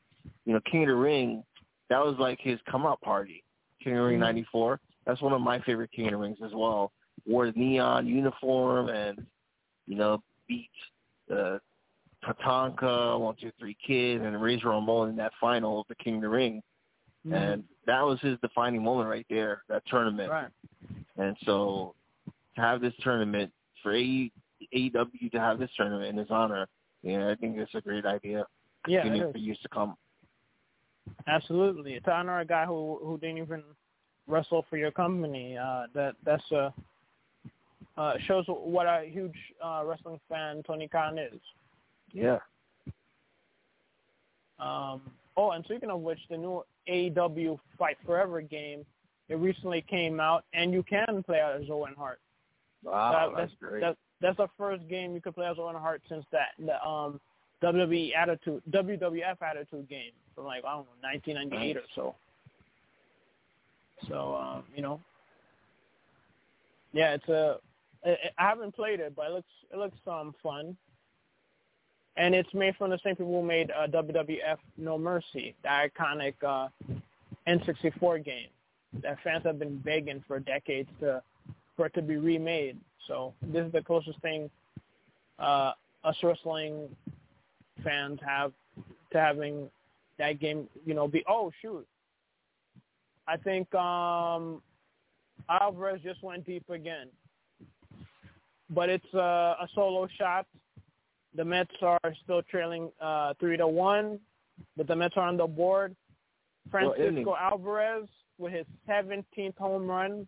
you 0.45 0.53
know 0.53 0.61
King 0.71 0.83
of 0.83 0.89
the 0.89 0.95
Ring, 0.95 1.45
that 1.89 2.05
was 2.05 2.17
like 2.19 2.39
his 2.41 2.59
come 2.71 2.87
up 2.87 3.01
party. 3.01 3.43
King 3.83 3.95
of 3.95 3.99
the 3.99 4.05
Ring 4.09 4.17
Mhm. 4.19 4.21
'94. 4.21 4.81
That's 5.07 5.21
one 5.23 5.33
of 5.33 5.41
my 5.41 5.59
favorite 5.61 5.91
King 5.93 6.07
of 6.07 6.13
the 6.13 6.17
Rings 6.19 6.39
as 6.45 6.53
well. 6.55 6.93
Wore 7.27 7.51
the 7.51 7.59
neon 7.59 8.07
uniform 8.07 8.89
and 8.89 9.27
you 9.87 9.97
know 9.97 10.23
beat 10.47 10.71
uh, 11.31 11.59
Tatanka, 12.25 13.19
One 13.19 13.35
Two 13.37 13.51
Three 13.59 13.77
Kid, 13.87 14.21
and 14.23 14.41
Razor 14.41 14.69
Ramon 14.69 15.11
in 15.11 15.17
that 15.17 15.33
final 15.41 15.81
of 15.81 15.87
the 15.89 15.95
King 15.95 16.17
of 16.17 16.23
the 16.23 16.29
Ring, 16.29 16.63
Mhm. 17.27 17.35
and 17.35 17.65
that 17.87 18.03
was 18.03 18.21
his 18.21 18.39
defining 18.41 18.83
moment 18.83 19.09
right 19.09 19.27
there. 19.31 19.63
That 19.69 19.85
tournament, 19.87 20.31
right. 20.31 20.51
and 21.17 21.37
so 21.45 21.95
to 22.57 22.61
have 22.61 22.81
this 22.81 22.95
tournament 23.01 23.53
for 23.83 23.93
AE, 23.93 24.31
AEW 24.73 25.31
to 25.31 25.41
have 25.41 25.59
this 25.59 25.71
tournament 25.77 26.09
in 26.11 26.17
his 26.17 26.31
honor, 26.31 26.69
yeah, 27.03 27.31
I 27.31 27.35
think 27.37 27.57
it's 27.57 27.75
a 27.75 27.81
great 27.81 28.05
idea. 28.05 28.47
Yeah, 28.87 29.03
Continue 29.03 29.33
for 29.33 29.39
years 29.39 29.59
to 29.61 29.69
come. 29.69 29.97
Absolutely. 31.27 32.01
To 32.01 32.11
honor 32.11 32.41
a 32.41 32.45
guy 32.45 32.67
who 32.67 32.99
who 33.03 33.19
didn't 33.19 33.39
even 33.39 33.63
wrestle 34.27 34.65
for 34.71 34.77
your 34.77 34.91
company, 34.91 35.57
uh, 35.57 35.85
that 35.95 36.15
that's 36.25 36.43
uh, 36.53 36.71
uh, 37.97 38.15
shows 38.27 38.45
what 38.47 38.87
a 38.87 39.05
huge 39.11 39.35
uh, 39.65 39.83
wrestling 39.85 40.21
fan 40.29 40.63
Tony 40.67 40.89
Khan 40.89 41.19
is. 41.19 41.41
Yeah. 42.13 42.39
Um, 44.59 45.01
oh, 45.37 45.53
and 45.53 45.65
speaking 45.65 45.91
of 45.91 46.01
which, 46.01 46.19
the 46.29 46.37
new 46.37 46.65
AEW 46.89 47.59
Fight 47.79 47.97
Forever 48.05 48.41
game 48.43 48.85
it 49.31 49.37
recently 49.39 49.85
came 49.89 50.19
out, 50.19 50.45
and 50.55 50.73
you 50.73 50.83
can 50.83 51.23
play 51.23 51.41
as 51.41 51.63
Owen 51.71 51.95
Hart. 51.97 52.21
Wow, 52.83 53.31
That- 53.31 53.37
that's 53.37 53.55
great. 53.61 53.81
That, 53.81 53.97
that's 54.21 54.37
the 54.37 54.49
first 54.59 54.87
game 54.89 55.15
you 55.15 55.21
could 55.21 55.35
play 55.35 55.47
as 55.47 55.57
Owen 55.59 55.77
Hart 55.77 56.03
since 56.09 56.27
that 56.33 56.49
the 56.59 56.85
um, 56.87 57.21
WWE 57.63 58.17
Attitude 58.17 58.63
WWF 58.71 59.43
Attitude 59.43 59.89
game 59.89 60.13
from 60.35 60.45
like 60.45 60.65
I 60.65 60.73
don't 60.73 60.87
know 60.87 61.09
1998 61.09 61.77
or 61.77 61.83
so. 61.95 62.15
So 64.09 64.35
um, 64.35 64.65
you 64.75 64.83
know, 64.83 65.01
yeah, 66.93 67.15
it's 67.15 67.29
a. 67.29 67.57
I 68.03 68.17
haven't 68.49 68.75
played 68.75 69.01
it, 69.01 69.15
but 69.15 69.27
it 69.27 69.33
looks 69.33 69.49
it 69.73 69.77
looks 69.77 69.99
um 70.07 70.35
fun. 70.43 70.77
And 72.17 72.35
it's 72.35 72.53
made 72.53 72.77
from 72.77 72.91
the 72.91 72.99
same 73.05 73.15
people 73.15 73.41
who 73.41 73.47
made 73.47 73.71
uh, 73.71 73.87
WWF 73.87 74.57
No 74.77 74.99
Mercy, 74.99 75.55
the 75.63 75.69
iconic 75.69 76.35
uh, 76.47 76.69
N64 77.47 78.25
game 78.25 78.49
that 79.03 79.19
fans 79.23 79.45
have 79.45 79.59
been 79.59 79.79
begging 79.79 80.23
for 80.27 80.41
decades 80.41 80.89
to 81.01 81.23
for 81.77 81.87
it 81.87 81.95
to 81.95 82.03
be 82.03 82.17
remade. 82.17 82.77
So 83.07 83.35
this 83.43 83.65
is 83.65 83.73
the 83.73 83.83
closest 83.83 84.21
thing 84.21 84.51
uh, 85.39 85.73
us 86.05 86.17
wrestling 86.23 86.89
fans 87.83 88.19
have 88.27 88.53
to 89.13 89.19
having 89.19 89.71
that 90.19 90.41
game. 90.41 90.69
You 90.85 90.95
know, 90.95 91.09
be 91.09 91.25
oh 91.29 91.51
shoot, 91.63 91.87
I 93.27 93.37
think 93.37 93.73
um, 93.75 94.63
Alvarez 95.49 96.01
just 96.03 96.23
went 96.23 96.47
deep 96.47 96.69
again, 96.71 97.09
but 98.71 98.89
it's 98.89 99.15
uh, 99.15 99.57
a 99.61 99.69
solo 99.75 100.09
shot. 100.19 100.47
The 101.37 101.45
Mets 101.45 101.71
are 101.83 102.01
still 102.25 102.43
trailing 102.43 102.91
uh, 103.01 103.35
three 103.39 103.57
to 103.57 103.69
one, 103.69 104.19
but 104.77 104.89
the 104.89 104.97
Mets 104.97 105.15
are 105.17 105.29
on 105.29 105.37
the 105.37 105.47
board. 105.47 105.95
Francisco 106.71 107.37
Alvarez 107.39 108.09
with 108.39 108.53
his 108.53 108.67
17th 108.89 109.57
home 109.57 109.87
run 109.87 110.27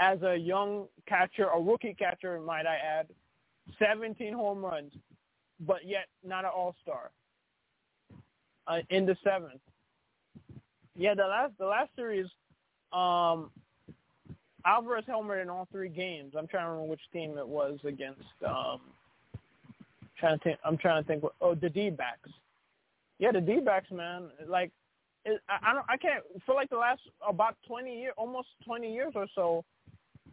as 0.00 0.20
a 0.22 0.36
young 0.36 0.86
catcher, 1.06 1.46
a 1.46 1.60
rookie 1.60 1.94
catcher, 1.98 2.40
might 2.40 2.66
I 2.66 2.76
add, 2.76 3.08
17 3.78 4.32
home 4.32 4.64
runs, 4.64 4.92
but 5.60 5.86
yet 5.86 6.06
not 6.24 6.44
an 6.44 6.50
all-star. 6.54 7.10
Uh, 8.66 8.78
in 8.90 9.06
the 9.06 9.16
seventh. 9.22 9.60
Yeah, 10.96 11.14
the 11.14 11.26
last 11.26 11.52
the 11.58 11.66
last 11.66 11.90
series, 11.94 12.26
um, 12.92 13.50
Alvarez 14.64 15.04
homered 15.08 15.40
in 15.40 15.48
all 15.48 15.68
three 15.70 15.88
games. 15.88 16.34
I'm 16.36 16.48
trying 16.48 16.64
to 16.64 16.70
remember 16.70 16.90
which 16.90 17.00
team 17.12 17.38
it 17.38 17.46
was 17.46 17.78
against. 17.84 18.24
Um, 18.44 18.80
trying 20.18 20.38
to 20.38 20.44
think, 20.44 20.58
I'm 20.64 20.76
trying 20.78 21.02
to 21.02 21.06
think. 21.06 21.22
What, 21.22 21.34
oh, 21.40 21.54
the 21.54 21.68
D-backs. 21.68 22.30
Yeah, 23.18 23.30
the 23.32 23.40
D-backs, 23.40 23.90
man. 23.92 24.24
Like, 24.48 24.72
it, 25.24 25.40
I, 25.48 25.70
I 25.70 25.74
don't. 25.74 25.86
I 25.88 25.96
can't. 25.96 26.24
For 26.44 26.54
like 26.54 26.70
the 26.70 26.76
last 26.78 27.02
about 27.26 27.56
20 27.68 28.00
years, 28.00 28.14
almost 28.16 28.48
20 28.64 28.92
years 28.92 29.12
or 29.14 29.26
so, 29.34 29.64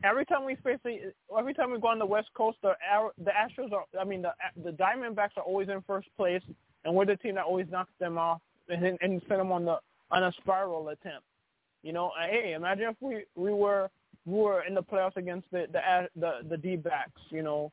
every 0.03 0.25
time 0.25 0.45
we 0.45 0.55
face 0.55 0.79
the, 0.83 1.13
every 1.37 1.53
time 1.53 1.71
we 1.71 1.79
go 1.79 1.87
on 1.87 1.99
the 1.99 2.05
West 2.05 2.29
Coast, 2.35 2.57
the 2.61 2.73
the 3.23 3.31
Astros 3.31 3.71
are. 3.71 3.85
I 3.99 4.03
mean, 4.03 4.21
the 4.21 4.31
the 4.63 4.71
Diamondbacks 4.71 5.37
are 5.37 5.43
always 5.43 5.69
in 5.69 5.81
first 5.87 6.07
place, 6.17 6.41
and 6.83 6.93
we're 6.93 7.05
the 7.05 7.15
team 7.15 7.35
that 7.35 7.45
always 7.45 7.67
knocks 7.71 7.93
them 7.99 8.17
off 8.17 8.41
and, 8.69 8.97
and 9.01 9.21
send 9.27 9.39
them 9.39 9.51
on 9.51 9.65
the 9.65 9.77
on 10.11 10.23
a 10.23 10.31
spiral 10.41 10.89
attempt. 10.89 11.25
You 11.81 11.93
know, 11.93 12.11
hey, 12.29 12.53
imagine 12.53 12.89
if 12.89 12.95
we 13.01 13.23
we 13.35 13.51
were 13.51 13.89
we 14.25 14.33
were 14.33 14.63
in 14.63 14.73
the 14.73 14.83
playoffs 14.83 15.17
against 15.17 15.49
the 15.51 15.65
the 15.71 16.09
the, 16.15 16.31
the 16.49 16.57
D-backs. 16.57 17.21
You 17.29 17.43
know, 17.43 17.71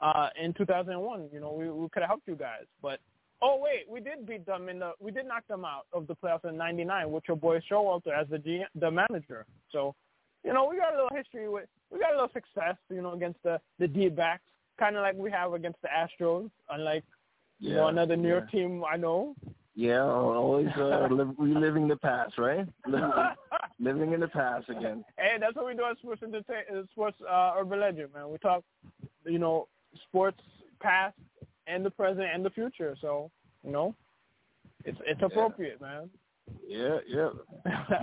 uh, 0.00 0.28
in 0.40 0.52
2001. 0.54 1.28
You 1.32 1.40
know, 1.40 1.52
we 1.52 1.70
we 1.70 1.88
could 1.90 2.02
have 2.02 2.10
helped 2.10 2.28
you 2.28 2.36
guys, 2.36 2.64
but. 2.80 3.00
Oh 3.44 3.58
wait, 3.60 3.90
we 3.90 3.98
did 3.98 4.24
beat 4.24 4.46
them 4.46 4.68
in 4.68 4.78
the 4.78 4.92
we 5.00 5.10
did 5.10 5.26
knock 5.26 5.48
them 5.48 5.64
out 5.64 5.86
of 5.92 6.06
the 6.06 6.14
playoffs 6.14 6.48
in 6.48 6.56
'99 6.56 7.10
with 7.10 7.24
your 7.26 7.36
boy 7.36 7.58
Showalter 7.68 8.16
as 8.16 8.28
the 8.28 8.38
G, 8.38 8.62
the 8.76 8.88
manager. 8.88 9.46
So, 9.72 9.96
you 10.44 10.52
know, 10.52 10.66
we 10.68 10.76
got 10.76 10.92
a 10.92 10.96
little 10.96 11.16
history 11.16 11.48
with 11.48 11.68
we 11.90 11.98
got 11.98 12.12
a 12.12 12.14
little 12.14 12.32
success, 12.32 12.76
you 12.90 13.02
know, 13.02 13.12
against 13.12 13.42
the 13.42 13.60
the 13.78 13.86
D-backs, 13.88 14.42
kind 14.78 14.96
of 14.96 15.02
like 15.02 15.16
we 15.16 15.30
have 15.30 15.52
against 15.52 15.78
the 15.82 15.88
Astros, 15.88 16.50
unlike 16.70 17.04
you 17.60 17.74
know 17.74 17.88
another 17.88 18.16
New 18.16 18.28
York 18.28 18.50
team 18.50 18.82
I 18.90 18.96
know. 18.96 19.34
Yeah, 19.74 20.02
always 20.02 20.68
uh, 20.76 21.08
live, 21.10 21.30
reliving 21.38 21.88
the 21.88 21.96
past, 21.96 22.36
right? 22.38 22.66
Living, 22.86 23.10
living 23.80 24.12
in 24.12 24.20
the 24.20 24.28
past 24.28 24.68
again. 24.68 25.02
Hey, 25.16 25.36
that's 25.40 25.56
what 25.56 25.66
we 25.66 25.74
do 25.74 25.84
at 25.90 25.96
Sports 25.98 26.22
Entertain, 26.22 26.64
uh, 26.70 26.82
Sports 26.92 27.16
uh, 27.26 27.54
Urban 27.58 27.80
Legend, 27.80 28.12
man. 28.14 28.30
We 28.30 28.36
talk, 28.38 28.64
you 29.24 29.38
know, 29.38 29.68
sports 30.08 30.40
past 30.80 31.16
and 31.66 31.84
the 31.86 31.90
present 31.90 32.26
and 32.34 32.44
the 32.44 32.50
future. 32.50 32.96
So 33.00 33.30
you 33.64 33.70
know, 33.70 33.94
it's 34.84 34.98
it's 35.06 35.20
Yeah. 35.20 35.26
appropriate, 35.26 35.80
man. 35.80 36.10
Yeah, 36.66 36.98
yeah. 37.06 37.30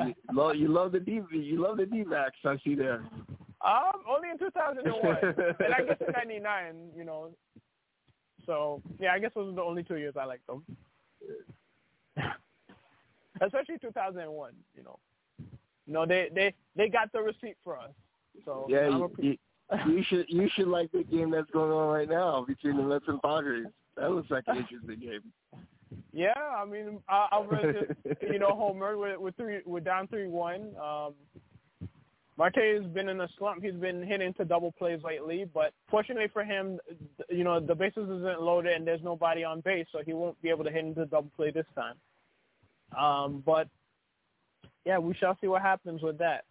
you, 0.06 0.14
love, 0.34 0.56
you 0.56 0.68
love 0.68 0.92
the 0.92 1.00
D 1.00 1.22
you 1.32 1.62
love 1.62 1.78
the 1.78 1.86
D 1.86 2.04
backs, 2.04 2.38
I 2.46 2.58
see 2.64 2.76
there. 2.76 3.04
Um, 3.66 4.04
only 4.10 4.30
in 4.30 4.38
2001, 4.38 5.18
and 5.60 5.74
I 5.74 5.82
guess 5.84 5.98
in 6.00 6.14
'99, 6.14 6.76
you 6.96 7.04
know. 7.04 7.32
So 8.46 8.82
yeah, 9.00 9.14
I 9.14 9.20
guess 9.20 9.32
those 9.36 9.52
are 9.52 9.56
the 9.56 9.62
only 9.62 9.84
two 9.84 9.98
years 9.98 10.16
I 10.20 10.26
liked 10.26 10.48
them. 10.48 10.64
Especially 13.42 13.78
2001, 13.82 14.54
you 14.76 14.84
know. 14.84 15.00
You 15.86 15.94
know 15.94 16.06
they 16.06 16.30
they 16.34 16.54
they 16.76 16.88
got 16.88 17.12
the 17.12 17.22
receipt 17.22 17.58
for 17.64 17.78
us. 17.78 17.92
So 18.46 18.68
Yeah, 18.70 18.90
I'm 18.92 19.10
you, 19.18 19.38
you, 19.88 19.94
you 19.94 20.04
should 20.10 20.26
you 20.30 20.50
should 20.56 20.68
like 20.68 20.92
the 20.92 21.04
game 21.04 21.32
that's 21.32 21.50
going 21.52 21.72
on 21.72 21.94
right 21.94 22.10
now 22.10 22.46
between 22.48 22.78
the 22.78 22.84
Mets 22.84 23.06
and 23.08 23.22
Padres. 23.22 23.66
That 23.98 24.12
looks 24.12 24.30
like 24.30 24.46
an 24.48 24.58
interesting 24.58 25.00
game. 25.00 25.34
Yeah. 26.12 26.34
I 26.58 26.66
mean, 26.66 27.00
I, 27.08 27.28
Alvarez 27.32 27.88
just 28.08 28.22
you 28.22 28.40
know 28.40 28.52
homer 28.52 28.98
with 28.98 29.20
with 29.20 29.36
three 29.36 29.62
with 29.66 29.84
down 29.84 30.08
three 30.08 30.28
one. 30.28 30.76
Um, 30.82 31.14
Marte 32.38 32.56
has 32.78 32.86
been 32.94 33.10
in 33.10 33.20
a 33.20 33.28
slump. 33.38 33.62
He's 33.62 33.74
been 33.74 34.02
hitting 34.02 34.34
to 34.36 34.46
double 34.46 34.72
plays 34.72 35.02
lately, 35.04 35.46
but 35.54 35.74
fortunately 35.92 36.30
for 36.32 36.44
him, 36.44 36.80
you 37.30 37.44
know 37.44 37.60
the 37.60 37.76
bases 37.76 38.10
isn't 38.10 38.42
loaded 38.42 38.74
and 38.74 38.88
there's 38.88 39.04
nobody 39.04 39.44
on 39.44 39.60
base, 39.62 39.88
so 39.92 40.00
he 40.06 40.14
won't 40.14 40.42
be 40.42 40.50
able 40.50 40.64
to 40.64 40.72
hit 40.72 40.86
into 40.86 41.06
double 41.06 41.32
play 41.36 41.52
this 41.52 41.66
time. 41.76 41.96
Um, 42.98 43.44
but 43.46 43.68
yeah, 44.86 44.98
we 44.98 45.14
shall 45.16 45.38
see 45.42 45.48
what 45.48 45.62
happens 45.62 46.02
with 46.02 46.18
that. 46.20 46.46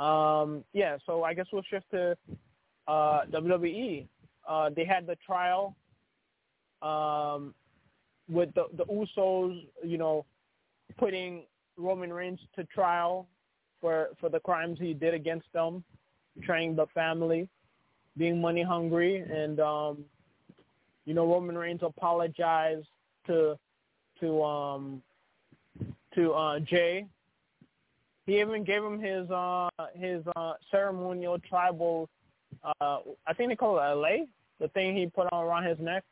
Um, 0.00 0.62
yeah, 0.72 0.98
so 1.06 1.24
I 1.24 1.34
guess 1.34 1.46
we'll 1.52 1.62
shift 1.62 1.90
to 1.92 2.16
uh, 2.86 3.22
WWE. 3.32 4.06
Uh, 4.48 4.70
they 4.76 4.84
had 4.84 5.06
the 5.06 5.16
trial 5.24 5.74
um, 6.82 7.54
with 8.30 8.54
the 8.54 8.66
the 8.76 8.84
Usos, 8.84 9.66
you 9.84 9.98
know, 9.98 10.24
putting 10.98 11.42
Roman 11.76 12.12
Reigns 12.12 12.40
to 12.56 12.64
trial 12.64 13.26
for 13.80 14.08
for 14.20 14.28
the 14.28 14.40
crimes 14.40 14.78
he 14.78 14.94
did 14.94 15.14
against 15.14 15.52
them, 15.52 15.82
betraying 16.38 16.76
the 16.76 16.86
family, 16.94 17.48
being 18.16 18.40
money 18.40 18.62
hungry, 18.62 19.16
and 19.18 19.60
um, 19.60 20.04
you 21.04 21.14
know 21.14 21.26
Roman 21.26 21.56
Reigns 21.58 21.80
apologized 21.82 22.86
to 23.26 23.58
to 24.20 24.42
um 24.42 25.02
to 26.14 26.32
uh 26.32 26.60
Jay. 26.60 27.06
He 28.26 28.40
even 28.40 28.64
gave 28.64 28.84
him 28.84 29.00
his 29.00 29.28
uh 29.30 29.68
his 29.94 30.22
uh 30.36 30.52
ceremonial 30.70 31.38
tribal 31.38 32.08
uh 32.64 32.98
I 33.26 33.32
think 33.34 33.50
they 33.50 33.56
call 33.56 33.78
it 33.78 33.94
LA, 33.94 34.26
the 34.60 34.68
thing 34.68 34.96
he 34.96 35.06
put 35.06 35.32
on 35.32 35.44
around 35.44 35.64
his 35.64 35.78
neck. 35.78 36.04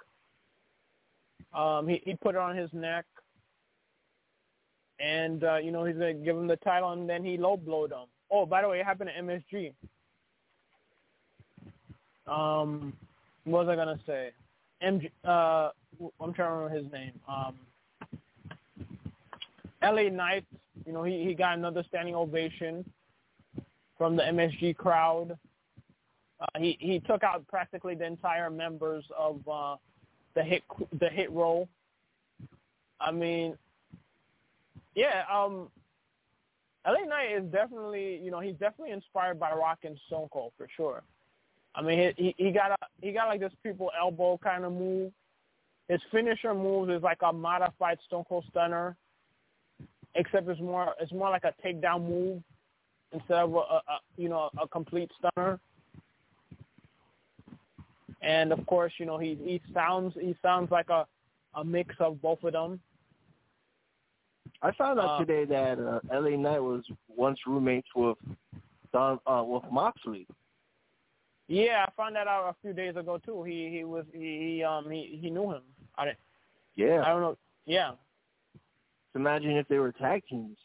Um 1.54 1.88
he, 1.88 2.02
he 2.04 2.14
put 2.14 2.34
it 2.34 2.40
on 2.40 2.56
his 2.56 2.70
neck 2.72 3.04
and 5.00 5.44
uh, 5.44 5.56
you 5.56 5.70
know 5.70 5.84
he's 5.84 5.96
gonna 5.96 6.14
give 6.14 6.36
him 6.36 6.46
the 6.46 6.56
title, 6.56 6.92
and 6.92 7.08
then 7.08 7.24
he 7.24 7.36
low 7.36 7.56
blowed 7.56 7.92
him. 7.92 8.06
Oh, 8.30 8.44
by 8.44 8.62
the 8.62 8.68
way, 8.68 8.80
it 8.80 8.86
happened 8.86 9.10
to 9.14 9.22
MSG. 9.22 9.72
Um, 12.26 12.92
what 13.44 13.66
was 13.66 13.72
I 13.72 13.76
gonna 13.76 14.00
say? 14.06 14.30
MG, 14.82 15.10
uh, 15.24 15.70
I'm 16.20 16.34
trying 16.34 16.48
to 16.48 16.54
remember 16.54 16.76
his 16.76 16.92
name. 16.92 17.12
Um, 17.28 17.54
LA 19.82 20.10
Knight. 20.10 20.44
You 20.86 20.92
know 20.92 21.04
he 21.04 21.24
he 21.24 21.34
got 21.34 21.56
another 21.56 21.84
standing 21.88 22.14
ovation 22.14 22.84
from 23.96 24.16
the 24.16 24.22
MSG 24.22 24.76
crowd. 24.76 25.36
Uh, 26.40 26.58
he 26.58 26.76
he 26.80 27.00
took 27.00 27.22
out 27.22 27.46
practically 27.48 27.94
the 27.94 28.04
entire 28.04 28.50
members 28.50 29.04
of 29.16 29.40
uh, 29.50 29.76
the 30.38 30.44
hit 30.44 30.62
the 31.00 31.08
hit 31.08 31.32
row. 31.32 31.68
I 33.00 33.10
mean, 33.10 33.58
yeah, 34.94 35.24
um, 35.32 35.68
LA 36.86 37.04
Knight 37.06 37.32
is 37.36 37.44
definitely, 37.50 38.20
you 38.22 38.30
know, 38.30 38.38
he's 38.38 38.54
definitely 38.54 38.92
inspired 38.92 39.40
by 39.40 39.52
Rock 39.52 39.80
and 39.82 39.98
Stone 40.06 40.28
Cold 40.32 40.52
for 40.56 40.68
sure. 40.76 41.02
I 41.74 41.82
mean, 41.82 42.14
he 42.16 42.34
he 42.38 42.52
got 42.52 42.70
a 42.70 42.76
he 43.02 43.12
got 43.12 43.26
like 43.26 43.40
this 43.40 43.52
people 43.64 43.90
elbow 43.98 44.38
kind 44.42 44.64
of 44.64 44.72
move. 44.72 45.12
His 45.88 46.00
finisher 46.12 46.54
move 46.54 46.90
is 46.90 47.02
like 47.02 47.18
a 47.22 47.32
modified 47.32 47.98
Stone 48.06 48.24
Cold 48.28 48.44
Stunner, 48.50 48.96
except 50.14 50.48
it's 50.48 50.60
more 50.60 50.94
it's 51.00 51.12
more 51.12 51.30
like 51.30 51.44
a 51.44 51.54
takedown 51.64 52.08
move 52.08 52.42
instead 53.12 53.38
of 53.38 53.54
a, 53.54 53.58
a, 53.58 53.60
a 53.60 53.98
you 54.16 54.28
know 54.28 54.50
a 54.62 54.68
complete 54.68 55.10
stunner. 55.18 55.58
And 58.20 58.52
of 58.52 58.64
course, 58.66 58.92
you 58.98 59.06
know 59.06 59.18
he 59.18 59.36
he 59.42 59.60
sounds 59.72 60.14
he 60.14 60.36
sounds 60.42 60.70
like 60.70 60.88
a 60.90 61.06
a 61.54 61.64
mix 61.64 61.94
of 62.00 62.20
both 62.20 62.42
of 62.44 62.52
them. 62.52 62.80
I 64.60 64.72
found 64.72 64.98
out 64.98 65.20
Uh, 65.20 65.24
today 65.24 65.44
that 65.44 65.78
uh, 65.78 66.00
LA 66.12 66.36
Knight 66.36 66.58
was 66.58 66.84
once 67.08 67.38
roommates 67.46 67.88
with 67.94 68.18
Don 68.92 69.20
uh, 69.26 69.44
with 69.46 69.62
Moxley. 69.70 70.26
Yeah, 71.46 71.86
I 71.86 71.90
found 71.96 72.16
that 72.16 72.26
out 72.26 72.48
a 72.50 72.56
few 72.60 72.72
days 72.72 72.96
ago 72.96 73.18
too. 73.18 73.42
He 73.44 73.70
he 73.70 73.84
was 73.84 74.04
he, 74.12 74.56
he 74.56 74.64
um 74.64 74.90
he 74.90 75.18
he 75.22 75.30
knew 75.30 75.50
him. 75.52 75.62
I 75.96 76.06
didn't, 76.06 76.18
Yeah. 76.76 77.02
I 77.02 77.08
don't 77.08 77.20
know. 77.22 77.38
Yeah. 77.66 77.92
Imagine 79.14 79.52
if 79.52 79.66
they 79.68 79.78
were 79.78 79.92
tag 79.92 80.22
teams. 80.28 80.58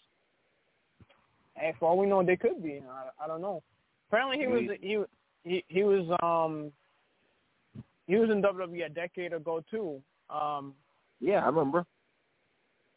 Hey, 1.56 1.74
for 1.80 1.89
all 1.89 1.97
we 1.97 2.08
know, 2.08 2.24
they 2.24 2.36
could 2.36 2.62
be. 2.64 2.82
I, 2.88 3.24
I 3.24 3.28
don't 3.28 3.41
know. 3.41 3.64
Apparently, 4.10 4.38
he 4.38 4.47
was 4.47 4.64
he 4.82 5.04
he 5.43 5.66
he 5.68 5.84
was 5.84 6.06
um 6.22 6.72
he 8.08 8.16
was 8.16 8.30
in 8.30 8.41
WWE 8.41 8.86
a 8.86 8.89
decade 8.89 9.34
ago 9.34 9.64
too. 9.72 10.01
Um, 10.30 10.74
Yeah, 11.20 11.43
I 11.43 11.47
remember. 11.47 11.86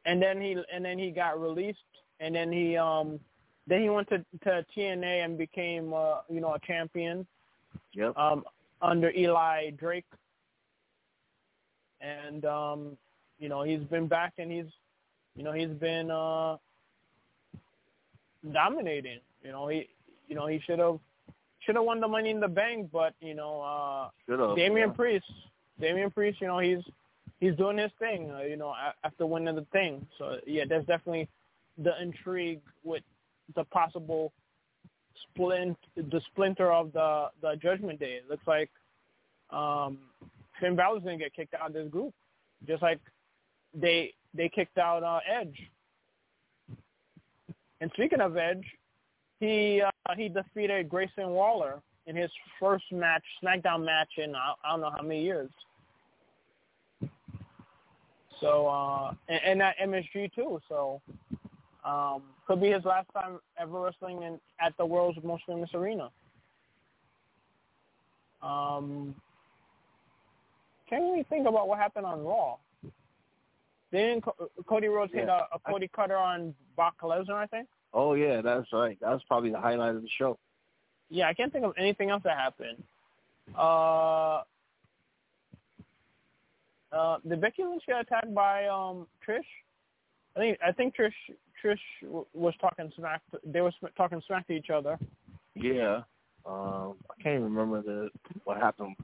and 0.05 0.21
then 0.23 0.41
he 0.41 0.57
and 0.73 0.85
then 0.85 0.99
he 0.99 1.11
got 1.11 1.41
released, 1.41 1.79
and 2.21 2.35
then 2.35 2.51
he 2.53 2.77
um 2.77 3.19
then 3.67 3.83
he 3.83 3.89
went 3.89 4.09
to 4.09 4.19
to 4.45 4.65
TNA 4.77 5.25
and 5.25 5.37
became 5.39 5.93
uh 5.93 6.21
you 6.29 6.41
know 6.41 6.55
a 6.55 6.61
champion 6.67 7.27
Yep. 7.93 8.17
um 8.17 8.45
under 8.83 9.11
Eli 9.11 9.71
Drake, 9.71 10.05
and 12.01 12.45
um 12.45 12.97
you 13.39 13.49
know 13.49 13.63
he's 13.63 13.83
been 13.91 14.07
back 14.07 14.35
and 14.39 14.51
he's 14.51 14.71
you 15.37 15.43
know 15.45 15.53
he's 15.53 15.69
been 15.89 16.11
uh 16.11 16.57
dominating. 18.53 19.21
You 19.43 19.53
know 19.53 19.69
he 19.69 19.89
you 20.29 20.35
know 20.35 20.47
he 20.47 20.61
should 20.67 20.79
have 20.79 20.99
should 21.67 21.75
have 21.75 21.85
won 21.85 22.01
the 22.01 22.09
Money 22.09 22.31
in 22.31 22.41
the 22.41 22.49
Bank, 22.49 22.89
but 22.93 23.13
you 23.21 23.35
know 23.35 23.61
uh. 23.61 24.55
Damian 24.55 24.89
yeah. 24.89 24.95
Priest, 24.95 25.27
Damian 25.81 26.11
Priest, 26.11 26.41
you 26.41 26.47
know, 26.47 26.61
he's 26.61 26.83
he's 27.41 27.55
doing 27.57 27.79
his 27.79 27.91
thing, 27.99 28.31
uh, 28.31 28.43
you 28.43 28.57
know, 28.57 28.75
after 29.05 29.27
winning 29.27 29.55
the 29.55 29.67
thing. 29.73 30.07
So 30.19 30.39
yeah, 30.47 30.65
there's 30.69 30.87
definitely 30.87 31.29
the 31.79 32.01
intrigue 32.01 32.61
with 32.85 33.03
the 33.55 33.65
possible 33.65 34.33
splint, 35.23 35.77
the 35.97 36.21
splinter 36.33 36.73
of 36.73 36.93
the 36.93 37.27
the 37.43 37.57
Judgment 37.57 38.01
Day. 38.01 38.21
It 38.23 38.31
looks 38.31 38.47
like 38.47 38.71
um, 39.51 39.99
Finn 40.61 40.77
Balor's 40.77 41.03
gonna 41.03 41.19
get 41.19 41.35
kicked 41.35 41.55
out 41.55 41.69
of 41.69 41.73
this 41.75 41.89
group, 41.89 42.15
just 42.67 42.83
like 42.83 43.01
they 43.75 44.15
they 44.35 44.49
kicked 44.49 44.79
out 44.79 45.03
uh, 45.03 45.21
Edge. 45.29 45.57
And 47.81 47.91
speaking 47.93 48.21
of 48.21 48.37
Edge, 48.39 48.65
he 49.39 49.83
uh, 49.83 49.91
he 50.17 50.29
defeated 50.29 50.89
Grayson 50.89 51.29
Waller 51.31 51.81
in 52.07 52.15
his 52.15 52.31
first 52.61 52.85
match, 52.93 53.23
SmackDown 53.43 53.85
match 53.85 54.11
in 54.19 54.35
I, 54.35 54.55
I 54.65 54.71
don't 54.71 54.81
know 54.81 54.91
how 54.91 55.03
many 55.03 55.23
years. 55.23 55.51
So 58.41 58.67
uh, 58.69 59.13
and, 59.29 59.41
and 59.45 59.63
at 59.63 59.79
MSG 59.79 60.35
too. 60.35 60.61
So 60.69 61.01
um, 61.85 62.23
could 62.47 62.61
be 62.61 62.71
his 62.71 62.85
last 62.85 63.09
time 63.13 63.39
ever 63.59 63.81
wrestling 63.81 64.23
in, 64.23 64.39
at 64.61 64.77
the 64.77 64.85
world's 64.85 65.19
most 65.25 65.45
famous 65.47 65.71
arena. 65.75 66.11
Um, 68.43 69.15
can't 70.89 71.03
really 71.03 71.25
think 71.25 71.49
about 71.49 71.69
what 71.69 71.79
happened 71.79 72.07
on 72.07 72.23
Raw. 72.23 72.57
Didn't 73.93 74.23
Co- 74.23 74.51
Cody 74.69 74.89
Rhodes 74.89 75.13
hit 75.13 75.29
a, 75.29 75.47
a 75.53 75.59
Cody 75.69 75.89
Cutter 75.95 76.17
on 76.17 76.55
Brock 76.77 76.95
Lesnar? 77.03 77.35
I 77.35 77.47
think. 77.47 77.69
Oh 77.95 78.15
yeah, 78.15 78.41
that's 78.43 78.73
right. 78.73 78.99
That 79.01 79.11
was 79.11 79.23
probably 79.27 79.51
the 79.51 79.61
highlight 79.61 79.95
of 79.95 80.03
the 80.03 80.09
show. 80.19 80.39
Yeah, 81.09 81.29
I 81.29 81.35
can't 81.35 81.53
think 81.53 81.65
of 81.65 81.73
anything 81.79 82.11
else 82.11 82.23
that 82.25 82.37
happened. 82.37 82.83
Uh, 83.57 84.43
uh, 86.93 87.19
did 87.27 87.41
Becky 87.41 87.63
Lynch 87.65 87.83
get 87.87 88.01
attacked 88.01 88.35
by 88.35 88.67
um 88.67 89.07
Trish? 89.27 89.41
I 90.35 90.41
think 90.41 90.59
I 90.67 90.73
think 90.73 90.95
Trish 90.97 91.13
Trish 91.65 91.79
w- 92.03 92.27
was 92.35 92.55
talking 92.61 92.93
smack. 92.97 93.23
To, 93.31 93.41
they 93.45 93.61
were 93.61 93.73
sm- 93.79 93.87
talking 93.97 94.21
smack 94.27 94.47
to 94.49 94.53
each 94.53 94.71
other. 94.71 94.99
Yeah. 95.55 96.03
Um, 96.45 96.95
I 97.11 97.23
can't 97.23 97.37
even 97.37 97.55
remember 97.55 97.83
the 97.83 98.11
what 98.45 98.57
happened. 98.59 98.97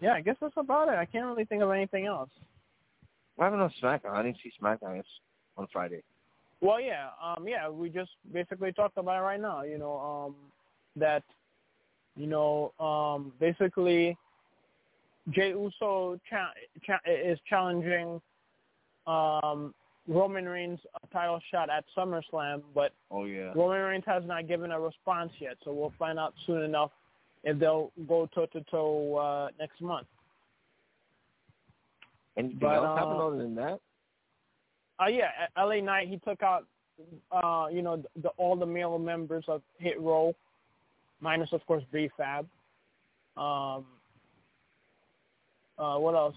Yeah, 0.00 0.14
I 0.14 0.20
guess 0.20 0.36
that's 0.40 0.52
about 0.56 0.88
it. 0.88 0.94
I 0.96 1.04
can't 1.04 1.26
really 1.26 1.44
think 1.44 1.62
of 1.62 1.70
anything 1.70 2.06
else. 2.06 2.30
What 3.36 3.44
happened 3.44 3.62
on 3.62 3.72
SmackDown? 3.80 4.12
I 4.14 4.22
didn't 4.22 4.38
see 4.42 4.52
SmackDown 4.60 4.98
it's 4.98 5.08
on 5.56 5.66
Friday. 5.72 6.02
Well, 6.60 6.80
yeah, 6.80 7.08
um, 7.22 7.46
yeah, 7.48 7.68
we 7.68 7.88
just 7.88 8.10
basically 8.32 8.72
talked 8.72 8.96
about 8.96 9.18
it 9.18 9.22
right 9.22 9.40
now. 9.40 9.62
You 9.62 9.78
know, 9.78 9.98
um, 9.98 10.36
that 10.96 11.24
You 12.16 12.26
know, 12.26 12.72
um, 12.78 13.32
basically, 13.40 14.16
Jey 15.30 15.50
Uso 15.50 16.20
cha- 16.28 16.52
cha- 16.84 17.00
is 17.10 17.38
challenging 17.48 18.20
um, 19.06 19.74
Roman 20.06 20.46
Reigns 20.46 20.78
a 21.02 21.06
title 21.12 21.40
shot 21.50 21.70
at 21.70 21.84
SummerSlam, 21.96 22.62
but 22.74 22.92
Oh 23.10 23.24
yeah. 23.24 23.52
Roman 23.54 23.80
Reigns 23.80 24.04
has 24.06 24.22
not 24.26 24.46
given 24.46 24.72
a 24.72 24.80
response 24.80 25.32
yet. 25.38 25.56
So 25.64 25.72
we'll 25.72 25.92
find 25.98 26.18
out 26.18 26.34
soon 26.46 26.62
enough 26.62 26.90
if 27.44 27.58
they'll 27.58 27.92
go 28.06 28.28
toe 28.34 28.46
to 28.46 28.60
toe 28.70 29.16
uh, 29.16 29.48
next 29.58 29.80
month. 29.80 30.06
Anything 32.36 32.58
but, 32.60 32.74
else 32.74 32.98
happened 32.98 33.20
uh, 33.20 33.26
other 33.26 33.38
than 33.38 33.54
that? 33.56 33.80
Uh, 35.02 35.06
yeah, 35.08 35.30
LA 35.56 35.80
Knight 35.80 36.08
he 36.08 36.18
took 36.18 36.42
out 36.42 36.66
uh, 37.32 37.66
you 37.72 37.82
know 37.82 38.02
the, 38.22 38.28
all 38.36 38.56
the 38.56 38.66
male 38.66 38.98
members 38.98 39.44
of 39.48 39.62
Hit 39.78 40.00
Row, 40.00 40.34
minus 41.20 41.52
of 41.52 41.64
course 41.66 41.82
B 41.92 42.08
Fab. 42.16 42.46
Um, 43.36 43.84
uh, 45.78 45.96
what 45.98 46.14
else? 46.14 46.36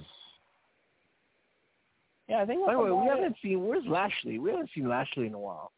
Yeah, 2.28 2.42
I 2.42 2.46
think. 2.46 2.66
By 2.66 2.74
the 2.74 2.80
way, 2.80 2.92
we 2.92 3.08
haven't 3.08 3.36
seen 3.44 3.66
where's 3.68 3.86
Lashley? 3.86 4.40
We 4.40 4.50
haven't 4.50 4.70
seen 4.74 4.88
Lashley 4.88 5.28
in 5.28 5.34
a 5.34 5.40
while. 5.40 5.72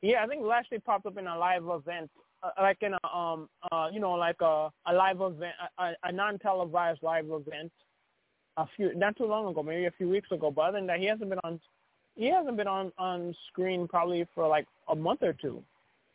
Yeah, 0.00 0.24
I 0.24 0.26
think 0.26 0.42
Lashley 0.42 0.78
popped 0.80 1.06
up 1.06 1.16
in 1.18 1.26
a 1.28 1.38
live 1.38 1.62
event, 1.68 2.10
uh, 2.42 2.50
like 2.60 2.78
in 2.82 2.94
a 2.94 3.16
um 3.16 3.48
uh 3.70 3.88
you 3.92 4.00
know 4.00 4.12
like 4.12 4.40
a 4.40 4.70
a 4.86 4.92
live 4.92 5.20
event, 5.20 5.54
a, 5.78 5.82
a- 5.84 5.96
a 6.04 6.12
non-televised 6.12 7.02
live 7.02 7.26
event, 7.30 7.70
a 8.56 8.66
few 8.74 8.94
not 8.96 9.16
too 9.16 9.26
long 9.26 9.46
ago, 9.48 9.62
maybe 9.62 9.84
a 9.84 9.92
few 9.92 10.08
weeks 10.08 10.32
ago. 10.32 10.50
But 10.50 10.62
other 10.62 10.78
than 10.78 10.86
that, 10.88 10.98
he 10.98 11.06
hasn't 11.06 11.28
been 11.30 11.38
on 11.44 11.60
he 12.16 12.26
hasn't 12.30 12.56
been 12.56 12.66
on 12.68 12.92
on 12.98 13.34
screen 13.48 13.88
probably 13.88 14.26
for 14.34 14.46
like 14.48 14.66
a 14.88 14.94
month 14.94 15.22
or 15.22 15.32
two, 15.32 15.62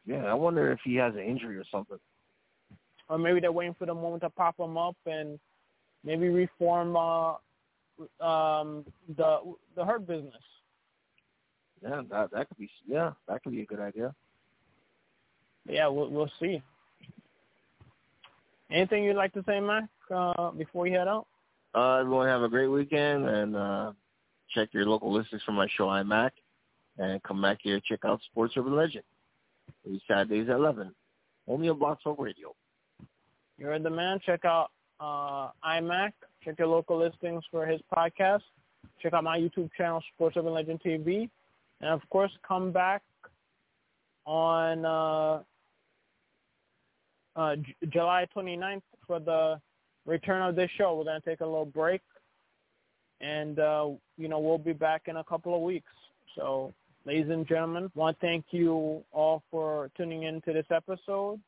Yeah, 0.06 0.26
I 0.26 0.34
wonder 0.34 0.72
if 0.72 0.80
he 0.84 0.96
has 0.96 1.14
an 1.16 1.22
injury 1.22 1.58
or 1.58 1.64
something. 1.72 1.98
or 3.10 3.18
maybe 3.18 3.40
they're 3.40 3.52
waiting 3.52 3.76
for 3.80 3.86
the 3.86 3.94
moment 3.94 4.22
to 4.24 4.30
pop 4.30 4.60
him 4.60 4.78
up 4.78 4.96
and 5.06 5.40
maybe 6.04 6.30
reform 6.30 6.96
uh 6.96 7.34
um 8.24 8.86
the 9.18 9.40
the 9.76 9.84
hurt 9.86 10.06
business. 10.08 10.34
Yeah, 11.82 12.02
that 12.12 12.32
that 12.32 12.48
could 12.48 12.58
be 12.58 12.70
yeah, 12.88 13.12
that 13.28 13.44
could 13.44 13.54
be 13.54 13.62
a 13.62 13.66
good 13.66 13.80
idea. 13.80 14.14
Yeah, 15.68 15.88
we'll 15.88 16.10
we'll 16.10 16.32
see. 16.40 16.62
Anything 18.70 19.04
you'd 19.06 19.16
like 19.16 19.34
to 19.34 19.44
say, 19.48 19.60
Mac, 19.62 19.86
uh, 20.14 20.52
before 20.52 20.88
you 20.88 20.98
head 20.98 21.08
out? 21.08 21.26
Uh, 21.74 21.96
everyone 22.00 22.28
have 22.28 22.42
a 22.44 22.50
great 22.50 22.68
weekend 22.68 23.28
and 23.28 23.56
uh, 23.56 23.92
check 24.54 24.70
your 24.74 24.86
local 24.86 25.12
listings 25.12 25.42
for 25.46 25.52
my 25.52 25.68
show 25.78 25.88
iMac, 25.88 26.32
and 26.98 27.22
come 27.24 27.42
back 27.42 27.60
here 27.62 27.80
check 27.88 28.00
out 28.06 28.22
Sports 28.32 28.54
Urban 28.58 28.76
Legend. 28.76 29.04
Every 29.86 30.02
Saturdays 30.08 30.50
at 30.50 30.56
eleven, 30.56 30.94
only 31.48 31.70
on 31.70 31.80
BlogTalk 31.80 32.20
Radio. 32.20 32.56
You're 33.58 33.80
the 33.80 33.90
man. 33.90 34.20
Check 34.26 34.46
out 34.46 34.70
uh, 35.00 35.50
iMac. 35.66 36.14
Check 36.44 36.60
your 36.60 36.68
local 36.68 36.98
listings 36.98 37.44
for 37.52 37.66
his 37.66 37.82
podcast. 37.96 38.42
Check 39.02 39.14
out 39.14 39.24
my 39.24 39.38
YouTube 39.38 39.70
channel, 39.78 40.02
Sports 40.16 40.38
Urban 40.38 40.54
Legend 40.54 40.82
TV. 40.86 41.30
And, 41.82 41.90
of 41.90 42.02
course, 42.10 42.32
come 42.48 42.72
back 42.72 43.02
on 44.26 44.86
uh, 44.86 45.44
uh, 47.36 47.56
J- 47.56 47.76
July 47.90 48.28
29th 48.36 48.82
for 49.06 49.20
the 49.20 49.60
return 50.06 50.42
of 50.42 50.56
this 50.56 50.70
show. 50.78 50.96
We're 50.96 51.06
going 51.06 51.22
to 51.22 51.30
take 51.30 51.42
a 51.42 51.46
little 51.46 51.66
break. 51.66 52.02
And, 53.22 53.60
uh, 53.60 53.90
you 54.18 54.28
know, 54.28 54.40
we'll 54.40 54.58
be 54.58 54.74
back 54.74 55.04
in 55.08 55.18
a 55.18 55.24
couple 55.24 55.56
of 55.56 55.62
weeks. 55.62 55.92
So, 56.36 56.74
ladies 57.06 57.30
and 57.30 57.48
gentlemen, 57.48 57.92
want 57.96 58.20
to 58.20 58.26
thank 58.26 58.46
you 58.52 59.04
all 59.12 59.44
for 59.50 59.90
tuning 59.98 60.24
in 60.24 60.42
to 60.42 60.54
this 60.54 60.66
episode 60.72 61.40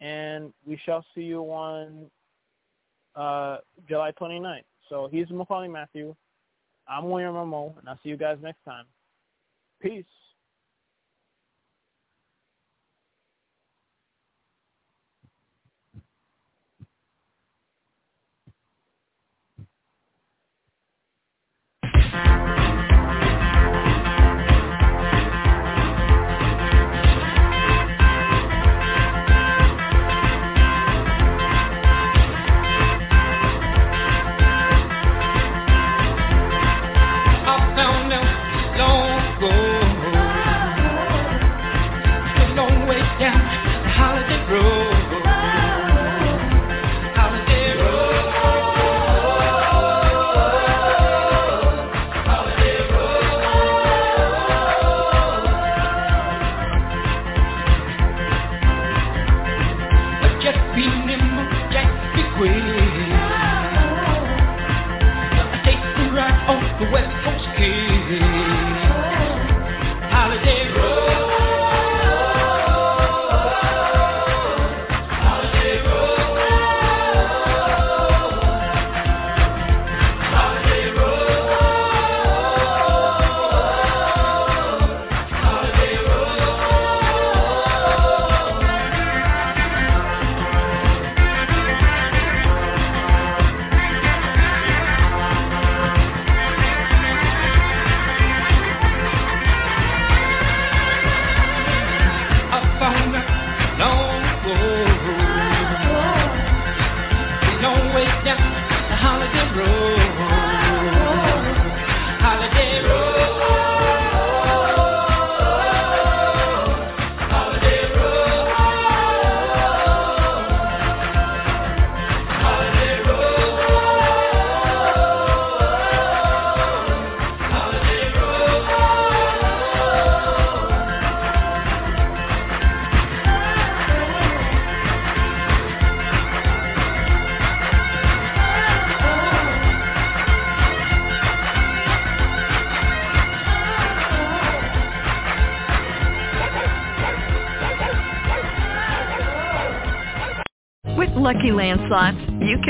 and 0.00 0.52
we 0.66 0.80
shall 0.84 1.04
see 1.14 1.22
you 1.22 1.42
on 1.44 2.06
uh, 3.14 3.58
July 3.88 4.12
29th. 4.20 4.64
So 4.88 5.08
he's 5.10 5.26
Maccorley 5.26 5.70
Mathieu. 5.70 6.16
I'm 6.88 7.08
William 7.08 7.34
Rameau, 7.34 7.78
and 7.78 7.88
I'll 7.88 7.98
see 8.02 8.08
you 8.08 8.16
guys 8.16 8.38
next 8.42 8.64
time. 8.64 8.84
Peace. 9.80 10.04